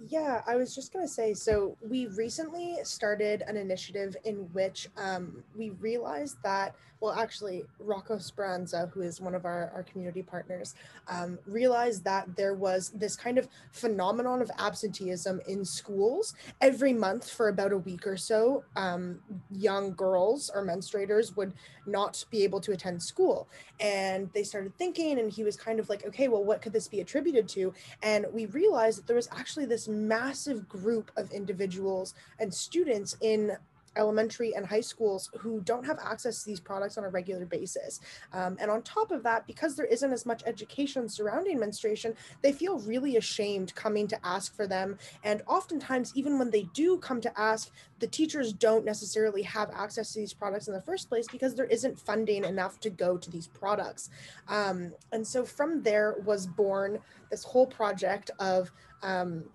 Yeah, 0.05 0.43
I 0.45 0.55
was 0.57 0.75
just 0.75 0.93
going 0.93 1.05
to 1.05 1.12
say 1.12 1.33
so 1.33 1.75
we 1.81 2.05
recently 2.07 2.77
started 2.83 3.41
an 3.47 3.57
initiative 3.57 4.15
in 4.25 4.36
which 4.53 4.89
um, 4.95 5.43
we 5.55 5.71
realized 5.71 6.38
that, 6.43 6.75
well, 6.99 7.13
actually, 7.13 7.63
Rocco 7.79 8.19
Speranza, 8.19 8.91
who 8.93 9.01
is 9.01 9.19
one 9.19 9.33
of 9.33 9.45
our, 9.45 9.71
our 9.73 9.83
community 9.83 10.21
partners, 10.21 10.75
um, 11.07 11.39
realized 11.47 12.03
that 12.03 12.36
there 12.36 12.53
was 12.53 12.89
this 12.89 13.15
kind 13.15 13.39
of 13.39 13.47
phenomenon 13.71 14.41
of 14.41 14.51
absenteeism 14.60 15.41
in 15.47 15.65
schools 15.65 16.36
every 16.62 16.93
month 16.93 17.29
for 17.29 17.49
about 17.49 17.71
a 17.71 17.77
week 17.77 18.05
or 18.05 18.17
so. 18.17 18.63
Um, 18.75 19.19
young 19.51 19.93
girls 19.93 20.51
or 20.53 20.63
menstruators 20.63 21.36
would 21.36 21.53
not 21.88 22.23
be 22.29 22.43
able 22.43 22.62
to 22.62 22.71
attend 22.71 23.01
school. 23.01 23.47
And 23.79 24.29
they 24.33 24.43
started 24.43 24.77
thinking, 24.77 25.19
and 25.19 25.31
he 25.31 25.43
was 25.43 25.55
kind 25.55 25.79
of 25.79 25.89
like, 25.89 26.05
okay, 26.05 26.27
well, 26.27 26.43
what 26.43 26.62
could 26.62 26.73
this 26.73 26.88
be 26.88 26.99
attributed 26.99 27.47
to? 27.49 27.73
And 28.03 28.25
we 28.31 28.45
realized 28.47 28.99
that 28.99 29.07
there 29.07 29.15
was 29.15 29.29
actually 29.31 29.65
this 29.65 29.87
massive 29.88 30.67
group 30.67 31.12
of 31.17 31.32
individuals 31.32 32.13
and 32.39 32.54
students 32.54 33.15
in 33.21 33.58
elementary 33.97 34.56
and 34.56 34.65
high 34.65 34.82
schools 34.82 35.30
who 35.39 35.60
don't 35.62 35.86
have 35.86 36.00
access 36.04 36.43
to 36.43 36.50
these 36.50 36.60
products 36.60 36.97
on 36.97 37.04
a 37.04 37.10
regular 37.10 37.45
basis. 37.45 38.00
Um, 38.32 38.58
and 38.60 38.71
on 38.71 38.82
top 38.84 39.12
of 39.12 39.23
that, 39.23 39.45
because 39.47 39.76
there 39.76 39.86
isn't 39.86 40.13
as 40.13 40.26
much 40.26 40.43
education 40.45 41.10
surrounding 41.10 41.60
menstruation, 41.60 42.15
they 42.41 42.52
feel 42.52 42.80
really 42.80 43.17
ashamed 43.17 43.76
coming 43.76 44.08
to 44.08 44.26
ask 44.26 44.56
for 44.56 44.67
them. 44.67 44.97
And 45.23 45.41
oftentimes, 45.47 46.13
even 46.15 46.39
when 46.39 46.52
they 46.52 46.63
do 46.73 46.97
come 47.00 47.19
to 47.21 47.39
ask, 47.39 47.71
the 48.00 48.08
teachers 48.08 48.54
don't 48.54 48.86
necessarily 48.86 49.41
have 49.41 49.71
access 49.73 50.13
to 50.13 50.19
these 50.19 50.34
products 50.34 50.67
in 50.67 50.73
the 50.73 50.82
first 50.82 51.10
place 51.10 51.28
because 51.32 51.56
there 51.56 51.65
isn't 51.65 52.00
funding 52.00 52.43
enough 52.45 52.80
to 52.82 52.89
go 52.89 53.17
to 53.17 53.32
these 53.32 53.47
products. 53.47 54.10
Um, 54.47 54.93
and 55.12 55.26
so 55.26 55.43
from 55.43 55.82
there 55.82 56.17
was 56.26 56.45
born 56.45 57.00
this 57.32 57.43
whole 57.43 57.65
project 57.65 58.30
of 58.39 58.71
um, 59.02 59.45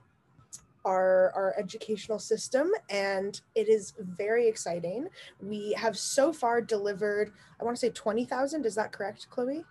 our, 0.85 1.33
our 1.35 1.55
educational 1.59 2.19
system 2.19 2.71
and 2.91 3.41
it 3.55 3.69
is 3.69 3.95
very 3.99 4.49
exciting. 4.49 5.09
We 5.41 5.73
have 5.79 5.97
so 5.97 6.33
far 6.33 6.61
delivered, 6.61 7.33
I 7.61 7.65
want 7.65 7.77
to 7.77 7.81
say 7.81 7.91
20,000. 7.91 8.67
Is 8.67 8.75
that 8.75 8.93
correct, 8.93 9.29
Chloe? 9.31 9.65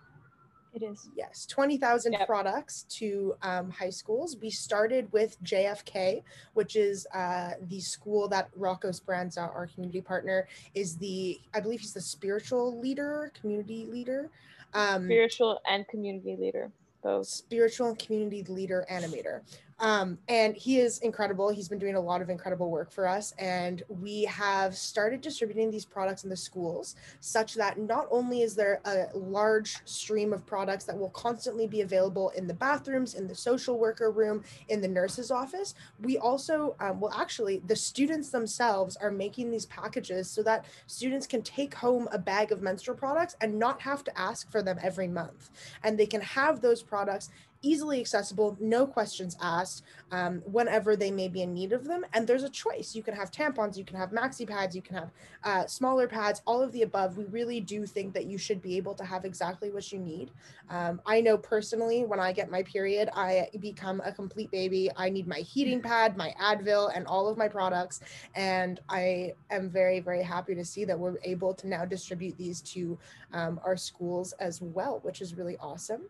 It 0.74 0.82
is. 0.82 1.10
Yes, 1.14 1.44
20,000 1.46 2.12
yep. 2.12 2.26
products 2.26 2.84
to 2.90 3.34
um, 3.42 3.70
high 3.70 3.90
schools. 3.90 4.38
We 4.40 4.48
started 4.48 5.12
with 5.12 5.42
JFK, 5.44 6.22
which 6.54 6.76
is 6.76 7.06
uh, 7.14 7.52
the 7.68 7.80
school 7.80 8.26
that 8.28 8.48
Rocco 8.56 8.90
Speranza, 8.90 9.40
our 9.54 9.66
community 9.66 10.00
partner, 10.00 10.48
is 10.74 10.96
the, 10.96 11.38
I 11.52 11.60
believe 11.60 11.80
he's 11.80 11.92
the 11.92 12.00
spiritual 12.00 12.80
leader, 12.80 13.30
community 13.38 13.86
leader. 13.86 14.30
Um, 14.72 15.04
spiritual 15.04 15.60
and 15.68 15.86
community 15.88 16.36
leader 16.40 16.72
both. 17.02 17.26
Spiritual 17.26 17.88
and 17.88 17.98
community 17.98 18.44
leader 18.48 18.86
animator. 18.90 19.40
Um, 19.82 20.16
and 20.28 20.54
he 20.56 20.78
is 20.78 21.00
incredible. 21.00 21.50
He's 21.50 21.68
been 21.68 21.80
doing 21.80 21.96
a 21.96 22.00
lot 22.00 22.22
of 22.22 22.30
incredible 22.30 22.70
work 22.70 22.92
for 22.92 23.06
us. 23.06 23.34
And 23.36 23.82
we 23.88 24.22
have 24.24 24.76
started 24.76 25.20
distributing 25.20 25.72
these 25.72 25.84
products 25.84 26.22
in 26.22 26.30
the 26.30 26.36
schools 26.36 26.94
such 27.18 27.54
that 27.54 27.78
not 27.78 28.06
only 28.12 28.42
is 28.42 28.54
there 28.54 28.80
a 28.84 29.06
large 29.12 29.76
stream 29.84 30.32
of 30.32 30.46
products 30.46 30.84
that 30.84 30.96
will 30.96 31.10
constantly 31.10 31.66
be 31.66 31.80
available 31.80 32.30
in 32.30 32.46
the 32.46 32.54
bathrooms, 32.54 33.14
in 33.14 33.26
the 33.26 33.34
social 33.34 33.76
worker 33.76 34.12
room, 34.12 34.44
in 34.68 34.80
the 34.80 34.86
nurse's 34.86 35.32
office, 35.32 35.74
we 36.00 36.16
also, 36.16 36.76
um, 36.78 37.00
well, 37.00 37.12
actually, 37.16 37.60
the 37.66 37.74
students 37.74 38.30
themselves 38.30 38.96
are 38.98 39.10
making 39.10 39.50
these 39.50 39.66
packages 39.66 40.30
so 40.30 40.44
that 40.44 40.64
students 40.86 41.26
can 41.26 41.42
take 41.42 41.74
home 41.74 42.08
a 42.12 42.18
bag 42.18 42.52
of 42.52 42.62
menstrual 42.62 42.96
products 42.96 43.34
and 43.40 43.58
not 43.58 43.80
have 43.80 44.04
to 44.04 44.16
ask 44.16 44.48
for 44.52 44.62
them 44.62 44.78
every 44.80 45.08
month. 45.08 45.50
And 45.82 45.98
they 45.98 46.06
can 46.06 46.20
have 46.20 46.60
those 46.60 46.84
products 46.84 47.30
easily 47.62 48.00
accessible, 48.00 48.56
no 48.60 48.86
questions 48.86 49.36
asked, 49.40 49.84
um, 50.10 50.42
whenever 50.44 50.96
they 50.96 51.10
may 51.10 51.28
be 51.28 51.42
in 51.42 51.54
need 51.54 51.72
of 51.72 51.84
them. 51.84 52.04
And 52.12 52.26
there's 52.26 52.42
a 52.42 52.50
choice. 52.50 52.94
You 52.94 53.02
can 53.02 53.14
have 53.14 53.30
tampons, 53.30 53.76
you 53.76 53.84
can 53.84 53.96
have 53.96 54.10
maxi 54.10 54.46
pads, 54.46 54.76
you 54.76 54.82
can 54.82 54.96
have 54.96 55.10
uh, 55.44 55.66
smaller 55.66 56.06
pads, 56.06 56.42
all 56.46 56.62
of 56.62 56.72
the 56.72 56.82
above. 56.82 57.16
We 57.16 57.24
really 57.24 57.60
do 57.60 57.86
think 57.86 58.12
that 58.14 58.26
you 58.26 58.38
should 58.38 58.60
be 58.60 58.76
able 58.76 58.94
to 58.94 59.04
have 59.04 59.24
exactly 59.24 59.70
what 59.70 59.90
you 59.92 59.98
need. 59.98 60.30
Um, 60.68 61.00
I 61.06 61.20
know 61.20 61.38
personally, 61.38 62.04
when 62.04 62.20
I 62.20 62.32
get 62.32 62.50
my 62.50 62.62
period, 62.62 63.08
I 63.14 63.48
become 63.60 64.02
a 64.04 64.12
complete 64.12 64.50
baby. 64.50 64.90
I 64.96 65.10
need 65.10 65.26
my 65.26 65.38
heating 65.38 65.80
pad, 65.80 66.16
my 66.16 66.34
Advil, 66.40 66.90
and 66.94 67.06
all 67.06 67.28
of 67.28 67.36
my 67.36 67.48
products. 67.48 68.00
And 68.34 68.80
I 68.88 69.34
am 69.50 69.70
very, 69.70 70.00
very 70.00 70.22
happy 70.22 70.54
to 70.54 70.64
see 70.64 70.84
that 70.84 70.98
we're 70.98 71.16
able 71.24 71.54
to 71.54 71.68
now 71.68 71.84
distribute 71.84 72.36
these 72.36 72.60
to 72.62 72.98
um, 73.32 73.60
our 73.64 73.76
schools 73.76 74.32
as 74.40 74.60
well, 74.60 75.00
which 75.02 75.20
is 75.20 75.34
really 75.34 75.56
awesome. 75.58 76.02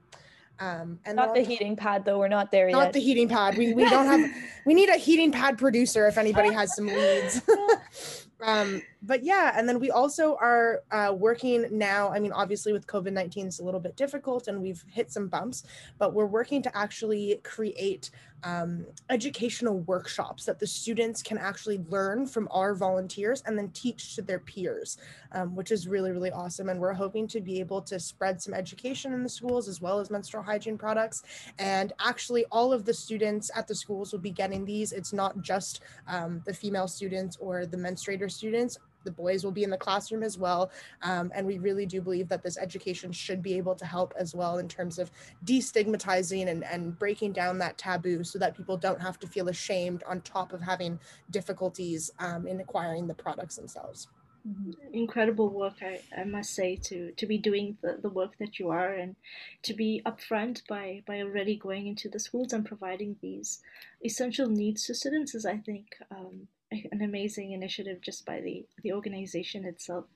Um, 0.59 1.01
and 1.05 1.17
not 1.17 1.35
the 1.35 1.43
heating 1.43 1.77
pad 1.77 2.05
though. 2.05 2.19
We're 2.19 2.29
not 2.29 2.51
there 2.51 2.71
not 2.71 2.79
yet. 2.79 2.85
Not 2.85 2.93
the 2.93 3.01
heating 3.01 3.29
pad. 3.29 3.57
We, 3.57 3.73
we 3.73 3.89
don't 3.89 4.07
have, 4.07 4.31
we 4.67 4.75
need 4.75 4.89
a 4.89 4.97
heating 4.97 5.33
pad 5.33 5.59
producer 5.59 6.07
if 6.07 6.19
anybody 6.19 6.53
has 6.53 6.75
some 6.77 6.87
leads. 6.87 7.43
um, 8.43 8.83
but 9.03 9.25
yeah, 9.25 9.53
and 9.57 9.69
then 9.69 9.81
we 9.81 9.91
also 9.91 10.37
are 10.37 10.83
uh, 10.91 11.13
working 11.17 11.67
now. 11.71 12.11
I 12.11 12.21
mean, 12.21 12.33
obviously 12.33 12.73
with 12.73 12.87
COVID 12.87 13.13
19, 13.13 13.49
it's 13.49 13.59
a 13.59 13.65
little 13.65 13.81
bit 13.81 13.97
difficult 13.97 14.47
and 14.47 14.63
we've 14.63 14.85
hit 14.89 15.11
some 15.11 15.29
bumps, 15.29 15.65
but 15.99 16.15
we're 16.15 16.27
working 16.27 16.63
to 16.63 16.77
actually 16.77 17.41
create 17.43 18.11
um, 18.45 18.87
educational 19.11 19.81
workshops 19.81 20.45
that 20.45 20.59
the 20.59 20.67
students 20.67 21.23
can 21.23 21.39
actually 21.39 21.79
learn 21.89 22.27
from 22.27 22.49
our 22.51 22.75
volunteers 22.75 23.43
and 23.47 23.57
then 23.57 23.69
teach 23.71 24.15
to 24.17 24.23
their 24.23 24.39
peers, 24.39 24.99
um, 25.33 25.55
which 25.55 25.71
is 25.71 25.89
really, 25.89 26.13
really 26.13 26.31
awesome. 26.31 26.69
And 26.69 26.81
we're 26.81 26.93
hoping 26.93 27.27
to 27.29 27.41
be 27.41 27.61
able 27.61 27.83
to 27.83 27.99
spread 28.01 28.41
some 28.41 28.55
education 28.55 29.13
in 29.13 29.23
the 29.23 29.29
schools 29.29 29.69
as 29.69 29.81
well 29.81 29.99
as 29.99 30.11
menstrual 30.11 30.43
hygiene 30.43 30.79
products. 30.79 31.23
And 31.59 31.93
actually, 32.01 32.45
all 32.51 32.73
of 32.73 32.85
the 32.85 32.95
students 32.95 33.51
at 33.55 33.69
the 33.69 33.75
schools 33.75 34.13
will 34.13 34.21
be 34.21 34.31
getting 34.31 34.65
these. 34.65 34.93
It's 34.93 35.13
not 35.13 35.41
just 35.41 35.81
um, 36.09 36.43
the 36.45 36.55
female 36.55 36.89
students 36.89 37.37
or 37.37 37.67
the 37.67 37.77
menstruator 37.77 38.31
students 38.31 38.79
the 39.05 39.11
boys 39.11 39.45
will 39.45 39.53
be 39.53 39.65
in 39.65 39.71
the 39.71 39.77
classroom 39.77 40.23
as 40.23 40.39
well. 40.39 40.71
Um, 41.03 41.31
and 41.35 41.47
we 41.47 41.59
really 41.59 41.87
do 41.87 42.01
believe 42.01 42.29
that 42.29 42.43
this 42.43 42.59
education 42.59 43.13
should 43.13 43.43
be 43.43 43.57
able 43.57 43.75
to 43.75 43.87
help 43.87 44.15
as 44.19 44.35
well 44.35 44.59
in 44.59 44.69
terms 44.69 44.99
of 44.99 45.11
destigmatizing 45.45 46.49
and, 46.49 46.65
and 46.65 46.99
breaking 46.99 47.33
down 47.33 47.59
that 47.59 47.79
taboo 47.79 48.25
so 48.25 48.39
that 48.39 48.57
people 48.57 48.77
don't 48.77 49.01
have 49.01 49.19
to 49.21 49.27
feel 49.27 49.49
ashamed 49.49 50.03
on 50.07 50.21
top 50.21 50.53
of 50.53 50.61
having 50.61 50.99
difficulties 51.31 52.11
um, 52.19 52.47
in 52.47 52.61
acquiring 52.61 53.07
the 53.07 53.15
products 53.15 53.57
themselves. 53.57 54.09
Mm-hmm. 54.49 54.73
Incredible 54.93 55.49
work, 55.49 55.75
I, 55.83 56.01
I 56.19 56.25
must 56.25 56.55
say, 56.55 56.77
to, 56.77 57.13
to 57.13 57.27
be 57.27 57.39
doing 57.39 57.79
the, 57.81 57.99
the 58.03 58.09
work 58.09 58.33
that 58.39 58.59
you 58.59 58.71
are 58.71 58.93
and 58.93 59.15
to 59.63 59.73
be 59.73 60.03
upfront 60.05 60.67
by, 60.67 61.03
by 61.07 61.21
already 61.21 61.57
going 61.57 61.87
into 61.87 62.09
the 62.09 62.19
schools 62.19 62.53
and 62.53 62.67
providing 62.67 63.17
these 63.23 63.61
essential 64.05 64.49
needs 64.49 64.85
to 64.87 64.95
students 64.95 65.35
is, 65.37 65.47
I 65.47 65.59
think, 65.59 65.95
um, 66.11 66.49
an 66.93 67.03
amazing 67.03 67.53
initiative 67.53 68.01
just 68.01 68.25
by 68.27 68.41
the 68.41 68.65
the 68.83 68.93
organization 68.93 69.65
itself. 69.65 70.07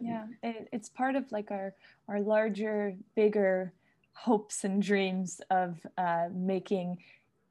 Yeah 0.00 0.26
it, 0.42 0.68
it's 0.72 0.88
part 0.88 1.16
of 1.16 1.30
like 1.32 1.50
our 1.50 1.74
our 2.08 2.20
larger 2.20 2.94
bigger 3.14 3.72
hopes 4.12 4.64
and 4.64 4.82
dreams 4.82 5.40
of 5.50 5.78
uh, 5.96 6.26
making 6.34 6.98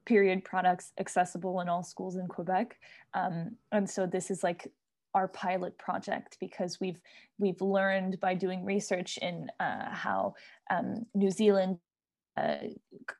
period 0.05 0.43
products 0.43 0.91
accessible 0.99 1.61
in 1.61 1.69
all 1.69 1.83
schools 1.83 2.15
in 2.15 2.27
quebec. 2.27 2.77
Um, 3.13 3.55
and 3.71 3.89
so 3.89 4.05
this 4.05 4.29
is 4.31 4.43
like 4.43 4.71
our 5.13 5.27
pilot 5.27 5.77
project 5.77 6.37
because 6.39 6.79
we've 6.79 6.99
we've 7.39 7.61
learned 7.61 8.19
by 8.19 8.33
doing 8.33 8.65
research 8.65 9.17
in 9.21 9.49
uh, 9.59 9.89
how 9.89 10.35
um, 10.69 11.05
New 11.13 11.31
Zealand 11.31 11.79
uh, 12.37 12.57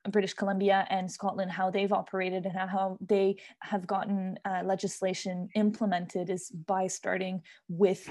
British 0.09 0.34
Columbia 0.34 0.86
and 0.89 1.11
Scotland, 1.11 1.51
how 1.51 1.70
they've 1.72 1.91
operated 1.91 2.45
and 2.45 2.70
how 2.70 2.97
they 3.01 3.38
have 3.61 3.88
gotten 3.88 4.38
uh, 4.45 4.61
legislation 4.63 5.49
implemented 5.55 6.30
is 6.30 6.49
by 6.49 6.88
starting 6.88 7.41
with 7.70 8.07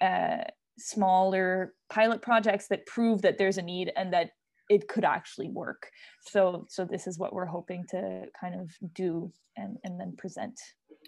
uh, 0.00 0.44
smaller 0.78 1.74
pilot 1.88 2.22
projects 2.22 2.68
that 2.68 2.86
prove 2.86 3.22
that 3.22 3.38
there's 3.38 3.58
a 3.58 3.62
need 3.62 3.92
and 3.96 4.12
that 4.12 4.30
it 4.68 4.86
could 4.86 5.04
actually 5.04 5.48
work. 5.48 5.90
So, 6.20 6.66
so 6.68 6.84
this 6.84 7.06
is 7.06 7.18
what 7.18 7.32
we're 7.32 7.44
hoping 7.44 7.84
to 7.90 8.26
kind 8.40 8.54
of 8.60 8.70
do 8.94 9.32
and, 9.56 9.76
and 9.84 9.98
then 9.98 10.14
present. 10.16 10.58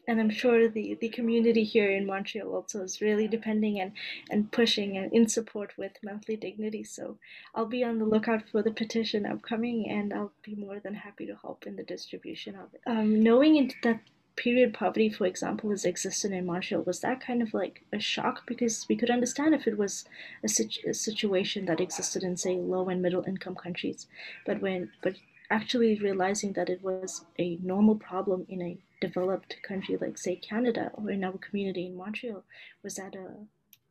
And 0.08 0.20
I'm 0.20 0.30
sure 0.30 0.68
the, 0.68 0.98
the 1.00 1.08
community 1.08 1.64
here 1.64 1.90
in 1.90 2.06
Montreal 2.06 2.52
also 2.52 2.82
is 2.82 3.00
really 3.00 3.28
depending 3.28 3.80
and, 3.80 3.92
and 4.30 4.50
pushing 4.50 4.96
and 4.96 5.12
in 5.12 5.28
support 5.28 5.72
with 5.76 5.92
monthly 6.02 6.36
dignity. 6.36 6.84
So 6.84 7.18
I'll 7.54 7.66
be 7.66 7.84
on 7.84 7.98
the 7.98 8.04
lookout 8.04 8.48
for 8.50 8.62
the 8.62 8.72
petition 8.72 9.26
upcoming 9.26 9.88
and 9.88 10.12
I'll 10.12 10.32
be 10.42 10.54
more 10.54 10.80
than 10.80 10.94
happy 10.94 11.26
to 11.26 11.36
help 11.36 11.66
in 11.66 11.76
the 11.76 11.84
distribution 11.84 12.56
of 12.56 12.74
it. 12.74 12.80
Um, 12.86 13.22
knowing 13.22 13.72
that 13.82 14.00
period 14.34 14.74
poverty, 14.74 15.10
for 15.10 15.26
example, 15.26 15.70
is 15.70 15.84
existed 15.84 16.32
in 16.32 16.46
Montreal, 16.46 16.82
was 16.82 17.00
that 17.00 17.20
kind 17.20 17.42
of 17.42 17.54
like 17.54 17.84
a 17.92 18.00
shock? 18.00 18.46
Because 18.46 18.86
we 18.88 18.96
could 18.96 19.10
understand 19.10 19.54
if 19.54 19.66
it 19.66 19.76
was 19.76 20.04
a, 20.42 20.48
situ- 20.48 20.88
a 20.88 20.94
situation 20.94 21.66
that 21.66 21.80
existed 21.80 22.22
in, 22.22 22.36
say, 22.36 22.56
low 22.56 22.88
and 22.88 23.02
middle 23.02 23.24
income 23.26 23.54
countries. 23.54 24.06
But 24.46 24.60
when, 24.60 24.90
but 25.02 25.16
actually 25.52 25.98
realizing 25.98 26.54
that 26.54 26.70
it 26.70 26.82
was 26.82 27.26
a 27.38 27.58
normal 27.62 27.94
problem 27.96 28.46
in 28.48 28.62
a 28.62 28.78
developed 29.02 29.56
country 29.62 29.98
like 30.00 30.16
say 30.16 30.36
Canada 30.36 30.90
or 30.94 31.10
in 31.10 31.22
our 31.22 31.38
community 31.38 31.86
in 31.86 31.96
Montreal, 31.96 32.42
was 32.82 32.94
that 32.94 33.14
a 33.14 33.28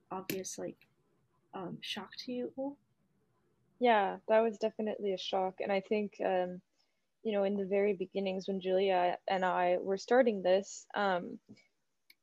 obvious 0.09 0.57
like 0.57 0.78
um, 1.53 1.78
shock 1.82 2.09
to 2.26 2.32
you 2.32 2.51
all? 2.57 2.78
Yeah, 3.80 4.18
that 4.28 4.39
was 4.39 4.57
definitely 4.57 5.14
a 5.14 5.18
shock, 5.18 5.55
and 5.59 5.72
I 5.72 5.82
think 5.82 6.14
um, 6.26 6.62
you 7.24 7.34
know 7.34 7.43
in 7.43 7.55
the 7.57 7.66
very 7.66 7.93
beginnings 7.93 8.47
when 8.47 8.59
Julia 8.59 9.18
and 9.28 9.45
I 9.45 9.78
were 9.82 9.97
starting 9.97 10.41
this, 10.41 10.86
um, 10.95 11.38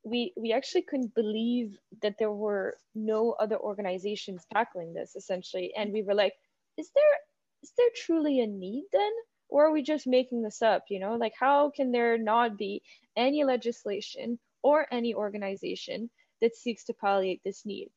we 0.02 0.32
we 0.36 0.52
actually 0.52 0.82
couldn't 0.82 1.14
believe 1.14 1.76
that 2.02 2.16
there 2.18 2.32
were 2.32 2.76
no 2.94 3.32
other 3.38 3.58
organizations 3.58 4.46
tackling 4.52 4.94
this 4.94 5.14
essentially, 5.14 5.72
and 5.76 5.92
we 5.92 6.02
were 6.02 6.14
like, 6.14 6.34
is 6.76 6.90
there 6.94 7.14
is 7.62 7.72
there 7.76 7.90
truly 7.94 8.40
a 8.40 8.46
need 8.46 8.84
then? 8.92 9.12
or 9.50 9.66
are 9.66 9.72
we 9.72 9.82
just 9.82 10.06
making 10.06 10.42
this 10.42 10.60
up 10.62 10.84
you 10.90 11.00
know 11.00 11.14
like 11.16 11.32
how 11.38 11.70
can 11.70 11.90
there 11.90 12.18
not 12.18 12.56
be 12.58 12.82
any 13.16 13.44
legislation 13.44 14.38
or 14.62 14.86
any 14.92 15.14
organization 15.14 16.10
that 16.40 16.54
seeks 16.54 16.84
to 16.84 16.92
palliate 16.94 17.40
this 17.44 17.64
need 17.64 17.88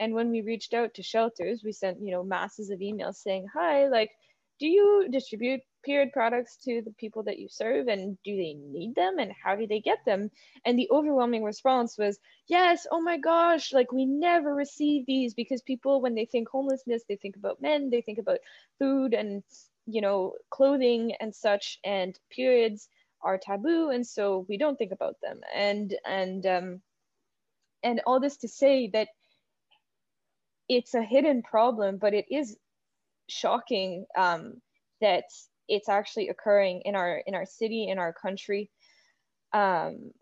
and 0.00 0.14
when 0.14 0.30
we 0.30 0.42
reached 0.42 0.74
out 0.74 0.92
to 0.94 1.02
shelters 1.02 1.62
we 1.64 1.72
sent 1.72 2.00
you 2.00 2.10
know 2.12 2.22
masses 2.22 2.70
of 2.70 2.80
emails 2.80 3.16
saying 3.16 3.46
hi 3.52 3.88
like 3.88 4.10
do 4.60 4.66
you 4.66 5.08
distribute 5.10 5.60
period 5.84 6.12
products 6.12 6.56
to 6.64 6.82
the 6.84 6.92
people 6.98 7.22
that 7.22 7.38
you 7.38 7.48
serve 7.48 7.88
and 7.88 8.18
do 8.24 8.36
they 8.36 8.54
need 8.54 8.94
them 8.94 9.18
and 9.18 9.32
how 9.32 9.54
do 9.54 9.66
they 9.66 9.80
get 9.80 9.98
them 10.04 10.30
and 10.64 10.78
the 10.78 10.88
overwhelming 10.90 11.44
response 11.44 11.96
was 11.96 12.18
yes 12.48 12.86
oh 12.90 13.00
my 13.00 13.16
gosh 13.16 13.72
like 13.72 13.92
we 13.92 14.04
never 14.04 14.54
receive 14.54 15.06
these 15.06 15.34
because 15.34 15.62
people 15.62 16.00
when 16.00 16.14
they 16.14 16.26
think 16.26 16.48
homelessness 16.48 17.04
they 17.08 17.16
think 17.16 17.36
about 17.36 17.62
men 17.62 17.90
they 17.90 18.00
think 18.00 18.18
about 18.18 18.38
food 18.78 19.14
and 19.14 19.42
you 19.88 20.02
know, 20.02 20.34
clothing 20.50 21.14
and 21.18 21.34
such, 21.34 21.78
and 21.82 22.18
periods 22.30 22.88
are 23.22 23.38
taboo, 23.38 23.88
and 23.88 24.06
so 24.06 24.44
we 24.48 24.58
don't 24.58 24.76
think 24.76 24.92
about 24.92 25.16
them. 25.22 25.40
And 25.54 25.94
and 26.04 26.46
um, 26.46 26.82
and 27.82 28.02
all 28.06 28.20
this 28.20 28.36
to 28.38 28.48
say 28.48 28.88
that 28.92 29.08
it's 30.68 30.92
a 30.92 31.02
hidden 31.02 31.42
problem, 31.42 31.96
but 31.96 32.12
it 32.12 32.26
is 32.30 32.56
shocking 33.28 34.06
um, 34.16 34.60
that 35.00 35.24
it's 35.68 35.88
actually 35.88 36.28
occurring 36.28 36.82
in 36.84 36.94
our 36.94 37.22
in 37.26 37.34
our 37.34 37.46
city, 37.46 37.88
in 37.88 37.98
our 37.98 38.12
country. 38.12 38.70
Um, 39.52 40.12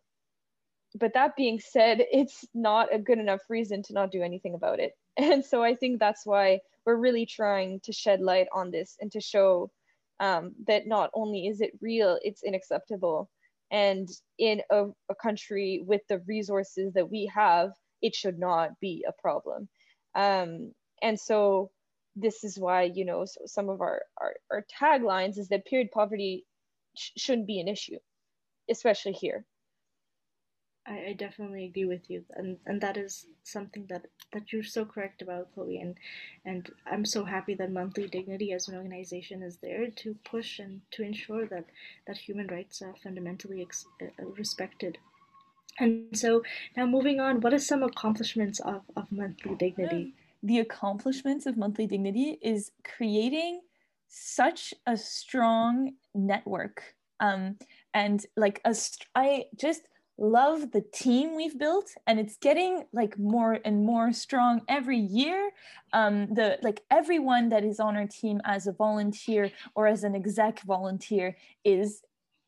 but 0.98 1.14
that 1.14 1.36
being 1.36 1.60
said, 1.60 2.04
it's 2.12 2.44
not 2.54 2.94
a 2.94 2.98
good 2.98 3.18
enough 3.18 3.42
reason 3.48 3.82
to 3.84 3.92
not 3.92 4.10
do 4.10 4.22
anything 4.22 4.54
about 4.54 4.80
it. 4.80 4.92
And 5.18 5.42
so 5.42 5.62
I 5.62 5.74
think 5.74 5.98
that's 5.98 6.26
why 6.26 6.60
we're 6.84 6.96
really 6.96 7.24
trying 7.24 7.80
to 7.84 7.92
shed 7.92 8.20
light 8.20 8.48
on 8.52 8.70
this 8.70 8.96
and 9.00 9.10
to 9.12 9.20
show 9.20 9.70
um, 10.20 10.54
that 10.66 10.86
not 10.86 11.10
only 11.14 11.46
is 11.46 11.62
it 11.62 11.72
real, 11.80 12.18
it's 12.22 12.42
unacceptable. 12.46 13.30
And 13.70 14.08
in 14.38 14.60
a, 14.70 14.88
a 15.08 15.14
country 15.14 15.82
with 15.86 16.02
the 16.08 16.18
resources 16.26 16.92
that 16.92 17.10
we 17.10 17.30
have, 17.34 17.72
it 18.02 18.14
should 18.14 18.38
not 18.38 18.78
be 18.78 19.06
a 19.08 19.12
problem. 19.12 19.68
Um, 20.14 20.72
and 21.02 21.18
so 21.18 21.70
this 22.16 22.44
is 22.44 22.58
why, 22.58 22.84
you 22.84 23.04
know, 23.04 23.24
so 23.26 23.42
some 23.46 23.68
of 23.68 23.80
our, 23.80 24.02
our, 24.20 24.34
our 24.50 24.66
taglines 24.80 25.38
is 25.38 25.48
that 25.48 25.66
period 25.66 25.90
poverty 25.92 26.44
sh- 26.96 27.10
shouldn't 27.16 27.46
be 27.46 27.60
an 27.60 27.68
issue, 27.68 27.98
especially 28.70 29.12
here. 29.12 29.44
I, 30.86 31.08
I 31.08 31.12
definitely 31.12 31.64
agree 31.66 31.84
with 31.84 32.08
you, 32.08 32.24
and 32.30 32.58
and 32.64 32.80
that 32.80 32.96
is 32.96 33.26
something 33.42 33.86
that 33.88 34.06
that 34.32 34.52
you're 34.52 34.62
so 34.62 34.84
correct 34.84 35.20
about, 35.20 35.52
Chloe. 35.54 35.78
And 35.78 35.96
and 36.44 36.70
I'm 36.90 37.04
so 37.04 37.24
happy 37.24 37.54
that 37.54 37.72
Monthly 37.72 38.06
Dignity 38.08 38.52
as 38.52 38.68
an 38.68 38.76
organization 38.76 39.42
is 39.42 39.56
there 39.58 39.88
to 39.88 40.14
push 40.24 40.58
and 40.58 40.80
to 40.92 41.02
ensure 41.02 41.46
that 41.46 41.66
that 42.06 42.18
human 42.18 42.46
rights 42.46 42.82
are 42.82 42.94
fundamentally 43.02 43.62
ex- 43.62 43.86
uh, 44.00 44.24
respected. 44.26 44.98
And 45.78 46.16
so 46.16 46.42
now 46.76 46.86
moving 46.86 47.20
on, 47.20 47.40
what 47.40 47.52
are 47.52 47.58
some 47.58 47.82
accomplishments 47.82 48.60
of, 48.60 48.82
of 48.96 49.12
Monthly 49.12 49.56
Dignity? 49.56 50.14
The 50.46 50.60
accomplishments 50.60 51.46
of 51.46 51.56
Monthly 51.56 51.88
Dignity 51.88 52.38
is 52.40 52.70
creating 52.84 53.62
such 54.06 54.72
a 54.86 54.96
strong 54.96 55.94
network 56.14 56.94
um, 57.18 57.56
and 57.92 58.24
like 58.36 58.60
a 58.64 58.72
st- 58.72 59.08
I 59.16 59.46
just 59.58 59.82
love 60.18 60.70
the 60.70 60.84
team 60.92 61.34
we've 61.34 61.58
built 61.58 61.90
and 62.06 62.20
it's 62.20 62.36
getting 62.36 62.84
like 62.92 63.18
more 63.18 63.58
and 63.64 63.84
more 63.84 64.12
strong 64.12 64.62
every 64.68 64.98
year. 64.98 65.50
Um 65.92 66.32
the 66.32 66.58
like 66.62 66.80
everyone 66.90 67.48
that 67.50 67.64
is 67.64 67.80
on 67.80 67.96
our 67.96 68.06
team 68.06 68.40
as 68.44 68.68
a 68.68 68.72
volunteer 68.72 69.50
or 69.74 69.88
as 69.88 70.04
an 70.04 70.14
exec 70.14 70.60
volunteer 70.62 71.36
is 71.64 72.02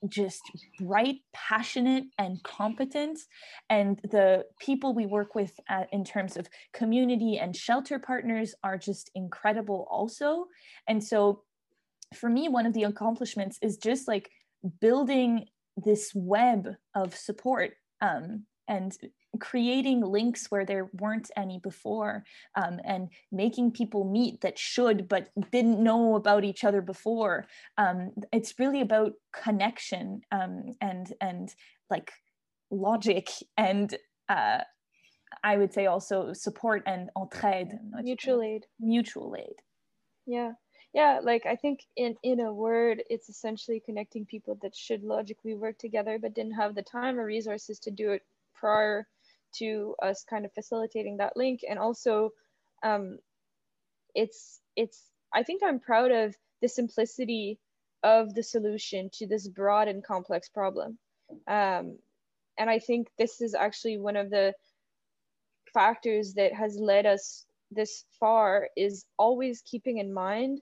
just 0.09 0.41
bright 0.79 1.17
passionate 1.33 2.05
and 2.19 2.43
competent. 2.43 3.19
And 3.69 3.99
the 4.11 4.45
people 4.61 4.95
we 4.95 5.07
work 5.07 5.35
with 5.35 5.59
uh, 5.69 5.85
in 5.93 6.05
terms 6.05 6.37
of 6.37 6.49
community 6.73 7.39
and 7.39 7.57
shelter 7.57 7.99
partners 7.99 8.55
are 8.63 8.79
just 8.79 9.11
incredible 9.15 9.89
also. 9.91 10.47
And 10.87 11.03
so 11.03 11.43
for 12.15 12.31
me 12.31 12.49
one 12.49 12.67
of 12.67 12.75
the 12.75 12.85
accomplishments 12.85 13.59
is 13.63 13.77
just 13.77 14.09
like 14.09 14.31
building 14.81 15.47
this 15.77 16.13
web 16.15 16.77
of 16.95 17.15
support 17.15 17.73
um, 18.01 18.45
and 18.67 18.97
creating 19.41 20.01
links 20.01 20.51
where 20.51 20.65
there 20.65 20.89
weren't 20.95 21.31
any 21.37 21.59
before 21.59 22.25
um, 22.55 22.81
and 22.85 23.09
making 23.31 23.71
people 23.71 24.05
meet 24.05 24.41
that 24.41 24.59
should 24.59 25.09
but 25.09 25.29
didn't 25.51 25.83
know 25.83 26.15
about 26.15 26.45
each 26.45 26.65
other 26.65 26.81
before 26.81 27.47
um, 27.77 28.11
it's 28.33 28.55
really 28.59 28.81
about 28.81 29.13
connection 29.33 30.21
um, 30.33 30.65
and 30.81 31.13
and 31.21 31.55
like 31.91 32.13
logic 32.71 33.29
and 33.57 33.97
uh, 34.29 34.59
i 35.45 35.57
would 35.57 35.73
say 35.73 35.87
also 35.87 36.33
support 36.33 36.83
and 36.87 37.11
entraide 37.17 37.73
mutual 38.03 38.43
aid. 38.43 38.67
Mutual 38.81 39.37
aid. 39.39 39.57
Yeah. 40.27 40.53
Yeah 40.95 41.21
like 41.23 41.45
i 41.45 41.55
think 41.55 41.81
in 41.97 42.17
in 42.23 42.41
a 42.41 42.53
word 42.53 43.03
it's 43.11 43.29
essentially 43.29 43.83
connecting 43.85 44.25
people 44.25 44.59
that 44.63 44.75
should 44.75 45.03
logically 45.03 45.55
work 45.55 45.79
together 45.79 46.19
but 46.21 46.35
didn't 46.35 46.53
have 46.53 46.75
the 46.75 46.83
time 46.83 47.19
or 47.19 47.27
resources 47.27 47.79
to 47.81 47.91
do 47.91 48.13
it 48.13 48.23
prior 48.55 49.07
to 49.59 49.95
us 50.03 50.25
kind 50.29 50.45
of 50.45 50.53
facilitating 50.53 51.17
that 51.19 51.37
link 51.37 51.61
and 51.69 51.79
also 51.79 52.31
um, 52.83 53.19
it's 54.15 54.61
it's 54.77 55.11
i 55.35 55.43
think 55.43 55.63
i'm 55.65 55.81
proud 55.81 56.11
of 56.11 56.35
the 56.63 56.69
simplicity 56.69 57.59
of 58.03 58.35
the 58.35 58.43
solution 58.43 59.11
to 59.13 59.27
this 59.27 59.49
broad 59.49 59.89
and 59.89 60.05
complex 60.05 60.49
problem 60.49 60.99
um, 61.49 61.99
and 62.59 62.71
i 62.71 62.79
think 62.79 63.09
this 63.19 63.41
is 63.41 63.55
actually 63.55 63.99
one 63.99 64.17
of 64.17 64.31
the 64.31 64.53
factors 65.73 66.35
that 66.35 66.53
has 66.55 66.79
led 66.79 67.07
us 67.07 67.45
this 67.71 68.05
far 68.19 68.69
is 68.77 69.05
always 69.19 69.63
keeping 69.63 69.99
in 69.99 70.13
mind 70.13 70.61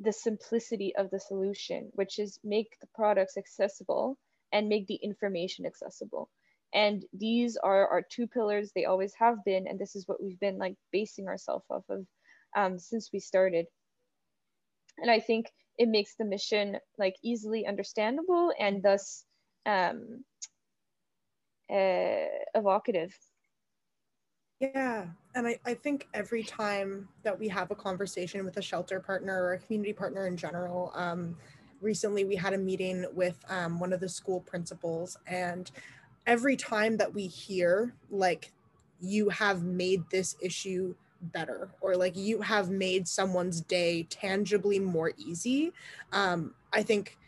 the 0.00 0.12
simplicity 0.12 0.94
of 0.96 1.10
the 1.10 1.18
solution, 1.18 1.90
which 1.94 2.18
is 2.18 2.38
make 2.44 2.78
the 2.80 2.86
products 2.94 3.36
accessible 3.36 4.16
and 4.52 4.68
make 4.68 4.86
the 4.86 4.94
information 4.96 5.66
accessible. 5.66 6.28
And 6.74 7.04
these 7.12 7.56
are 7.56 7.88
our 7.88 8.02
two 8.02 8.26
pillars. 8.26 8.72
They 8.74 8.84
always 8.84 9.14
have 9.18 9.44
been, 9.44 9.66
and 9.66 9.78
this 9.78 9.96
is 9.96 10.06
what 10.06 10.22
we've 10.22 10.40
been 10.40 10.58
like 10.58 10.74
basing 10.92 11.26
ourselves 11.26 11.64
off 11.70 11.84
of 11.88 12.06
um, 12.56 12.78
since 12.78 13.10
we 13.12 13.20
started. 13.20 13.66
And 14.98 15.10
I 15.10 15.20
think 15.20 15.50
it 15.78 15.88
makes 15.88 16.14
the 16.16 16.24
mission 16.24 16.78
like 16.98 17.16
easily 17.22 17.66
understandable 17.66 18.52
and 18.58 18.82
thus 18.82 19.24
um, 19.64 20.24
uh, 21.70 22.26
evocative 22.54 23.14
yeah. 24.60 25.06
And 25.34 25.46
I, 25.46 25.58
I 25.64 25.74
think 25.74 26.08
every 26.14 26.42
time 26.42 27.08
that 27.22 27.38
we 27.38 27.48
have 27.48 27.70
a 27.70 27.76
conversation 27.76 28.44
with 28.44 28.56
a 28.56 28.62
shelter 28.62 28.98
partner 28.98 29.40
or 29.40 29.52
a 29.52 29.58
community 29.58 29.92
partner 29.92 30.26
in 30.26 30.36
general, 30.36 30.90
um, 30.94 31.36
recently 31.80 32.24
we 32.24 32.34
had 32.34 32.54
a 32.54 32.58
meeting 32.58 33.06
with 33.14 33.38
um, 33.48 33.78
one 33.78 33.92
of 33.92 34.00
the 34.00 34.08
school 34.08 34.40
principals, 34.40 35.16
and 35.28 35.70
every 36.28 36.56
time 36.56 36.98
that 36.98 37.12
we 37.12 37.26
hear, 37.26 37.92
like, 38.10 38.52
you 39.00 39.28
have 39.30 39.64
made 39.64 40.04
this 40.10 40.36
issue 40.40 40.94
better 41.20 41.68
or 41.80 41.96
like 41.96 42.16
you 42.16 42.40
have 42.40 42.70
made 42.70 43.08
someone's 43.08 43.60
day 43.62 44.04
tangibly 44.04 44.78
more 44.78 45.12
easy 45.16 45.72
um, 46.12 46.54
i 46.72 46.82
think 46.82 47.18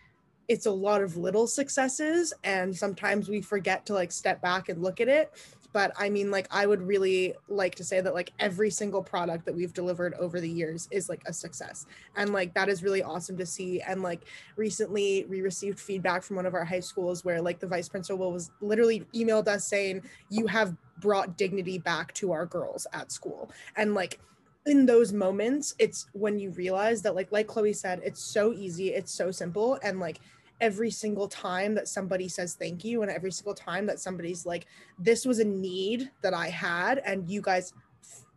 it's 0.48 0.66
a 0.66 0.70
lot 0.70 1.02
of 1.02 1.16
little 1.16 1.46
successes 1.46 2.32
and 2.44 2.76
sometimes 2.76 3.28
we 3.28 3.40
forget 3.40 3.84
to 3.86 3.94
like 3.94 4.12
step 4.12 4.40
back 4.40 4.68
and 4.68 4.82
look 4.82 5.00
at 5.00 5.08
it 5.08 5.32
but 5.72 5.92
i 5.98 6.08
mean 6.08 6.30
like 6.30 6.46
i 6.50 6.66
would 6.66 6.82
really 6.82 7.34
like 7.48 7.74
to 7.74 7.84
say 7.84 8.00
that 8.00 8.14
like 8.14 8.32
every 8.38 8.70
single 8.70 9.02
product 9.02 9.44
that 9.44 9.54
we've 9.54 9.72
delivered 9.72 10.14
over 10.14 10.40
the 10.40 10.48
years 10.48 10.88
is 10.90 11.08
like 11.08 11.22
a 11.26 11.32
success. 11.32 11.86
And 12.16 12.32
like 12.32 12.54
that 12.54 12.68
is 12.68 12.82
really 12.82 13.02
awesome 13.02 13.36
to 13.38 13.46
see. 13.46 13.80
And 13.80 14.02
like 14.02 14.22
recently 14.56 15.26
we 15.28 15.40
received 15.40 15.80
feedback 15.80 16.22
from 16.22 16.36
one 16.36 16.46
of 16.46 16.54
our 16.54 16.64
high 16.64 16.80
schools 16.80 17.24
where 17.24 17.40
like 17.40 17.58
the 17.58 17.66
vice 17.66 17.88
principal 17.88 18.32
was 18.32 18.50
literally 18.60 19.04
emailed 19.14 19.48
us 19.48 19.66
saying 19.66 20.02
you 20.28 20.46
have 20.46 20.76
brought 21.00 21.36
dignity 21.36 21.78
back 21.78 22.12
to 22.14 22.32
our 22.32 22.46
girls 22.46 22.86
at 22.92 23.10
school. 23.10 23.50
And 23.76 23.94
like 23.94 24.20
in 24.66 24.84
those 24.84 25.12
moments 25.12 25.74
it's 25.78 26.06
when 26.12 26.38
you 26.38 26.50
realize 26.50 27.00
that 27.00 27.14
like 27.14 27.32
like 27.32 27.46
chloe 27.46 27.72
said 27.72 27.98
it's 28.04 28.20
so 28.20 28.52
easy 28.52 28.90
it's 28.90 29.12
so 29.12 29.30
simple. 29.30 29.78
And 29.82 29.98
like 29.98 30.20
every 30.60 30.90
single 30.90 31.28
time 31.28 31.74
that 31.74 31.88
somebody 31.88 32.28
says 32.28 32.54
thank 32.54 32.84
you 32.84 33.02
and 33.02 33.10
every 33.10 33.32
single 33.32 33.54
time 33.54 33.86
that 33.86 33.98
somebody's 33.98 34.44
like 34.44 34.66
this 34.98 35.24
was 35.24 35.38
a 35.38 35.44
need 35.44 36.10
that 36.22 36.34
i 36.34 36.48
had 36.48 36.98
and 36.98 37.28
you 37.30 37.40
guys 37.40 37.72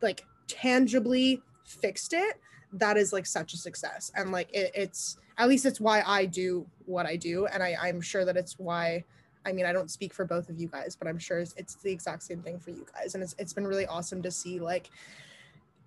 like 0.02 0.26
tangibly 0.48 1.42
fixed 1.66 2.14
it 2.14 2.40
that 2.74 2.98
is 2.98 3.14
like 3.14 3.26
such 3.26 3.54
a 3.54 3.58
success. 3.58 4.12
And 4.16 4.32
like 4.32 4.50
it, 4.54 4.72
it's 4.74 5.18
at 5.38 5.48
least 5.48 5.66
it's 5.66 5.80
why 5.80 6.04
i 6.06 6.26
do 6.26 6.64
what 6.86 7.08
i 7.08 7.16
do 7.16 7.48
and 7.48 7.64
I, 7.64 7.76
i'm 7.82 8.02
sure 8.02 8.24
that 8.24 8.38
it's 8.38 8.60
why 8.60 9.04
i 9.48 9.52
mean 9.52 9.66
i 9.66 9.74
don't 9.74 9.90
speak 9.90 10.14
for 10.14 10.26
both 10.26 10.48
of 10.48 10.60
you 10.60 10.68
guys 10.68 10.96
but 10.96 11.08
i'm 11.08 11.18
sure 11.18 11.40
it's, 11.40 11.56
it's 11.58 11.74
the 11.74 11.92
exact 11.92 12.22
same 12.22 12.44
thing 12.44 12.60
for 12.60 12.70
you 12.70 12.86
guys 12.94 13.16
and 13.16 13.24
it's, 13.24 13.34
it's 13.40 13.52
been 13.52 13.66
really 13.66 13.88
awesome 13.88 14.22
to 14.22 14.30
see 14.30 14.60
like 14.60 14.92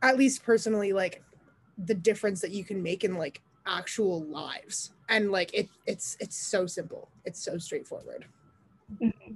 at 0.03 0.19
least 0.19 0.43
personally 0.43 0.93
like 0.93 1.23
the 1.79 1.95
difference 1.95 2.41
that 2.41 2.51
you 2.51 2.65
can 2.65 2.83
make 2.83 3.05
in 3.05 3.17
like 3.17 3.41
actual 3.67 4.23
lives 4.25 4.93
and 5.09 5.31
like 5.31 5.53
it 5.55 5.69
it's 5.87 6.17
it's 6.21 6.37
so 6.37 6.67
simple 6.67 7.09
it's 7.25 7.43
so 7.43 7.59
straightforward 7.59 8.27
mm-hmm. 9.01 9.35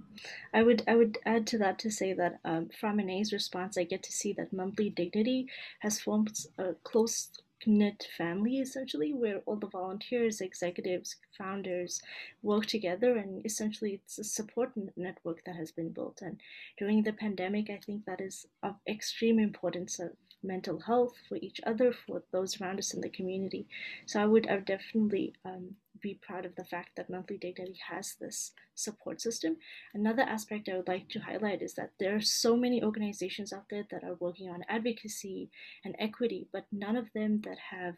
I 0.53 0.63
would 0.63 0.83
I 0.87 0.97
would 0.97 1.19
add 1.25 1.47
to 1.49 1.59
that 1.59 1.79
to 1.81 1.91
say 1.91 2.13
that 2.13 2.41
um, 2.45 2.69
from 2.69 3.01
Anae's 3.01 3.33
response, 3.33 3.79
I 3.79 3.85
get 3.85 4.03
to 4.05 4.13
see 4.13 4.33
that 4.35 4.53
Monthly 4.53 4.91
Dignity 4.91 5.49
has 5.81 6.01
formed 6.01 6.37
a 6.59 6.75
close 6.85 7.31
knit 7.67 8.09
family 8.17 8.59
essentially, 8.59 9.13
where 9.13 9.39
all 9.47 9.57
the 9.57 9.67
volunteers, 9.67 10.41
executives, 10.41 11.17
founders 11.37 12.01
work 12.43 12.67
together, 12.67 13.17
and 13.17 13.45
essentially 13.45 13.95
it's 13.95 14.19
a 14.19 14.25
support 14.25 14.73
network 14.97 15.45
that 15.45 15.57
has 15.57 15.71
been 15.71 15.91
built. 15.91 16.23
And 16.23 16.41
during 16.79 17.03
the 17.03 17.13
pandemic, 17.13 17.71
I 17.71 17.79
think 17.85 18.05
that 18.07 18.21
is 18.21 18.47
of 18.63 18.77
extreme 18.89 19.39
importance 19.39 19.99
of 19.99 20.11
mental 20.43 20.81
health 20.81 21.15
for 21.29 21.37
each 21.37 21.61
other, 21.67 21.93
for 21.93 22.23
those 22.33 22.61
around 22.61 22.79
us 22.79 22.95
in 22.95 23.01
the 23.01 23.09
community. 23.09 23.67
So 24.07 24.21
I 24.21 24.27
would, 24.27 24.49
I 24.49 24.55
would 24.55 24.65
definitely 24.65 25.35
um, 25.45 25.77
be 26.01 26.19
proud 26.23 26.47
of 26.47 26.55
the 26.57 26.65
fact 26.65 26.91
that 26.97 27.11
Monthly 27.11 27.37
Dignity 27.37 27.79
has 27.89 28.15
this 28.15 28.53
support 28.75 29.21
system. 29.21 29.57
Another 29.93 30.23
aspect 30.23 30.69
I 30.69 30.77
would 30.77 30.89
like 30.89 31.09
to 31.11 31.21
highlight 31.21 31.63
is 31.63 31.75
that 31.75 31.93
there 31.99 32.17
are 32.17 32.23
so 32.23 32.57
many 32.57 32.83
organizations 32.83 33.53
out 33.53 33.67
there 33.71 33.87
that 33.91 34.05
are 34.05 34.17
working 34.21 34.49
on 34.49 34.65
advocacy 34.69 35.51
and 35.85 35.95
equity, 35.99 36.49
but 36.53 36.67
none 36.73 36.97
of 36.97 37.13
them 37.15 37.43
that 37.45 37.59
have 37.71 37.97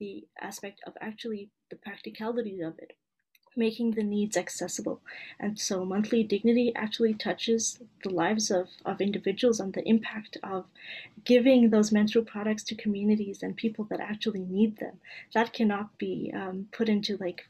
the 0.00 0.26
aspect 0.40 0.80
of 0.86 0.94
actually 1.00 1.50
the 1.70 1.76
practicality 1.76 2.60
of 2.60 2.78
it 2.78 2.96
making 3.56 3.92
the 3.92 4.02
needs 4.02 4.36
accessible. 4.36 5.00
And 5.38 5.58
so 5.58 5.84
monthly 5.84 6.22
dignity 6.22 6.72
actually 6.74 7.14
touches 7.14 7.78
the 8.02 8.10
lives 8.10 8.50
of, 8.50 8.68
of 8.84 9.00
individuals 9.00 9.60
and 9.60 9.72
the 9.72 9.86
impact 9.88 10.36
of 10.42 10.66
giving 11.24 11.70
those 11.70 11.92
menstrual 11.92 12.24
products 12.24 12.62
to 12.64 12.74
communities 12.74 13.42
and 13.42 13.56
people 13.56 13.84
that 13.90 14.00
actually 14.00 14.40
need 14.40 14.78
them. 14.78 15.00
That 15.32 15.52
cannot 15.52 15.96
be 15.98 16.32
um, 16.34 16.68
put 16.72 16.88
into 16.88 17.16
like 17.16 17.42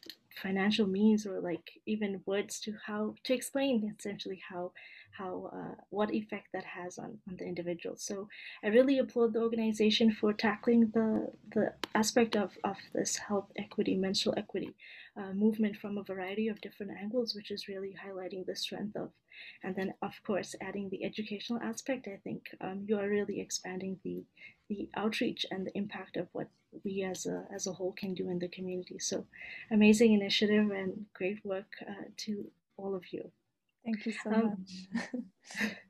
financial 0.43 0.87
means 0.87 1.27
or 1.27 1.41
like 1.41 1.81
even 1.87 2.23
words 2.27 2.61
to 2.61 2.75
how 2.87 3.15
to 3.25 3.35
explain 3.35 3.95
essentially 3.99 4.43
how 4.49 4.73
how 5.17 5.51
uh, 5.53 5.75
what 5.91 6.13
effect 6.13 6.49
that 6.53 6.65
has 6.65 6.99
on, 6.99 7.19
on 7.29 7.37
the 7.37 7.45
individual. 7.45 7.97
So 7.97 8.29
I 8.63 8.69
really 8.69 8.99
applaud 8.99 9.33
the 9.33 9.43
organization 9.43 10.13
for 10.13 10.33
tackling 10.33 10.91
the 10.93 11.29
the 11.55 11.75
aspect 11.95 12.37
of, 12.37 12.57
of 12.65 12.77
this 12.93 13.17
health 13.17 13.51
equity, 13.57 13.97
menstrual 13.97 14.35
equity 14.37 14.75
uh, 15.17 15.33
movement 15.33 15.77
from 15.77 15.99
a 15.99 16.03
variety 16.03 16.49
of 16.49 16.61
different 16.61 16.93
angles, 17.01 17.35
which 17.35 17.51
is 17.51 17.69
really 17.69 17.95
highlighting 18.05 18.45
the 18.47 18.57
strength 18.57 18.97
of. 18.97 19.11
And 19.63 19.75
then, 19.77 19.95
of 20.03 20.13
course, 20.27 20.55
adding 20.61 20.89
the 20.91 21.05
educational 21.05 21.61
aspect, 21.63 22.09
I 22.09 22.19
think 22.25 22.43
um, 22.61 22.85
you 22.89 22.99
are 22.99 23.09
really 23.09 23.41
expanding 23.41 23.99
the 24.05 24.25
the 24.69 24.89
outreach 24.97 25.45
and 25.51 25.67
the 25.67 25.77
impact 25.77 26.17
of 26.17 26.29
what 26.33 26.49
we 26.85 27.03
as 27.03 27.27
a 27.27 27.45
as 27.55 27.67
a 27.67 27.73
whole 27.73 27.93
can 27.93 28.15
do 28.15 28.31
in 28.31 28.39
the 28.39 28.49
community. 28.49 28.99
So, 28.99 29.27
amazing 29.71 30.13
initiative 30.13 30.71
and 30.71 31.07
great 31.15 31.45
work 31.45 31.71
uh, 31.89 32.07
to 32.25 32.51
all 32.77 32.95
of 32.95 33.13
you. 33.13 33.31
Thank 33.85 34.07
you 34.07 34.13
so 34.13 34.31
um, 34.33 34.67
much. 34.93 35.23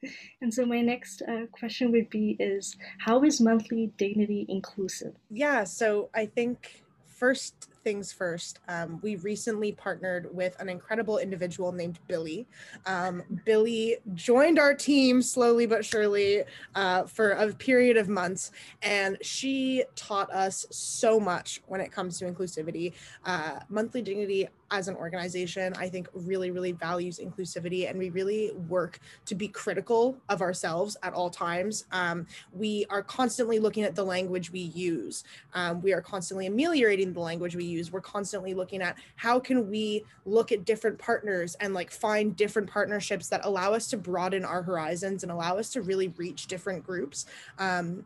and 0.40 0.52
so 0.52 0.66
my 0.66 0.80
next 0.80 1.22
uh, 1.22 1.46
question 1.52 1.92
would 1.92 2.10
be 2.10 2.36
is 2.40 2.76
how 2.98 3.22
is 3.22 3.40
monthly 3.40 3.92
dignity 3.96 4.46
inclusive? 4.48 5.14
Yeah, 5.30 5.64
so 5.64 6.10
I 6.14 6.26
think 6.26 6.82
first 7.06 7.68
things 7.84 8.10
first, 8.10 8.58
um, 8.68 8.98
we 9.02 9.16
recently 9.16 9.72
partnered 9.72 10.34
with 10.34 10.58
an 10.58 10.68
incredible 10.68 11.18
individual 11.18 11.70
named 11.70 11.98
Billy. 12.08 12.46
Um, 12.86 13.22
Billy 13.44 13.98
joined 14.14 14.58
our 14.58 14.74
team 14.74 15.22
slowly 15.22 15.66
but 15.66 15.84
surely 15.84 16.42
uh, 16.74 17.04
for 17.04 17.30
a 17.32 17.52
period 17.52 17.96
of 17.96 18.08
months, 18.08 18.50
and 18.82 19.18
she 19.22 19.84
taught 19.94 20.32
us 20.32 20.66
so 20.70 21.20
much 21.20 21.62
when 21.66 21.80
it 21.80 21.92
comes 21.92 22.18
to 22.18 22.24
inclusivity. 22.24 22.94
Uh, 23.24 23.60
Monthly 23.68 24.02
Dignity 24.02 24.48
as 24.70 24.88
an 24.88 24.96
organization, 24.96 25.72
I 25.78 25.88
think 25.88 26.08
really, 26.14 26.50
really 26.50 26.72
values 26.72 27.20
inclusivity 27.22 27.88
and 27.88 27.98
we 27.98 28.10
really 28.10 28.52
work 28.68 28.98
to 29.26 29.34
be 29.34 29.46
critical 29.46 30.16
of 30.28 30.42
ourselves 30.42 30.96
at 31.02 31.12
all 31.12 31.30
times. 31.30 31.84
Um, 31.92 32.26
we 32.52 32.86
are 32.90 33.02
constantly 33.02 33.58
looking 33.58 33.84
at 33.84 33.94
the 33.94 34.04
language 34.04 34.50
we 34.50 34.60
use. 34.60 35.24
Um, 35.52 35.80
we 35.82 35.92
are 35.92 36.00
constantly 36.00 36.46
ameliorating 36.46 37.12
the 37.12 37.20
language 37.20 37.54
we 37.54 37.64
use. 37.64 37.73
We're 37.92 38.00
constantly 38.00 38.54
looking 38.54 38.82
at 38.82 38.96
how 39.16 39.38
can 39.40 39.70
we 39.70 40.04
look 40.24 40.52
at 40.52 40.64
different 40.64 40.98
partners 40.98 41.56
and 41.60 41.74
like 41.74 41.90
find 41.90 42.36
different 42.36 42.70
partnerships 42.70 43.28
that 43.28 43.44
allow 43.44 43.72
us 43.72 43.88
to 43.88 43.96
broaden 43.96 44.44
our 44.44 44.62
horizons 44.62 45.22
and 45.22 45.32
allow 45.32 45.58
us 45.58 45.70
to 45.70 45.82
really 45.82 46.08
reach 46.08 46.46
different 46.46 46.84
groups. 46.84 47.26
Um, 47.58 48.04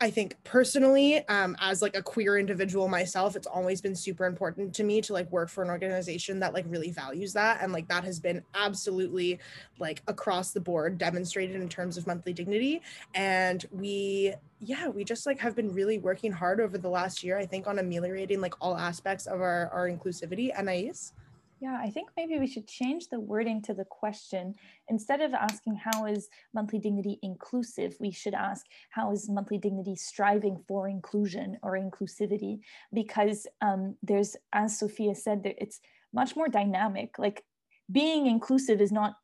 I 0.00 0.10
think 0.10 0.36
personally, 0.44 1.26
um, 1.26 1.56
as 1.60 1.82
like 1.82 1.96
a 1.96 2.02
queer 2.02 2.38
individual 2.38 2.86
myself, 2.86 3.34
it's 3.34 3.48
always 3.48 3.80
been 3.80 3.96
super 3.96 4.26
important 4.26 4.72
to 4.76 4.84
me 4.84 5.00
to 5.02 5.12
like 5.12 5.28
work 5.32 5.48
for 5.48 5.64
an 5.64 5.70
organization 5.70 6.38
that 6.38 6.54
like 6.54 6.66
really 6.68 6.92
values 6.92 7.32
that. 7.32 7.58
And 7.62 7.72
like 7.72 7.88
that 7.88 8.04
has 8.04 8.20
been 8.20 8.44
absolutely 8.54 9.40
like 9.80 10.02
across 10.06 10.52
the 10.52 10.60
board 10.60 10.98
demonstrated 10.98 11.56
in 11.56 11.68
terms 11.68 11.96
of 11.96 12.06
monthly 12.06 12.32
dignity. 12.32 12.80
And 13.16 13.64
we, 13.72 14.34
yeah, 14.60 14.86
we 14.86 15.02
just 15.02 15.26
like 15.26 15.40
have 15.40 15.56
been 15.56 15.72
really 15.74 15.98
working 15.98 16.30
hard 16.30 16.60
over 16.60 16.78
the 16.78 16.88
last 16.88 17.24
year, 17.24 17.36
I 17.36 17.46
think, 17.46 17.66
on 17.66 17.80
ameliorating 17.80 18.40
like 18.40 18.54
all 18.60 18.76
aspects 18.76 19.26
of 19.26 19.40
our, 19.40 19.68
our 19.70 19.90
inclusivity. 19.90 20.56
Anais? 20.56 21.12
Yeah, 21.60 21.76
I 21.82 21.90
think 21.90 22.10
maybe 22.16 22.38
we 22.38 22.46
should 22.46 22.68
change 22.68 23.08
the 23.08 23.18
wording 23.18 23.62
to 23.62 23.74
the 23.74 23.84
question. 23.84 24.54
Instead 24.88 25.20
of 25.20 25.34
asking 25.34 25.74
how 25.76 26.06
is 26.06 26.28
monthly 26.54 26.78
dignity 26.78 27.18
inclusive, 27.22 27.96
we 27.98 28.12
should 28.12 28.34
ask 28.34 28.64
how 28.90 29.10
is 29.10 29.28
monthly 29.28 29.58
dignity 29.58 29.96
striving 29.96 30.62
for 30.68 30.88
inclusion 30.88 31.58
or 31.62 31.72
inclusivity? 31.72 32.60
Because 32.94 33.46
um, 33.60 33.96
there's, 34.04 34.36
as 34.52 34.78
Sophia 34.78 35.16
said, 35.16 35.42
it's 35.44 35.80
much 36.12 36.36
more 36.36 36.48
dynamic. 36.48 37.18
Like 37.18 37.44
being 37.90 38.26
inclusive 38.26 38.80
is 38.80 38.92
not 38.92 39.16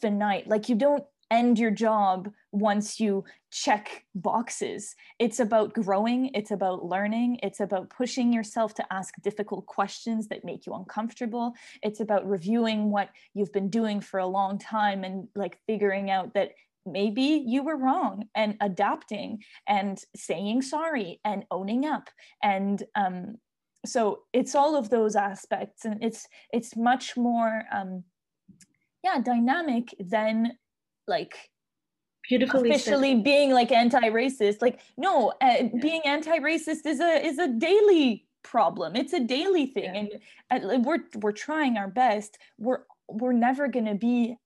finite. 0.00 0.48
Like 0.48 0.68
you 0.68 0.74
don't 0.74 1.04
end 1.30 1.60
your 1.60 1.70
job 1.70 2.28
once 2.50 2.98
you 2.98 3.24
check 3.52 4.04
boxes. 4.14 4.96
It's 5.18 5.38
about 5.38 5.74
growing, 5.74 6.30
it's 6.34 6.50
about 6.50 6.86
learning, 6.86 7.38
it's 7.42 7.60
about 7.60 7.90
pushing 7.90 8.32
yourself 8.32 8.74
to 8.74 8.92
ask 8.92 9.14
difficult 9.22 9.66
questions 9.66 10.26
that 10.28 10.44
make 10.44 10.66
you 10.66 10.72
uncomfortable. 10.72 11.52
It's 11.82 12.00
about 12.00 12.26
reviewing 12.26 12.90
what 12.90 13.10
you've 13.34 13.52
been 13.52 13.68
doing 13.68 14.00
for 14.00 14.18
a 14.18 14.26
long 14.26 14.58
time 14.58 15.04
and 15.04 15.28
like 15.36 15.58
figuring 15.66 16.10
out 16.10 16.32
that 16.32 16.52
maybe 16.86 17.44
you 17.46 17.62
were 17.62 17.76
wrong 17.76 18.24
and 18.34 18.56
adapting 18.60 19.44
and 19.68 20.02
saying 20.16 20.62
sorry 20.62 21.20
and 21.24 21.44
owning 21.50 21.84
up 21.84 22.08
and 22.42 22.82
um, 22.96 23.36
so 23.84 24.22
it's 24.32 24.54
all 24.54 24.74
of 24.74 24.90
those 24.90 25.14
aspects 25.14 25.84
and 25.84 26.02
it's 26.02 26.26
it's 26.52 26.76
much 26.76 27.16
more 27.16 27.62
um, 27.72 28.02
yeah 29.04 29.20
dynamic 29.20 29.94
than 30.00 30.52
like 31.06 31.51
beautifully 32.28 32.70
officially 32.70 33.14
said. 33.14 33.24
being 33.24 33.52
like 33.52 33.72
anti-racist. 33.72 34.62
Like 34.62 34.80
no 34.96 35.30
uh, 35.40 35.54
yeah. 35.60 35.68
being 35.80 36.02
anti-racist 36.04 36.86
is 36.86 37.00
a 37.00 37.24
is 37.24 37.38
a 37.38 37.48
daily 37.48 38.26
problem. 38.42 38.96
It's 38.96 39.12
a 39.12 39.20
daily 39.20 39.66
thing. 39.66 40.08
Yeah. 40.10 40.18
and 40.50 40.64
uh, 40.64 40.78
we're 40.80 41.04
we're 41.16 41.32
trying 41.32 41.76
our 41.76 41.88
best. 41.88 42.38
We're 42.58 42.82
we're 43.08 43.32
never 43.32 43.68
going 43.68 43.86
to 43.86 43.94
be 43.94 44.36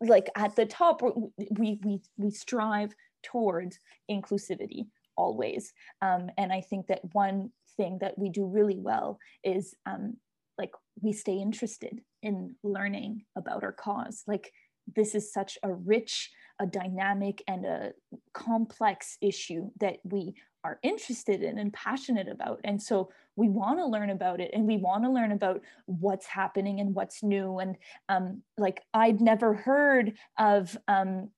like 0.00 0.28
at 0.36 0.56
the 0.56 0.66
top. 0.66 1.02
We 1.02 1.80
we 1.82 2.00
we 2.16 2.30
strive 2.30 2.94
towards 3.22 3.78
inclusivity 4.10 4.86
always. 5.16 5.72
Um, 6.02 6.30
and 6.36 6.52
i 6.52 6.60
think 6.60 6.88
that 6.88 7.00
one 7.14 7.50
thing 7.76 7.98
that 8.00 8.18
we 8.18 8.28
do 8.28 8.46
really 8.46 8.78
well 8.78 9.18
is 9.44 9.74
um, 9.86 10.16
like 10.58 10.72
we 11.02 11.12
stay 11.12 11.36
interested 11.36 12.00
in 12.22 12.54
learning 12.62 13.24
about 13.36 13.62
our 13.62 13.72
cause. 13.72 14.24
Like 14.26 14.52
this 14.94 15.14
is 15.14 15.32
such 15.32 15.58
a 15.62 15.72
rich 15.72 16.30
a 16.60 16.66
dynamic 16.66 17.42
and 17.48 17.64
a 17.64 17.92
complex 18.32 19.18
issue 19.20 19.70
that 19.80 19.98
we 20.04 20.34
are 20.64 20.78
interested 20.82 21.42
in 21.42 21.58
and 21.58 21.72
passionate 21.72 22.28
about. 22.28 22.60
And 22.64 22.82
so 22.82 23.10
we 23.36 23.48
want 23.48 23.78
to 23.78 23.86
learn 23.86 24.10
about 24.10 24.40
it 24.40 24.50
and 24.52 24.66
we 24.66 24.78
want 24.78 25.04
to 25.04 25.10
learn 25.10 25.32
about 25.32 25.60
what's 25.84 26.26
happening 26.26 26.80
and 26.80 26.94
what's 26.94 27.22
new. 27.22 27.58
And 27.58 27.76
um, 28.08 28.42
like 28.58 28.82
i'd 28.94 29.20
never 29.20 29.54
heard 29.54 30.14
of 30.38 30.76
um, 30.88 31.30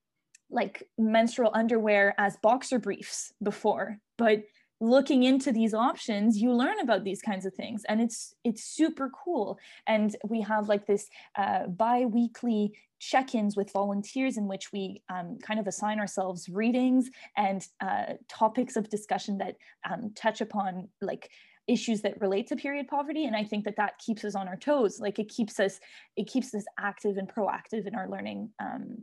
like 0.50 0.88
menstrual 0.96 1.50
underwear 1.54 2.14
as 2.18 2.36
boxer 2.38 2.78
briefs 2.78 3.32
before 3.42 3.98
but 4.16 4.44
looking 4.80 5.24
into 5.24 5.52
these 5.52 5.74
options 5.74 6.38
you 6.38 6.52
learn 6.52 6.78
about 6.80 7.04
these 7.04 7.20
kinds 7.20 7.44
of 7.44 7.54
things 7.54 7.82
and 7.88 8.00
it's 8.00 8.34
it's 8.44 8.64
super 8.64 9.10
cool 9.10 9.58
and 9.86 10.16
we 10.28 10.40
have 10.40 10.68
like 10.68 10.86
this 10.86 11.08
uh, 11.36 11.66
bi-weekly 11.66 12.72
check-ins 13.00 13.56
with 13.56 13.72
volunteers 13.72 14.36
in 14.36 14.46
which 14.46 14.72
we 14.72 15.02
um, 15.08 15.38
kind 15.40 15.60
of 15.60 15.66
assign 15.66 15.98
ourselves 15.98 16.48
readings 16.48 17.10
and 17.36 17.66
uh, 17.80 18.14
topics 18.28 18.76
of 18.76 18.88
discussion 18.88 19.38
that 19.38 19.56
um, 19.88 20.12
touch 20.14 20.40
upon 20.40 20.88
like 21.00 21.30
issues 21.66 22.00
that 22.00 22.20
relate 22.20 22.46
to 22.46 22.56
period 22.56 22.86
poverty 22.88 23.26
and 23.26 23.36
i 23.36 23.44
think 23.44 23.64
that 23.64 23.76
that 23.76 23.98
keeps 23.98 24.24
us 24.24 24.34
on 24.34 24.48
our 24.48 24.56
toes 24.56 25.00
like 25.00 25.18
it 25.18 25.28
keeps 25.28 25.60
us 25.60 25.80
it 26.16 26.26
keeps 26.28 26.54
us 26.54 26.64
active 26.78 27.16
and 27.16 27.28
proactive 27.28 27.86
in 27.86 27.94
our 27.94 28.08
learning 28.08 28.48
um, 28.60 28.80
mm-hmm. 28.80 29.02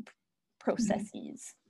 processes 0.59 1.11
mm-hmm. 1.13 1.64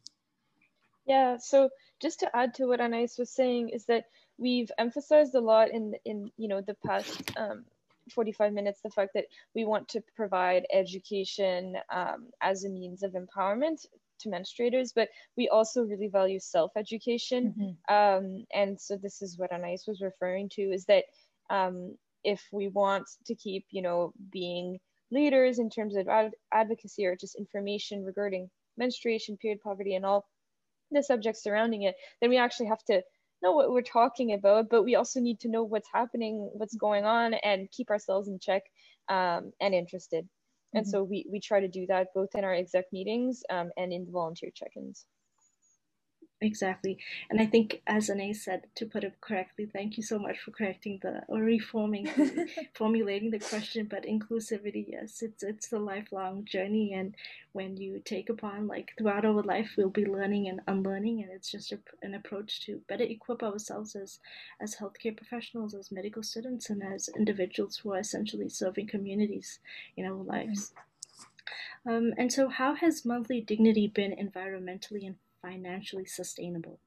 Yeah, 1.06 1.38
so 1.38 1.70
just 2.02 2.20
to 2.22 2.36
add 2.36 2.54
to 2.56 2.66
what 2.66 2.82
Anais 2.82 3.10
was 3.18 3.30
saying 3.30 3.70
is 3.70 3.86
that 3.86 4.06
we've 4.38 4.72
emphasized 4.78 5.36
a 5.36 5.40
lot 5.40 5.70
in 5.72 5.96
in 6.04 6.32
you 6.38 6.48
know 6.48 6.62
the 6.62 6.76
past 6.86 7.32
um, 7.38 7.66
45 8.12 8.54
minutes 8.54 8.82
the 8.82 8.90
fact 8.90 9.12
that 9.14 9.26
we 9.56 9.66
want 9.66 9.88
to 9.90 10.02
provide 10.16 10.66
education 10.72 11.78
um, 11.92 12.28
as 12.42 12.64
a 12.64 12.70
means 12.70 13.04
of 13.04 13.14
empowerment 13.14 13.86
to 14.20 14.30
menstruators, 14.30 14.92
but 14.96 15.10
we 15.38 15.50
also 15.50 15.84
really 15.84 16.08
value 16.08 16.40
self-education. 16.40 17.54
Mm-hmm. 17.58 17.94
Um, 17.94 18.46
and 18.54 18.80
so 18.80 18.98
this 18.98 19.22
is 19.22 19.38
what 19.38 19.52
Anais 19.52 19.80
was 19.88 20.02
referring 20.02 20.50
to 20.50 20.62
is 20.62 20.86
that 20.86 21.06
um, 21.50 21.98
if 22.24 22.42
we 22.52 22.68
want 22.70 23.08
to 23.26 23.36
keep, 23.36 23.66
you 23.72 23.82
know, 23.82 24.14
being 24.32 24.80
leaders 25.12 25.60
in 25.60 25.70
terms 25.70 25.96
of 25.96 26.08
ad- 26.08 26.36
advocacy 26.54 27.06
or 27.06 27.16
just 27.16 27.36
information 27.36 28.04
regarding 28.04 28.50
menstruation, 28.78 29.38
period 29.38 29.62
poverty, 29.62 29.96
and 29.96 30.06
all 30.06 30.26
the 30.92 31.04
subject 31.04 31.38
surrounding 31.38 31.84
it, 31.84 31.96
then 32.22 32.30
we 32.30 32.38
actually 32.38 32.68
have 32.68 32.84
to 32.86 33.02
know 33.42 33.52
what 33.52 33.72
we're 33.72 33.82
talking 33.82 34.34
about, 34.34 34.70
but 34.70 34.84
we 34.84 34.96
also 34.96 35.20
need 35.20 35.40
to 35.42 35.50
know 35.50 35.64
what's 35.64 35.90
happening, 35.94 36.50
what's 36.54 36.76
going 36.76 37.06
on, 37.06 37.34
and 37.34 37.70
keep 37.72 37.90
ourselves 37.90 38.28
in 38.28 38.40
check 38.40 38.64
um, 39.10 39.52
and 39.62 39.74
interested. 39.74 40.26
Mm-hmm. 40.26 40.78
And 40.78 40.88
so 40.88 41.04
we, 41.04 41.26
we 41.32 41.40
try 41.40 41.60
to 41.60 41.68
do 41.68 41.86
that 41.88 42.08
both 42.16 42.36
in 42.36 42.44
our 42.44 42.54
exec 42.54 42.86
meetings 42.92 43.44
um, 43.50 43.72
and 43.78 43.92
in 43.92 44.06
the 44.06 44.12
volunteer 44.12 44.50
check-ins. 44.54 45.06
Exactly. 46.42 46.98
And 47.30 47.40
I 47.40 47.46
think, 47.46 47.82
as 47.88 48.10
Anais 48.10 48.34
said, 48.34 48.68
to 48.76 48.86
put 48.86 49.06
it 49.06 49.20
correctly, 49.22 49.66
thank 49.66 49.96
you 49.96 50.04
so 50.04 50.20
much 50.20 50.38
for 50.40 50.52
correcting 50.52 51.00
the 51.02 51.24
or 51.30 51.40
reforming, 51.40 52.08
formulating 52.74 53.32
the 53.32 53.40
question. 53.40 53.88
But 53.90 54.04
inclusivity, 54.04 54.86
yes, 54.88 55.22
it's 55.22 55.44
it's 55.44 55.72
a 55.72 55.80
lifelong 55.80 56.44
journey, 56.44 56.94
and 56.94 57.16
when 57.54 57.78
you 57.78 58.02
take 58.04 58.30
upon 58.30 58.68
like 58.68 58.92
throughout 58.98 59.26
our 59.26 59.42
life, 59.44 59.76
we'll 59.78 59.90
be 59.90 60.06
learning 60.06 60.50
and 60.50 60.60
unlearning, 60.68 61.24
and 61.24 61.32
it's 61.32 61.50
just 61.50 61.72
a, 61.72 61.80
an 62.02 62.14
approach 62.14 62.66
to 62.66 62.82
better 62.90 63.06
equip 63.06 63.42
ourselves 63.42 63.96
as 63.96 64.20
as 64.60 64.76
healthcare 64.76 65.16
professionals, 65.16 65.74
as 65.74 65.90
medical 65.90 66.22
students, 66.22 66.70
and 66.70 66.84
as 66.84 67.10
individuals 67.16 67.78
who 67.78 67.94
are 67.94 68.00
essentially 68.00 68.50
serving 68.50 68.88
communities 68.88 69.60
in 69.96 70.06
our 70.06 70.22
lives. 70.22 70.74
Um, 71.86 72.14
and 72.18 72.34
so, 72.34 72.50
how 72.50 72.74
has 72.76 73.06
monthly 73.06 73.42
dignity 73.42 73.88
been 73.88 74.12
environmentally 74.12 75.06
and 75.06 75.16
financially 75.46 76.06
sustainable? 76.06 76.80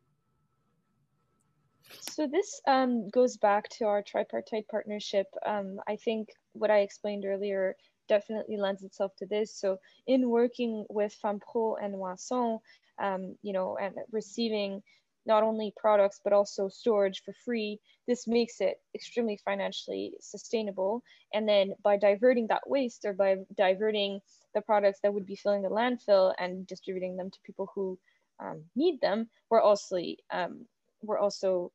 So 2.00 2.26
this 2.26 2.60
um, 2.66 3.08
goes 3.08 3.36
back 3.36 3.68
to 3.78 3.84
our 3.84 4.02
tripartite 4.02 4.68
partnership. 4.68 5.26
Um, 5.46 5.80
I 5.86 5.96
think 5.96 6.28
what 6.52 6.70
I 6.70 6.80
explained 6.80 7.24
earlier 7.24 7.76
definitely 8.08 8.56
lends 8.56 8.82
itself 8.82 9.12
to 9.18 9.26
this. 9.26 9.54
So 9.54 9.78
in 10.06 10.28
working 10.28 10.84
with 10.90 11.16
FemPro 11.24 11.76
and 11.82 11.94
Moisson, 11.94 12.58
um, 12.98 13.36
you 13.42 13.52
know, 13.52 13.78
and 13.80 13.94
receiving 14.10 14.82
not 15.26 15.42
only 15.42 15.72
products 15.76 16.20
but 16.24 16.32
also 16.32 16.68
storage 16.68 17.22
for 17.22 17.34
free, 17.44 17.78
this 18.06 18.26
makes 18.26 18.60
it 18.60 18.80
extremely 18.94 19.38
financially 19.44 20.14
sustainable. 20.20 21.02
And 21.34 21.48
then 21.48 21.74
by 21.82 21.98
diverting 21.98 22.46
that 22.48 22.68
waste 22.68 23.04
or 23.04 23.12
by 23.12 23.36
diverting 23.56 24.20
the 24.54 24.62
products 24.62 25.00
that 25.02 25.12
would 25.12 25.26
be 25.26 25.36
filling 25.36 25.62
the 25.62 25.68
landfill 25.68 26.34
and 26.38 26.66
distributing 26.66 27.16
them 27.16 27.30
to 27.30 27.38
people 27.44 27.70
who 27.74 27.98
um, 28.40 28.64
need 28.76 29.00
them, 29.00 29.28
we're 29.50 29.60
also 29.60 29.96
um, 30.30 30.66
we're 31.02 31.18
also 31.18 31.72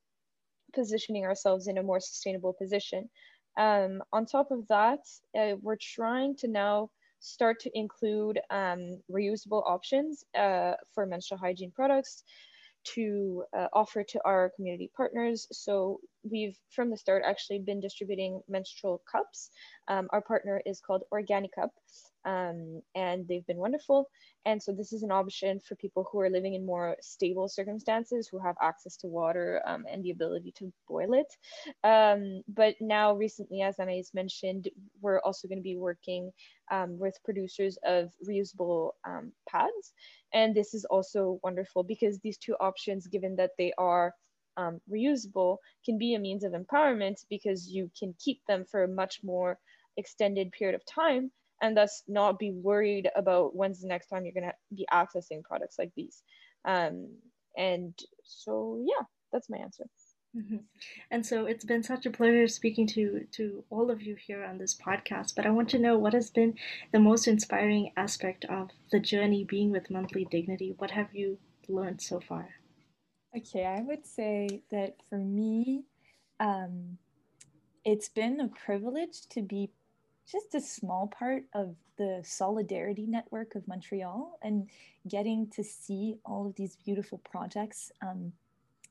positioning 0.74 1.26
ourselves 1.26 1.68
in 1.68 1.78
a 1.78 1.84
more 1.84 1.99
sustainable 1.99 2.53
position. 2.53 3.09
Um, 3.57 4.01
on 4.11 4.26
top 4.26 4.51
of 4.51 4.68
that, 4.70 5.01
uh, 5.38 5.55
we're 5.61 5.78
trying 5.80 6.36
to 6.38 6.47
now 6.47 6.89
start 7.20 7.59
to 7.61 7.72
include 7.78 8.39
um, 8.49 8.99
reusable 9.11 9.64
options 9.66 10.26
uh, 10.36 10.74
for 10.93 11.05
menstrual 11.05 11.39
hygiene 11.39 11.72
products 11.72 12.24
to 12.84 13.43
uh, 13.57 13.68
offer 13.72 14.03
to 14.03 14.20
our 14.26 14.51
community 14.55 14.91
partners. 14.95 15.47
So 15.51 15.99
we've 16.24 16.57
from 16.69 16.89
the 16.89 16.97
start 16.97 17.24
actually 17.26 17.59
been 17.59 17.80
distributing 17.80 18.41
menstrual 18.47 19.01
cups. 19.09 19.49
Um, 19.88 20.07
our 20.11 20.21
partner 20.21 20.61
is 20.65 20.80
called 20.80 21.03
Organicup, 21.13 21.69
um, 22.26 22.82
and 22.95 23.28
they've 23.28 23.45
been 23.45 23.57
wonderful. 23.57 24.09
And 24.45 24.61
so 24.61 24.71
this 24.74 24.93
is 24.93 25.03
an 25.03 25.11
option 25.11 25.59
for 25.59 25.76
people 25.76 26.07
who 26.11 26.19
are 26.19 26.30
living 26.30 26.53
in 26.53 26.65
more 26.65 26.95
stable 27.01 27.47
circumstances, 27.47 28.28
who 28.30 28.39
have 28.39 28.55
access 28.61 28.97
to 28.97 29.07
water 29.07 29.61
um, 29.65 29.86
and 29.89 30.03
the 30.03 30.11
ability 30.11 30.53
to 30.57 30.71
boil 30.88 31.13
it. 31.13 31.28
Um, 31.84 32.41
but 32.47 32.76
now 32.80 33.13
recently, 33.13 33.61
as 33.61 33.80
Anais 33.80 34.05
mentioned, 34.13 34.69
we're 35.01 35.21
also 35.21 35.47
going 35.47 35.59
to 35.59 35.63
be 35.63 35.78
working 35.78 36.32
um, 36.71 36.97
with 36.97 37.24
producers 37.24 37.78
of 37.86 38.11
reusable 38.28 38.91
um, 39.05 39.32
pads. 39.49 39.93
And 40.34 40.55
this 40.55 40.74
is 40.74 40.86
also 40.86 41.39
wonderful 41.43 41.84
because 41.84 42.19
these 42.19 42.38
two 42.38 42.55
options, 42.59 43.07
given 43.07 43.36
that 43.36 43.51
they 43.57 43.74
are 43.78 44.13
um, 44.58 44.80
reusable, 44.91 45.58
can 45.86 45.97
be 45.97 46.14
a 46.14 46.20
means 46.20 46.43
of 46.43 46.54
empowerment 46.54 47.26
because 47.30 47.68
you 47.68 47.89
can 47.97 48.14
keep 48.24 48.41
them 48.47 48.66
for 48.70 48.84
a 48.84 48.88
much 48.88 49.20
more 49.24 49.60
extended 49.97 50.51
period 50.51 50.76
of 50.76 50.86
time 50.86 51.32
and 51.62 51.78
thus 51.78 52.04
not 52.08 52.39
be 52.39 52.51
worried 52.51 53.10
about 53.16 53.56
when's 53.56 53.82
the 53.82 53.88
next 53.88 54.08
time 54.08 54.26
you're 54.26 54.34
going 54.34 54.49
to 54.49 54.76
be 54.76 54.86
accessing 54.91 55.43
products 55.43 55.78
like 55.80 55.91
these. 55.95 56.24
Um, 56.66 57.10
and 57.58 57.97
so, 58.24 58.84
yeah, 58.86 59.06
that's 59.32 59.49
my 59.49 59.58
answer. 59.58 59.86
Mm-hmm. 60.36 60.58
And 61.12 61.26
so 61.26 61.45
it's 61.45 61.64
been 61.64 61.84
such 61.84 62.08
a 62.08 62.12
pleasure 62.12 62.47
speaking 62.47 62.88
to 62.88 63.28
to 63.34 63.64
all 63.70 63.91
of 63.91 64.01
you 64.01 64.16
here 64.16 64.43
on 64.43 64.58
this 64.58 64.76
podcast. 64.76 65.36
But 65.36 65.45
I 65.45 65.51
want 65.51 65.70
to 65.70 65.80
know 65.80 65.95
what 65.97 66.14
has 66.14 66.32
been 66.32 66.56
the 66.91 66.99
most 66.99 67.28
inspiring 67.28 67.91
aspect 67.95 68.43
of 68.45 68.72
the 68.91 68.99
journey 68.99 69.43
being 69.43 69.70
with 69.70 69.91
Monthly 69.91 70.26
Dignity. 70.26 70.74
What 70.80 70.91
have 70.91 71.14
you 71.14 71.38
learned 71.68 72.01
so 72.01 72.20
far? 72.20 72.49
Okay, 73.36 73.66
I 73.66 73.82
would 73.82 74.06
say 74.06 74.62
that 74.70 74.98
for 75.10 75.18
me, 75.18 75.84
um, 76.40 76.98
it's 77.84 78.08
been 78.08 78.40
a 78.40 78.48
privilege 78.48 79.26
to 79.30 79.42
be 79.42 79.72
just 80.32 80.54
a 80.54 80.62
small 80.62 81.08
part 81.08 81.44
of 81.54 81.76
the 81.98 82.22
solidarity 82.24 83.08
network 83.08 83.56
of 83.56 83.68
Montreal 83.68 84.38
and 84.44 84.70
getting 85.08 85.48
to 85.50 85.64
see 85.64 86.16
all 86.26 86.46
of 86.46 86.56
these 86.56 86.76
beautiful 86.76 87.18
projects 87.20 87.92
um, 88.02 88.32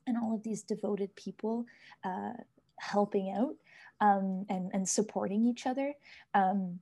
and 0.05 0.17
all 0.17 0.35
of 0.35 0.43
these 0.43 0.61
devoted 0.61 1.15
people 1.15 1.65
uh, 2.03 2.33
helping 2.79 3.31
out 3.31 3.55
um, 4.01 4.45
and, 4.49 4.69
and 4.73 4.87
supporting 4.87 5.45
each 5.45 5.65
other. 5.65 5.93
Um, 6.33 6.79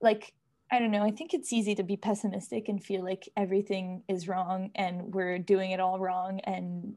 like, 0.00 0.32
I 0.72 0.78
don't 0.78 0.92
know, 0.92 1.02
I 1.02 1.10
think 1.10 1.34
it's 1.34 1.52
easy 1.52 1.74
to 1.74 1.82
be 1.82 1.96
pessimistic 1.96 2.68
and 2.68 2.82
feel 2.82 3.02
like 3.02 3.28
everything 3.36 4.02
is 4.08 4.28
wrong 4.28 4.70
and 4.76 5.12
we're 5.12 5.38
doing 5.38 5.72
it 5.72 5.80
all 5.80 5.98
wrong. 5.98 6.40
And 6.44 6.94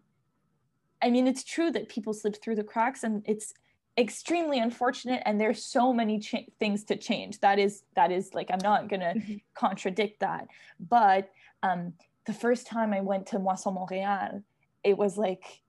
I 1.02 1.10
mean, 1.10 1.28
it's 1.28 1.44
true 1.44 1.72
that 1.72 1.90
people 1.90 2.14
slip 2.14 2.42
through 2.42 2.56
the 2.56 2.64
cracks 2.64 3.04
and 3.04 3.24
it's 3.26 3.54
extremely 3.98 4.60
unfortunate 4.60 5.22
and 5.26 5.40
there's 5.40 5.64
so 5.64 5.94
many 5.94 6.20
cha- 6.20 6.40
things 6.60 6.84
to 6.84 6.96
change 6.96 7.40
that 7.42 7.60
is 7.60 7.84
that 7.96 8.12
is 8.12 8.34
like 8.34 8.50
i'm 8.52 8.60
not 8.64 8.90
gonna 8.90 9.14
mm-hmm. 9.16 9.36
contradict 9.54 10.20
that 10.20 10.48
but 10.80 11.30
um 11.62 11.94
the 12.26 12.34
first 12.34 12.66
time 12.66 12.92
i 12.92 13.00
went 13.00 13.28
to 13.28 13.38
moisson 13.38 13.76
montréal 13.76 14.42
it 14.84 14.98
was 14.98 15.16
like 15.16 15.62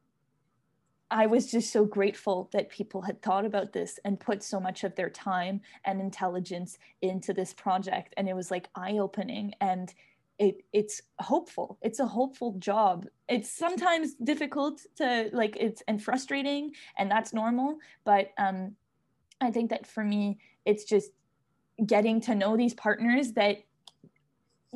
i 1.14 1.24
was 1.24 1.50
just 1.50 1.72
so 1.72 1.86
grateful 1.86 2.50
that 2.52 2.68
people 2.68 3.00
had 3.00 3.22
thought 3.22 3.46
about 3.46 3.72
this 3.72 3.98
and 4.04 4.20
put 4.20 4.42
so 4.42 4.60
much 4.60 4.84
of 4.84 4.94
their 4.96 5.10
time 5.10 5.60
and 5.86 6.00
intelligence 6.00 6.76
into 7.00 7.32
this 7.32 7.54
project 7.54 8.12
and 8.18 8.28
it 8.28 8.36
was 8.36 8.50
like 8.50 8.68
eye-opening 8.74 9.54
and 9.62 9.94
it 10.38 10.64
it's 10.72 11.00
hopeful. 11.20 11.78
It's 11.82 12.00
a 12.00 12.06
hopeful 12.06 12.56
job. 12.58 13.06
It's 13.28 13.50
sometimes 13.50 14.14
difficult 14.14 14.80
to 14.96 15.30
like 15.32 15.56
it's 15.58 15.82
and 15.88 16.02
frustrating 16.02 16.72
and 16.98 17.10
that's 17.10 17.32
normal 17.32 17.78
but 18.04 18.32
um 18.38 18.74
i 19.40 19.50
think 19.50 19.70
that 19.70 19.86
for 19.86 20.04
me 20.04 20.38
it's 20.64 20.84
just 20.84 21.10
getting 21.86 22.20
to 22.20 22.34
know 22.34 22.56
these 22.56 22.74
partners 22.74 23.32
that 23.32 23.58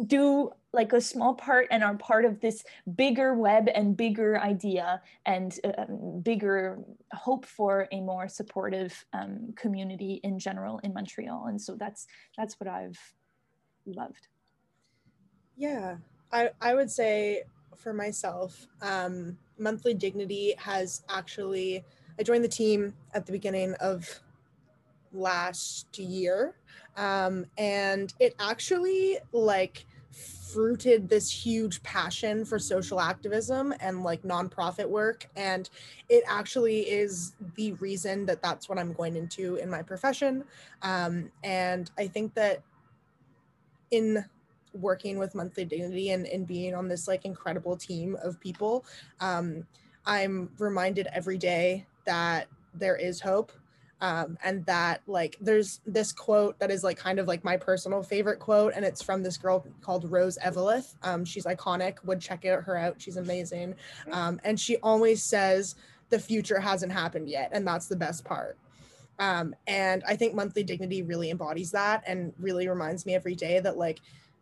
do 0.07 0.51
like 0.73 0.93
a 0.93 1.01
small 1.01 1.35
part 1.35 1.67
and 1.71 1.83
are 1.83 1.97
part 1.97 2.25
of 2.25 2.41
this 2.41 2.63
bigger 2.95 3.35
web 3.35 3.69
and 3.75 3.97
bigger 3.97 4.39
idea 4.39 5.01
and 5.25 5.59
um, 5.79 6.21
bigger 6.23 6.79
hope 7.13 7.47
for 7.47 7.89
a 7.91 8.01
more 8.01 8.29
supportive 8.29 9.07
um, 9.15 9.53
community 9.57 10.21
in 10.23 10.39
general 10.39 10.79
in 10.81 10.93
Montreal. 10.93 11.47
And 11.47 11.61
so 11.61 11.75
that's 11.75 12.07
that's 12.37 12.61
what 12.61 12.69
I've 12.69 12.99
loved. 13.87 14.29
Yeah, 15.57 15.97
I, 16.31 16.51
I 16.61 16.75
would 16.75 16.91
say 16.91 17.43
for 17.77 17.93
myself, 17.93 18.67
um, 18.83 19.39
Monthly 19.59 19.95
Dignity 19.95 20.55
has 20.59 21.03
actually, 21.09 21.85
I 22.19 22.23
joined 22.23 22.45
the 22.45 22.49
team 22.49 22.95
at 23.15 23.27
the 23.27 23.33
beginning 23.33 23.75
of 23.81 24.21
last 25.13 25.99
year. 25.99 26.55
Um, 26.97 27.47
and 27.57 28.13
it 28.21 28.35
actually 28.39 29.19
like 29.33 29.87
fruited 30.13 31.09
this 31.09 31.31
huge 31.31 31.83
passion 31.83 32.45
for 32.45 32.59
social 32.59 33.01
activism 33.01 33.75
and 33.81 34.03
like 34.03 34.23
nonprofit 34.23 34.89
work 34.89 35.29
and 35.37 35.69
it 36.09 36.25
actually 36.27 36.81
is 36.81 37.35
the 37.57 37.73
reason 37.75 38.25
that 38.25 38.43
that's 38.43 38.69
what 38.69 38.79
i'm 38.79 38.93
going 38.93 39.17
into 39.17 39.57
in 39.57 39.69
my 39.69 39.83
profession. 39.83 40.43
Um, 40.83 41.31
and 41.45 41.91
i 41.99 42.07
think 42.07 42.35
that 42.35 42.63
in 43.91 44.25
working 44.75 45.19
with 45.19 45.35
monthly 45.35 45.65
dignity 45.65 46.11
and, 46.11 46.27
and 46.27 46.47
being 46.47 46.75
on 46.75 46.89
this 46.89 47.09
like 47.09 47.25
incredible 47.25 47.77
team 47.77 48.17
of 48.23 48.41
people 48.41 48.85
um, 49.21 49.67
i'm 50.07 50.51
reminded 50.59 51.09
every 51.13 51.39
day 51.39 51.87
that 52.05 52.47
there 52.75 52.97
is 52.97 53.21
hope 53.21 53.53
um, 54.01 54.39
and 54.45 54.65
that 54.67 55.03
like 55.07 55.37
there's 55.41 55.81
this 55.87 56.13
quote 56.13 56.59
that 56.59 56.71
is 56.71 56.85
like 56.85 56.97
kind 56.97 57.19
of 57.19 57.27
like 57.27 57.43
my 57.45 57.57
personal 57.57 58.03
favorite 58.03 58.39
quote 58.39 58.73
and 58.75 58.85
it's 58.85 59.03
from 59.03 59.23
this 59.23 59.37
girl 59.37 59.67
called 59.81 60.11
rose 60.11 60.39
eveleth. 60.39 60.95
Um, 61.03 61.25
she's 61.25 61.45
iconic. 61.45 62.05
Would 62.05 62.21
check 62.21 62.45
it, 62.45 62.63
her 62.63 62.77
out. 62.77 63.01
She's 63.01 63.17
amazing. 63.17 63.75
Um, 64.13 64.41
and 64.45 64.59
she 64.59 64.77
always 64.79 65.23
says 65.23 65.75
the 66.11 66.19
future 66.19 66.61
hasn't 66.61 66.93
happened 66.93 67.29
yet 67.29 67.51
and 67.53 67.67
that's 67.67 67.87
the 67.87 67.97
best 67.97 68.25
part. 68.25 68.57
Um, 69.21 69.53
and 69.67 70.05
i 70.07 70.15
think 70.15 70.33
monthly 70.35 70.63
dignity 70.63 71.03
really 71.03 71.31
embodies 71.31 71.73
that 71.73 72.05
and 72.07 72.33
really 72.39 72.69
reminds 72.69 73.05
me 73.05 73.17
every 73.17 73.35
day 73.35 73.59
that 73.59 73.77
like 73.77 73.99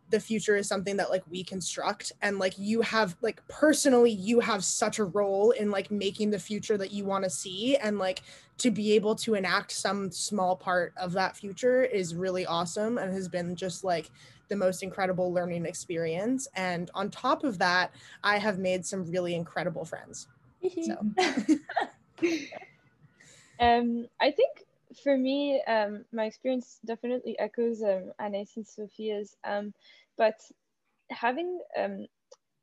the 0.09 0.19
future 0.19 0.55
is 0.55 0.67
something 0.67 0.97
that 0.97 1.09
like 1.09 1.23
we 1.29 1.43
construct. 1.43 2.11
And 2.21 2.39
like 2.39 2.57
you 2.57 2.81
have 2.81 3.15
like 3.21 3.45
personally 3.47 4.11
you 4.11 4.39
have 4.39 4.63
such 4.63 4.99
a 4.99 5.05
role 5.05 5.51
in 5.51 5.71
like 5.71 5.91
making 5.91 6.31
the 6.31 6.39
future 6.39 6.77
that 6.77 6.91
you 6.91 7.05
want 7.05 7.23
to 7.23 7.29
see. 7.29 7.75
And 7.77 7.99
like 7.99 8.21
to 8.59 8.71
be 8.71 8.93
able 8.93 9.15
to 9.15 9.35
enact 9.35 9.71
some 9.71 10.11
small 10.11 10.55
part 10.55 10.93
of 10.97 11.11
that 11.13 11.35
future 11.35 11.83
is 11.83 12.15
really 12.15 12.45
awesome 12.45 12.97
and 12.97 13.13
has 13.13 13.27
been 13.27 13.55
just 13.55 13.83
like 13.83 14.09
the 14.49 14.55
most 14.55 14.81
incredible 14.81 15.33
learning 15.33 15.65
experience. 15.65 16.47
And 16.55 16.89
on 16.93 17.09
top 17.09 17.43
of 17.43 17.57
that 17.59 17.91
i 18.23 18.37
have 18.37 18.59
made 18.59 18.85
some 18.85 19.09
really 19.11 19.35
incredible 19.35 19.85
friends. 19.85 20.27
So. 20.83 20.95
Um 23.59 24.05
i 24.21 24.29
think 24.29 24.66
for 25.03 25.17
me, 25.17 25.61
um, 25.67 26.05
my 26.11 26.25
experience 26.25 26.79
definitely 26.85 27.37
echoes 27.39 27.81
um, 27.83 28.11
Anais 28.19 28.47
and 28.55 28.67
Sophia's, 28.67 29.35
um, 29.43 29.73
but 30.17 30.35
having 31.09 31.59
um, 31.77 32.05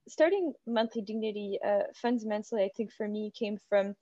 starting 0.08 0.52
monthly 0.66 1.02
dignity 1.02 1.58
uh, 1.66 1.84
fundamentally, 1.94 2.62
I 2.64 2.70
think 2.76 2.92
for 2.92 3.08
me 3.08 3.32
came 3.38 3.58
from 3.68 3.94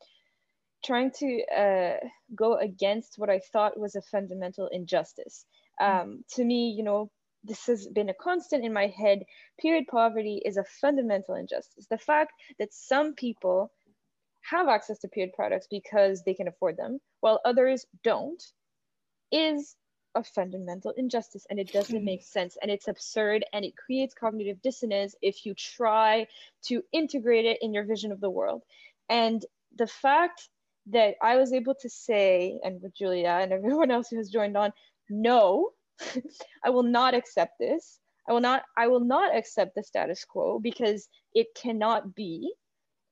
trying 0.84 1.12
to 1.12 1.42
uh, 1.56 1.96
go 2.34 2.56
against 2.56 3.14
what 3.18 3.30
I 3.30 3.40
thought 3.52 3.78
was 3.78 3.94
a 3.94 4.02
fundamental 4.02 4.68
injustice. 4.72 5.46
Um, 5.80 6.24
to 6.34 6.44
me, 6.44 6.74
you 6.76 6.82
know, 6.82 7.10
this 7.44 7.66
has 7.66 7.86
been 7.88 8.08
a 8.08 8.14
constant 8.14 8.64
in 8.64 8.72
my 8.72 8.86
head. 8.86 9.20
Period 9.60 9.84
poverty 9.88 10.42
is 10.44 10.56
a 10.56 10.64
fundamental 10.80 11.34
injustice. 11.34 11.86
The 11.88 11.98
fact 11.98 12.32
that 12.58 12.72
some 12.72 13.14
people 13.14 13.70
have 14.42 14.68
access 14.68 14.98
to 15.00 15.08
period 15.08 15.32
products 15.34 15.66
because 15.70 16.22
they 16.22 16.34
can 16.34 16.48
afford 16.48 16.76
them, 16.76 17.00
while 17.20 17.40
others 17.44 17.86
don't, 18.02 18.42
is 19.30 19.76
a 20.14 20.22
fundamental 20.22 20.92
injustice 20.96 21.46
and 21.48 21.58
it 21.58 21.72
doesn't 21.72 22.04
make 22.04 22.22
sense 22.22 22.58
and 22.60 22.70
it's 22.70 22.88
absurd 22.88 23.44
and 23.52 23.64
it 23.64 23.76
creates 23.76 24.14
cognitive 24.14 24.60
dissonance 24.62 25.14
if 25.22 25.46
you 25.46 25.54
try 25.54 26.26
to 26.62 26.82
integrate 26.92 27.46
it 27.46 27.58
in 27.62 27.72
your 27.72 27.84
vision 27.84 28.12
of 28.12 28.20
the 28.20 28.30
world. 28.30 28.62
And 29.08 29.44
the 29.76 29.86
fact 29.86 30.48
that 30.86 31.14
I 31.22 31.36
was 31.36 31.52
able 31.52 31.74
to 31.80 31.88
say, 31.88 32.58
and 32.62 32.82
with 32.82 32.94
Julia 32.94 33.38
and 33.40 33.52
everyone 33.52 33.90
else 33.90 34.08
who 34.08 34.16
has 34.16 34.30
joined 34.30 34.56
on, 34.56 34.72
no, 35.08 35.70
I 36.64 36.70
will 36.70 36.82
not 36.82 37.14
accept 37.14 37.58
this. 37.58 37.98
I 38.28 38.32
will 38.32 38.40
not 38.40 38.62
I 38.76 38.88
will 38.88 39.00
not 39.00 39.34
accept 39.34 39.74
the 39.74 39.82
status 39.82 40.24
quo 40.24 40.58
because 40.58 41.08
it 41.34 41.48
cannot 41.54 42.14
be. 42.14 42.52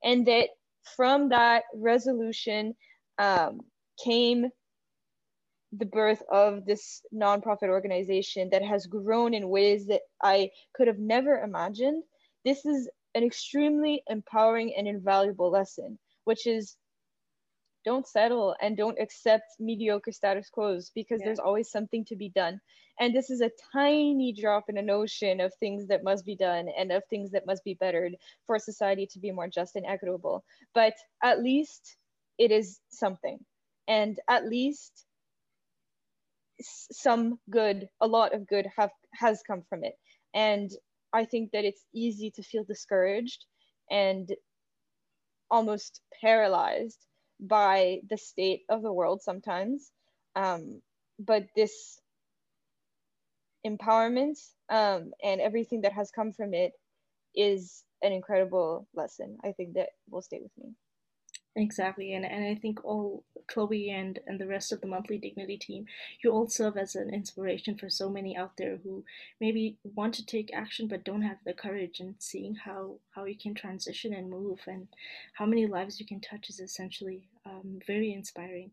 And 0.05 0.27
that 0.27 0.51
from 0.97 1.29
that 1.31 1.65
resolution 1.75 2.75
um, 3.19 3.61
came 4.03 4.47
the 5.73 5.87
birth 5.87 6.23
of 6.31 6.65
this 6.67 7.03
nonprofit 7.15 7.69
organization 7.69 8.49
that 8.51 8.63
has 8.63 8.87
grown 8.87 9.35
in 9.35 9.49
ways 9.49 9.87
that 9.87 10.03
I 10.23 10.51
could 10.75 10.89
have 10.89 10.99
never 10.99 11.39
imagined. 11.39 12.03
This 12.45 12.65
is 12.67 12.91
an 13.15 13.23
extremely 13.23 14.03
empowering 14.09 14.75
and 14.77 14.89
invaluable 14.89 15.51
lesson, 15.51 15.99
which 16.25 16.47
is 16.47 16.77
don't 17.85 18.07
settle 18.07 18.55
and 18.61 18.77
don't 18.77 18.99
accept 19.01 19.45
mediocre 19.59 20.13
status 20.13 20.49
quos 20.51 20.91
because 20.95 21.21
yeah. 21.21 21.27
there's 21.27 21.39
always 21.39 21.71
something 21.71 22.05
to 22.07 22.17
be 22.17 22.29
done. 22.31 22.61
And 22.99 23.15
this 23.15 23.31
is 23.31 23.41
a 23.41 23.51
tiny 23.73 24.33
drop 24.33 24.65
in 24.69 24.77
an 24.77 24.91
ocean 24.91 25.41
of 25.41 25.53
things 25.55 25.89
that 25.89 26.05
must 26.05 26.25
be 26.27 26.37
done 26.37 26.69
and 26.79 26.93
of 26.93 27.03
things 27.09 27.31
that 27.31 27.47
must 27.47 27.65
be 27.65 27.75
bettered 27.75 28.15
for 28.47 28.59
society 28.59 29.07
to 29.13 29.19
be 29.19 29.33
more 29.33 29.49
just 29.49 29.77
and 29.77 29.87
equitable. 29.87 30.45
But 30.75 30.95
at 31.23 31.43
least 31.43 31.97
it 32.39 32.51
is 32.51 32.81
something. 32.91 33.39
And 33.89 34.19
at 34.29 34.47
least 34.47 35.07
some 36.61 37.39
good, 37.49 37.89
a 38.01 38.07
lot 38.07 38.35
of 38.35 38.47
good 38.47 38.67
have 38.77 38.91
has 39.15 39.43
come 39.47 39.63
from 39.69 39.85
it. 39.85 39.95
And 40.35 40.71
I 41.13 41.25
think 41.25 41.51
that 41.53 41.65
it's 41.65 41.85
easy 41.95 42.31
to 42.33 42.43
feel 42.43 42.65
discouraged 42.65 43.47
and 43.91 44.31
almost 45.51 46.01
paralyzed 46.21 47.07
by 47.41 48.01
the 48.11 48.19
state 48.19 48.63
of 48.71 48.83
the 48.83 48.93
world 48.93 49.23
sometimes. 49.23 49.93
Um, 50.37 50.83
but 51.19 51.47
this 51.57 52.01
empowerment 53.67 54.39
um, 54.71 55.13
and 55.23 55.41
everything 55.41 55.83
that 55.83 55.93
has 55.93 56.11
come 56.11 56.33
from 56.33 56.55
it 56.55 56.73
is 57.35 57.85
an 58.03 58.13
incredible 58.13 58.89
lesson. 58.95 59.39
I 59.45 59.53
think 59.53 59.75
that 59.75 59.91
will 60.11 60.23
stay 60.23 60.41
with 60.43 60.53
me. 60.59 60.75
Exactly, 61.57 62.13
and, 62.15 62.25
and 62.25 62.45
I 62.45 62.57
think 62.57 62.85
all 62.85 63.23
Chloe 63.47 63.91
and, 63.91 64.19
and 64.27 64.41
the 64.41 64.47
rest 64.49 64.73
of 64.73 64.81
the 64.81 64.87
Monthly 64.89 65.19
Dignity 65.19 65.57
team, 65.57 65.87
you 66.23 66.31
all 66.31 66.49
serve 66.49 66.77
as 66.77 66.95
an 66.97 67.13
inspiration 67.13 67.77
for 67.77 67.89
so 67.91 68.09
many 68.09 68.37
out 68.37 68.57
there 68.57 68.79
who 68.79 69.05
maybe 69.41 69.77
want 69.83 70.15
to 70.15 70.27
take 70.27 70.53
action 70.55 70.89
but 70.89 71.05
don't 71.05 71.23
have 71.23 71.39
the 71.45 71.53
courage. 71.53 72.01
And 72.01 72.15
seeing 72.19 72.55
how 72.57 72.99
how 73.11 73.25
you 73.27 73.37
can 73.37 73.55
transition 73.55 74.13
and 74.13 74.29
move, 74.31 74.61
and 74.67 74.89
how 75.35 75.47
many 75.47 75.67
lives 75.67 76.01
you 76.01 76.07
can 76.07 76.21
touch 76.21 76.49
is 76.49 76.59
essentially 76.61 77.29
um, 77.45 77.81
very 77.87 78.13
inspiring. 78.13 78.71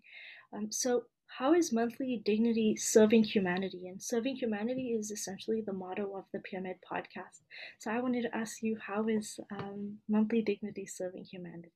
Um, 0.54 0.72
so, 0.72 1.06
how 1.40 1.54
is 1.54 1.74
Monthly 1.74 2.22
Dignity 2.26 2.76
serving 2.76 3.24
humanity? 3.24 3.88
And 3.88 4.02
serving 4.02 4.36
humanity 4.38 4.94
is 4.94 5.12
essentially 5.12 5.62
the 5.62 5.74
motto 5.74 6.16
of 6.16 6.26
the 6.32 6.40
PeerMed 6.40 6.78
podcast. 6.92 7.42
So, 7.80 7.92
I 7.92 8.02
wanted 8.02 8.24
to 8.24 8.36
ask 8.36 8.64
you, 8.64 8.78
how 8.80 9.08
is 9.08 9.40
um, 9.52 10.00
Monthly 10.08 10.42
Dignity 10.44 10.86
serving 10.88 11.26
humanity? 11.26 11.72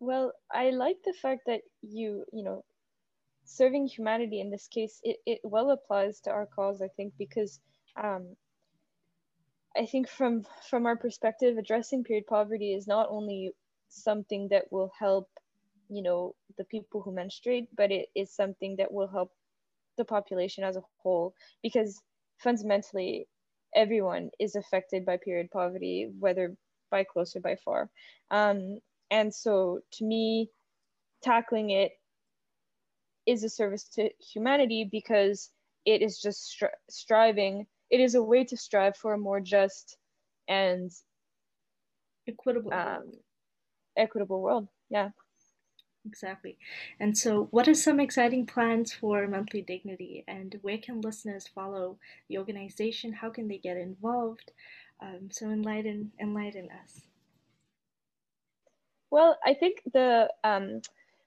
Well, 0.00 0.32
I 0.52 0.70
like 0.70 0.98
the 1.04 1.12
fact 1.14 1.42
that 1.46 1.62
you, 1.82 2.24
you 2.32 2.44
know, 2.44 2.64
serving 3.44 3.86
humanity 3.88 4.40
in 4.40 4.50
this 4.50 4.68
case, 4.68 5.00
it, 5.04 5.18
it 5.26 5.40
well 5.44 5.70
applies 5.70 6.20
to 6.22 6.30
our 6.30 6.46
cause, 6.46 6.82
I 6.82 6.88
think, 6.96 7.14
because 7.18 7.60
um, 8.02 8.36
I 9.76 9.86
think 9.86 10.08
from 10.08 10.44
from 10.68 10.86
our 10.86 10.96
perspective, 10.96 11.56
addressing 11.56 12.04
period 12.04 12.26
poverty 12.26 12.74
is 12.74 12.86
not 12.86 13.08
only 13.10 13.52
something 13.88 14.48
that 14.50 14.70
will 14.72 14.90
help, 14.98 15.28
you 15.88 16.02
know, 16.02 16.34
the 16.58 16.64
people 16.64 17.02
who 17.02 17.12
menstruate, 17.14 17.68
but 17.76 17.90
it 17.90 18.08
is 18.14 18.34
something 18.34 18.76
that 18.78 18.92
will 18.92 19.08
help 19.08 19.32
the 19.96 20.04
population 20.04 20.64
as 20.64 20.76
a 20.76 20.82
whole, 21.02 21.34
because 21.62 22.00
fundamentally, 22.38 23.28
everyone 23.74 24.30
is 24.40 24.56
affected 24.56 25.04
by 25.06 25.16
period 25.18 25.48
poverty, 25.52 26.10
whether 26.18 26.56
by 26.90 27.04
close 27.04 27.36
or 27.36 27.40
by 27.40 27.56
far. 27.64 27.90
Um, 28.30 28.78
and 29.10 29.34
so 29.34 29.80
to 29.92 30.04
me, 30.04 30.50
tackling 31.22 31.70
it 31.70 31.92
is 33.26 33.44
a 33.44 33.48
service 33.48 33.84
to 33.84 34.10
humanity 34.20 34.88
because 34.90 35.50
it 35.84 36.02
is 36.02 36.20
just 36.20 36.54
stri- 36.54 36.80
striving, 36.88 37.66
it 37.90 38.00
is 38.00 38.14
a 38.14 38.22
way 38.22 38.44
to 38.44 38.56
strive 38.56 38.96
for 38.96 39.14
a 39.14 39.18
more 39.18 39.40
just 39.40 39.96
and 40.48 40.90
equitable 42.26 42.72
um, 42.72 43.12
equitable 43.96 44.40
world. 44.40 44.68
Yeah. 44.90 45.10
exactly. 46.06 46.56
And 47.00 47.16
so, 47.16 47.48
what 47.50 47.68
are 47.68 47.74
some 47.74 48.00
exciting 48.00 48.46
plans 48.46 48.92
for 48.92 49.26
Monthly 49.26 49.62
Dignity, 49.62 50.24
and 50.26 50.58
where 50.62 50.78
can 50.78 51.00
listeners 51.00 51.46
follow 51.48 51.98
the 52.28 52.38
organization? 52.38 53.12
How 53.12 53.30
can 53.30 53.48
they 53.48 53.58
get 53.58 53.76
involved? 53.76 54.52
Um, 55.00 55.30
so, 55.30 55.46
enlighten 55.50 56.12
enlighten 56.20 56.68
us. 56.70 57.02
Well, 59.10 59.38
I 59.44 59.54
think 59.54 59.82
the 59.92 60.30
um, 60.44 60.82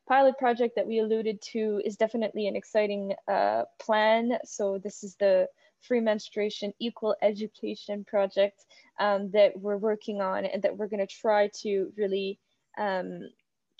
pilot 0.07 0.37
project 0.37 0.75
that 0.75 0.87
we 0.87 0.99
alluded 0.99 1.41
to 1.41 1.81
is 1.83 1.97
definitely 1.97 2.47
an 2.47 2.55
exciting 2.55 3.13
uh, 3.27 3.63
plan. 3.79 4.37
So 4.43 4.77
this 4.77 5.03
is 5.03 5.15
the 5.15 5.47
free 5.81 5.99
menstruation 5.99 6.73
equal 6.79 7.15
education 7.21 8.03
project 8.05 8.65
um, 8.99 9.31
that 9.31 9.59
we're 9.59 9.77
working 9.77 10.21
on 10.21 10.45
and 10.45 10.61
that 10.61 10.77
we're 10.77 10.87
going 10.87 11.05
to 11.05 11.13
try 11.21 11.49
to 11.61 11.91
really 11.97 12.39
um, 12.77 13.21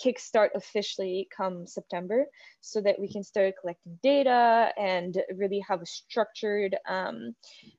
kickstart 0.03 0.49
officially 0.55 1.27
come 1.35 1.67
September 1.67 2.25
so 2.59 2.81
that 2.81 2.99
we 2.99 3.07
can 3.07 3.23
start 3.23 3.53
collecting 3.61 3.99
data 4.01 4.71
and 4.79 5.21
really 5.35 5.63
have 5.67 5.81
a 5.81 5.85
structured 5.85 6.75
um, 6.89 7.35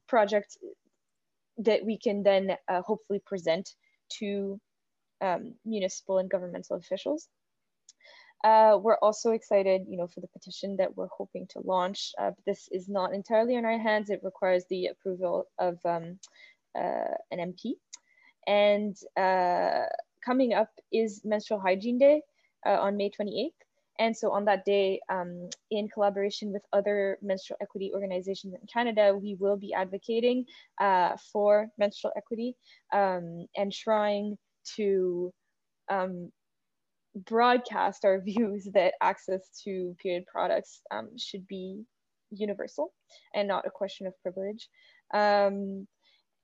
project 0.06 0.56
that 1.58 1.84
we 1.84 1.98
can 1.98 2.22
then 2.22 2.56
uh, 2.68 2.80
hopefully 2.82 3.20
present 3.26 3.74
to 4.08 4.60
um, 5.22 5.54
municipal 5.64 6.18
and 6.18 6.28
governmental 6.28 6.76
officials. 6.76 7.28
Uh, 8.44 8.76
we're 8.82 8.98
also 8.98 9.30
excited, 9.30 9.82
you 9.88 9.96
know, 9.96 10.08
for 10.08 10.20
the 10.20 10.26
petition 10.28 10.76
that 10.76 10.96
we're 10.96 11.08
hoping 11.16 11.46
to 11.46 11.60
launch. 11.60 12.10
Uh, 12.18 12.30
but 12.30 12.44
this 12.44 12.68
is 12.72 12.88
not 12.88 13.14
entirely 13.14 13.54
in 13.54 13.64
our 13.64 13.78
hands. 13.78 14.10
It 14.10 14.20
requires 14.24 14.64
the 14.68 14.86
approval 14.86 15.46
of 15.58 15.78
um, 15.84 16.18
uh, 16.76 17.14
an 17.30 17.38
MP. 17.54 17.74
And 18.48 18.96
uh, 19.16 19.86
coming 20.24 20.54
up 20.54 20.70
is 20.92 21.22
Menstrual 21.24 21.60
Hygiene 21.60 21.98
Day 21.98 22.22
uh, 22.66 22.80
on 22.80 22.96
May 22.96 23.10
28th. 23.10 23.50
And 23.98 24.16
so 24.16 24.32
on 24.32 24.46
that 24.46 24.64
day, 24.64 25.00
um, 25.08 25.48
in 25.70 25.88
collaboration 25.88 26.52
with 26.52 26.62
other 26.72 27.18
menstrual 27.22 27.58
equity 27.60 27.92
organizations 27.94 28.54
in 28.54 28.66
Canada, 28.66 29.16
we 29.16 29.36
will 29.38 29.56
be 29.56 29.72
advocating 29.74 30.46
uh, 30.80 31.16
for 31.32 31.68
menstrual 31.78 32.12
equity 32.16 32.56
um, 32.92 33.46
and 33.56 33.70
trying 33.72 34.38
to 34.76 35.32
um, 35.90 36.30
broadcast 37.14 38.04
our 38.04 38.20
views 38.24 38.68
that 38.74 38.94
access 39.00 39.48
to 39.64 39.94
period 40.02 40.24
products 40.26 40.80
um, 40.90 41.10
should 41.16 41.46
be 41.46 41.82
universal 42.30 42.92
and 43.34 43.46
not 43.46 43.66
a 43.66 43.70
question 43.70 44.06
of 44.06 44.20
privilege. 44.22 44.68
Um, 45.12 45.86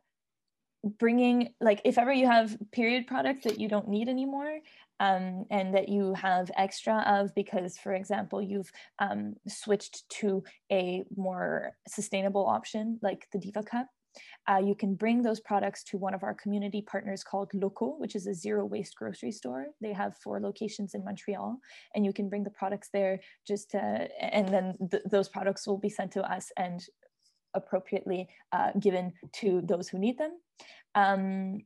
bringing, 0.97 1.53
like, 1.59 1.81
if 1.85 1.97
ever 1.97 2.11
you 2.11 2.25
have 2.25 2.57
period 2.71 3.07
products 3.07 3.43
that 3.43 3.59
you 3.59 3.67
don't 3.67 3.87
need 3.87 4.09
anymore, 4.09 4.59
um, 5.01 5.45
and 5.49 5.73
that 5.73 5.89
you 5.89 6.13
have 6.13 6.51
extra 6.55 7.03
of 7.07 7.33
because, 7.33 7.77
for 7.77 7.93
example, 7.93 8.39
you've 8.39 8.71
um, 8.99 9.33
switched 9.47 10.07
to 10.09 10.43
a 10.71 11.03
more 11.17 11.71
sustainable 11.87 12.45
option 12.45 12.99
like 13.01 13.27
the 13.33 13.39
Diva 13.39 13.63
Cup. 13.63 13.87
Uh, 14.47 14.61
you 14.63 14.75
can 14.75 14.93
bring 14.93 15.23
those 15.23 15.39
products 15.39 15.83
to 15.85 15.97
one 15.97 16.13
of 16.13 16.21
our 16.21 16.35
community 16.35 16.83
partners 16.83 17.23
called 17.23 17.49
Loco, 17.53 17.95
which 17.97 18.15
is 18.15 18.27
a 18.27 18.33
zero 18.33 18.63
waste 18.65 18.95
grocery 18.95 19.31
store. 19.31 19.67
They 19.81 19.93
have 19.93 20.17
four 20.17 20.39
locations 20.39 20.93
in 20.93 21.03
Montreal, 21.03 21.57
and 21.95 22.05
you 22.05 22.13
can 22.13 22.29
bring 22.29 22.43
the 22.43 22.49
products 22.51 22.89
there 22.93 23.21
just 23.47 23.71
to, 23.71 23.79
and 24.19 24.47
then 24.49 24.75
th 24.91 25.01
those 25.09 25.29
products 25.29 25.65
will 25.65 25.81
be 25.87 25.95
sent 25.97 26.11
to 26.13 26.21
us 26.35 26.45
and 26.57 26.79
appropriately 27.53 28.27
uh, 28.51 28.71
given 28.79 29.13
to 29.39 29.61
those 29.63 29.89
who 29.89 29.97
need 29.97 30.17
them. 30.17 30.33
Um, 30.93 31.61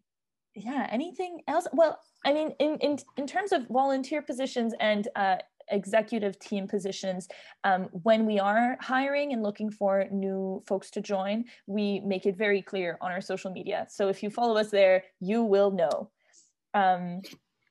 yeah, 0.55 0.87
anything 0.89 1.41
else? 1.47 1.67
Well, 1.73 1.99
I 2.25 2.33
mean, 2.33 2.51
in, 2.59 2.77
in, 2.77 2.97
in 3.17 3.27
terms 3.27 3.51
of 3.51 3.67
volunteer 3.67 4.21
positions 4.21 4.73
and 4.79 5.07
uh, 5.15 5.37
executive 5.69 6.37
team 6.39 6.67
positions, 6.67 7.27
um, 7.63 7.83
when 8.03 8.25
we 8.25 8.39
are 8.39 8.77
hiring 8.81 9.31
and 9.31 9.43
looking 9.43 9.69
for 9.69 10.05
new 10.11 10.63
folks 10.67 10.89
to 10.91 11.01
join, 11.01 11.45
we 11.67 11.99
make 12.01 12.25
it 12.25 12.35
very 12.35 12.61
clear 12.61 12.97
on 12.99 13.11
our 13.11 13.21
social 13.21 13.51
media. 13.51 13.85
So 13.89 14.09
if 14.09 14.23
you 14.23 14.29
follow 14.29 14.57
us 14.57 14.71
there, 14.71 15.03
you 15.19 15.43
will 15.43 15.71
know. 15.71 16.09
Um, 16.73 17.21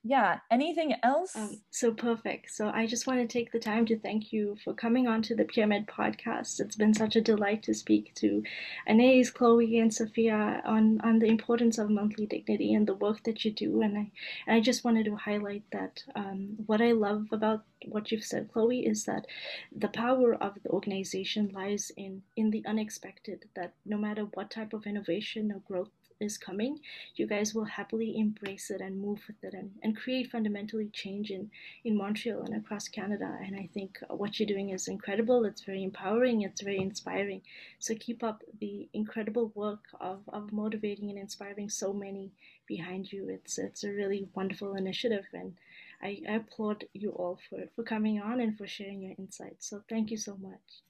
yeah 0.05 0.39
anything 0.51 0.95
else? 1.03 1.35
um, 1.35 1.61
so 1.71 1.91
perfect. 1.93 2.51
So 2.51 2.69
i 2.69 2.87
just 2.87 3.07
want 3.07 3.21
to 3.21 3.27
take 3.27 3.51
the 3.51 3.59
time 3.59 3.87
to 3.87 3.99
thank 3.99 4.33
you 4.33 4.57
for 4.63 4.75
coming 4.75 5.09
on 5.09 5.23
to 5.23 5.35
the 5.35 5.45
PeerMed 5.45 5.87
podcast. 5.87 6.61
It's 6.61 6.77
been 6.77 6.95
such 6.95 7.17
a 7.17 7.21
delight 7.23 7.63
to 7.65 7.75
speak 7.75 8.15
to 8.17 8.43
anais 8.87 9.31
chloe 9.31 9.79
and 9.79 9.93
sophia 9.93 10.63
on 10.65 11.01
on 11.01 11.19
the 11.19 11.27
importance 11.27 11.79
of 11.79 11.89
monthly 11.91 12.27
dignity 12.27 12.75
and 12.75 12.87
the 12.87 12.95
work 12.95 13.23
that 13.25 13.45
you 13.45 13.51
do. 13.51 13.81
And 13.81 13.97
i 13.97 14.11
and 14.47 14.57
i 14.57 14.61
just 14.61 14.85
wanted 14.85 15.07
to 15.07 15.17
highlight 15.17 15.65
that 15.73 16.05
um, 16.15 16.57
what 16.67 16.83
i 16.83 16.93
love 16.93 17.27
about 17.33 17.65
what 17.87 18.11
you've 18.11 18.25
said 18.25 18.51
chloe 18.53 18.87
is 18.87 19.05
that 19.05 19.27
the 19.75 19.89
power 19.89 20.35
of 20.35 20.55
the 20.63 20.71
organization 20.71 21.51
lies 21.55 21.91
in 21.97 22.23
in 22.37 22.51
the 22.51 22.65
unexpected 22.67 23.45
that 23.57 23.73
no 23.85 23.97
matter 23.97 24.25
what 24.35 24.51
type 24.51 24.73
of 24.73 24.87
innovation 24.87 25.51
or 25.53 25.61
growth 25.61 25.91
is 26.21 26.39
coming, 26.39 26.79
you 27.17 27.27
guys 27.27 27.55
will 27.55 27.65
happily 27.65 28.17
embrace 28.19 28.71
it 28.71 28.81
and 28.81 29.01
move 29.01 29.21
with 29.27 29.43
it 29.43 29.55
and, 29.55 29.71
and 29.83 29.97
create 29.97 30.31
fundamentally 30.31 30.89
change 30.93 31.31
in, 31.31 31.51
in 31.85 31.97
Montreal 31.97 32.43
and 32.43 32.55
across 32.57 32.89
Canada. 32.89 33.39
And 33.45 33.57
I 33.57 33.69
think 33.75 33.99
what 34.09 34.39
you're 34.39 34.47
doing 34.47 34.71
is 34.71 34.89
incredible. 34.89 35.45
It's 35.45 35.63
very 35.63 35.83
empowering. 35.85 36.43
It's 36.43 36.63
very 36.63 36.79
inspiring. 36.79 37.43
So 37.79 37.95
keep 37.95 38.23
up 38.23 38.43
the 38.61 38.89
incredible 38.93 39.53
work 39.55 39.85
of, 40.01 40.21
of 40.29 40.53
motivating 40.53 41.11
and 41.11 41.19
inspiring 41.19 41.69
so 41.69 41.93
many 41.93 42.33
behind 42.67 43.13
you. 43.13 43.29
It's, 43.29 43.59
it's 43.59 43.85
a 43.85 43.91
really 43.91 44.29
wonderful 44.35 44.75
initiative. 44.75 45.27
And 45.33 45.55
I, 46.03 46.21
I 46.29 46.37
applaud 46.37 46.85
you 46.93 47.11
all 47.11 47.39
for, 47.49 47.65
for 47.75 47.83
coming 47.83 48.21
on 48.21 48.41
and 48.41 48.57
for 48.57 48.67
sharing 48.67 49.03
your 49.03 49.15
insights. 49.19 49.69
So 49.69 49.83
thank 49.89 50.11
you 50.11 50.17
so 50.17 50.37
much. 50.37 50.83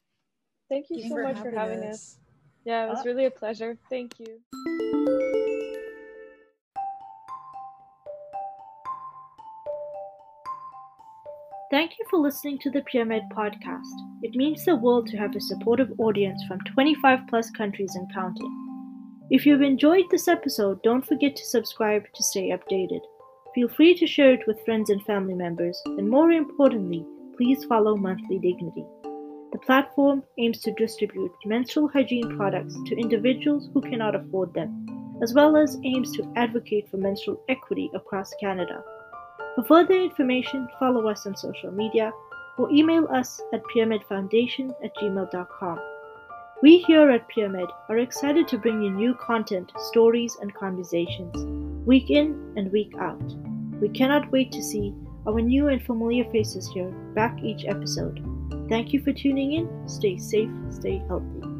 Thank 0.68 0.86
you 0.90 1.02
Thanks 1.02 1.08
so 1.08 1.16
for 1.16 1.22
much 1.22 1.38
for 1.38 1.50
having 1.50 1.84
us. 1.84 1.94
us. 1.94 2.18
Yeah, 2.64 2.86
it 2.86 2.88
was 2.88 3.04
really 3.04 3.26
a 3.26 3.30
pleasure. 3.30 3.76
Thank 3.90 4.18
you. 4.18 4.40
Thank 11.70 11.98
you 11.98 12.04
for 12.08 12.20
listening 12.20 12.58
to 12.60 12.70
the 12.70 12.82
PeerMed 12.82 13.32
podcast. 13.32 13.90
It 14.22 14.36
means 14.36 14.64
the 14.64 14.76
world 14.76 15.08
to 15.08 15.16
have 15.16 15.34
a 15.34 15.40
supportive 15.40 15.92
audience 15.98 16.42
from 16.46 16.60
25 16.72 17.20
plus 17.28 17.50
countries 17.50 17.94
and 17.96 18.12
counting. 18.14 18.64
If 19.30 19.44
you've 19.44 19.62
enjoyed 19.62 20.04
this 20.10 20.28
episode, 20.28 20.82
don't 20.82 21.04
forget 21.04 21.34
to 21.34 21.44
subscribe 21.44 22.04
to 22.14 22.22
stay 22.22 22.50
updated. 22.50 23.00
Feel 23.54 23.68
free 23.68 23.94
to 23.94 24.06
share 24.06 24.34
it 24.34 24.46
with 24.46 24.64
friends 24.64 24.90
and 24.90 25.02
family 25.04 25.34
members, 25.34 25.80
and 25.84 26.08
more 26.08 26.30
importantly, 26.30 27.04
please 27.36 27.64
follow 27.64 27.96
Monthly 27.96 28.38
Dignity. 28.38 28.84
The 29.54 29.60
platform 29.60 30.24
aims 30.36 30.58
to 30.62 30.72
distribute 30.72 31.30
menstrual 31.46 31.86
hygiene 31.86 32.36
products 32.36 32.74
to 32.86 32.98
individuals 32.98 33.70
who 33.72 33.82
cannot 33.82 34.16
afford 34.16 34.52
them, 34.52 35.16
as 35.22 35.32
well 35.32 35.56
as 35.56 35.78
aims 35.84 36.10
to 36.16 36.32
advocate 36.34 36.90
for 36.90 36.96
menstrual 36.96 37.40
equity 37.48 37.88
across 37.94 38.34
Canada. 38.40 38.82
For 39.54 39.62
further 39.62 39.94
information, 39.94 40.66
follow 40.80 41.06
us 41.06 41.24
on 41.24 41.36
social 41.36 41.70
media 41.70 42.10
or 42.58 42.68
email 42.72 43.06
us 43.12 43.40
at 43.52 43.62
pyramidfoundation 43.72 44.74
at 44.82 44.92
gmail.com. 44.96 45.78
We 46.60 46.78
here 46.78 47.08
at 47.10 47.30
PeerMed 47.30 47.70
are 47.88 47.98
excited 47.98 48.48
to 48.48 48.58
bring 48.58 48.82
you 48.82 48.90
new 48.90 49.14
content, 49.14 49.70
stories, 49.78 50.36
and 50.42 50.52
conversations, 50.52 51.86
week 51.86 52.10
in 52.10 52.54
and 52.56 52.72
week 52.72 52.92
out. 52.98 53.22
We 53.80 53.88
cannot 53.90 54.32
wait 54.32 54.50
to 54.50 54.64
see 54.64 54.92
our 55.28 55.40
new 55.40 55.68
and 55.68 55.80
familiar 55.80 56.28
faces 56.32 56.68
here 56.74 56.90
back 57.14 57.38
each 57.40 57.66
episode. 57.66 58.33
Thank 58.68 58.92
you 58.92 59.02
for 59.02 59.12
tuning 59.12 59.52
in. 59.52 59.88
Stay 59.88 60.16
safe, 60.16 60.50
stay 60.70 61.02
healthy. 61.08 61.53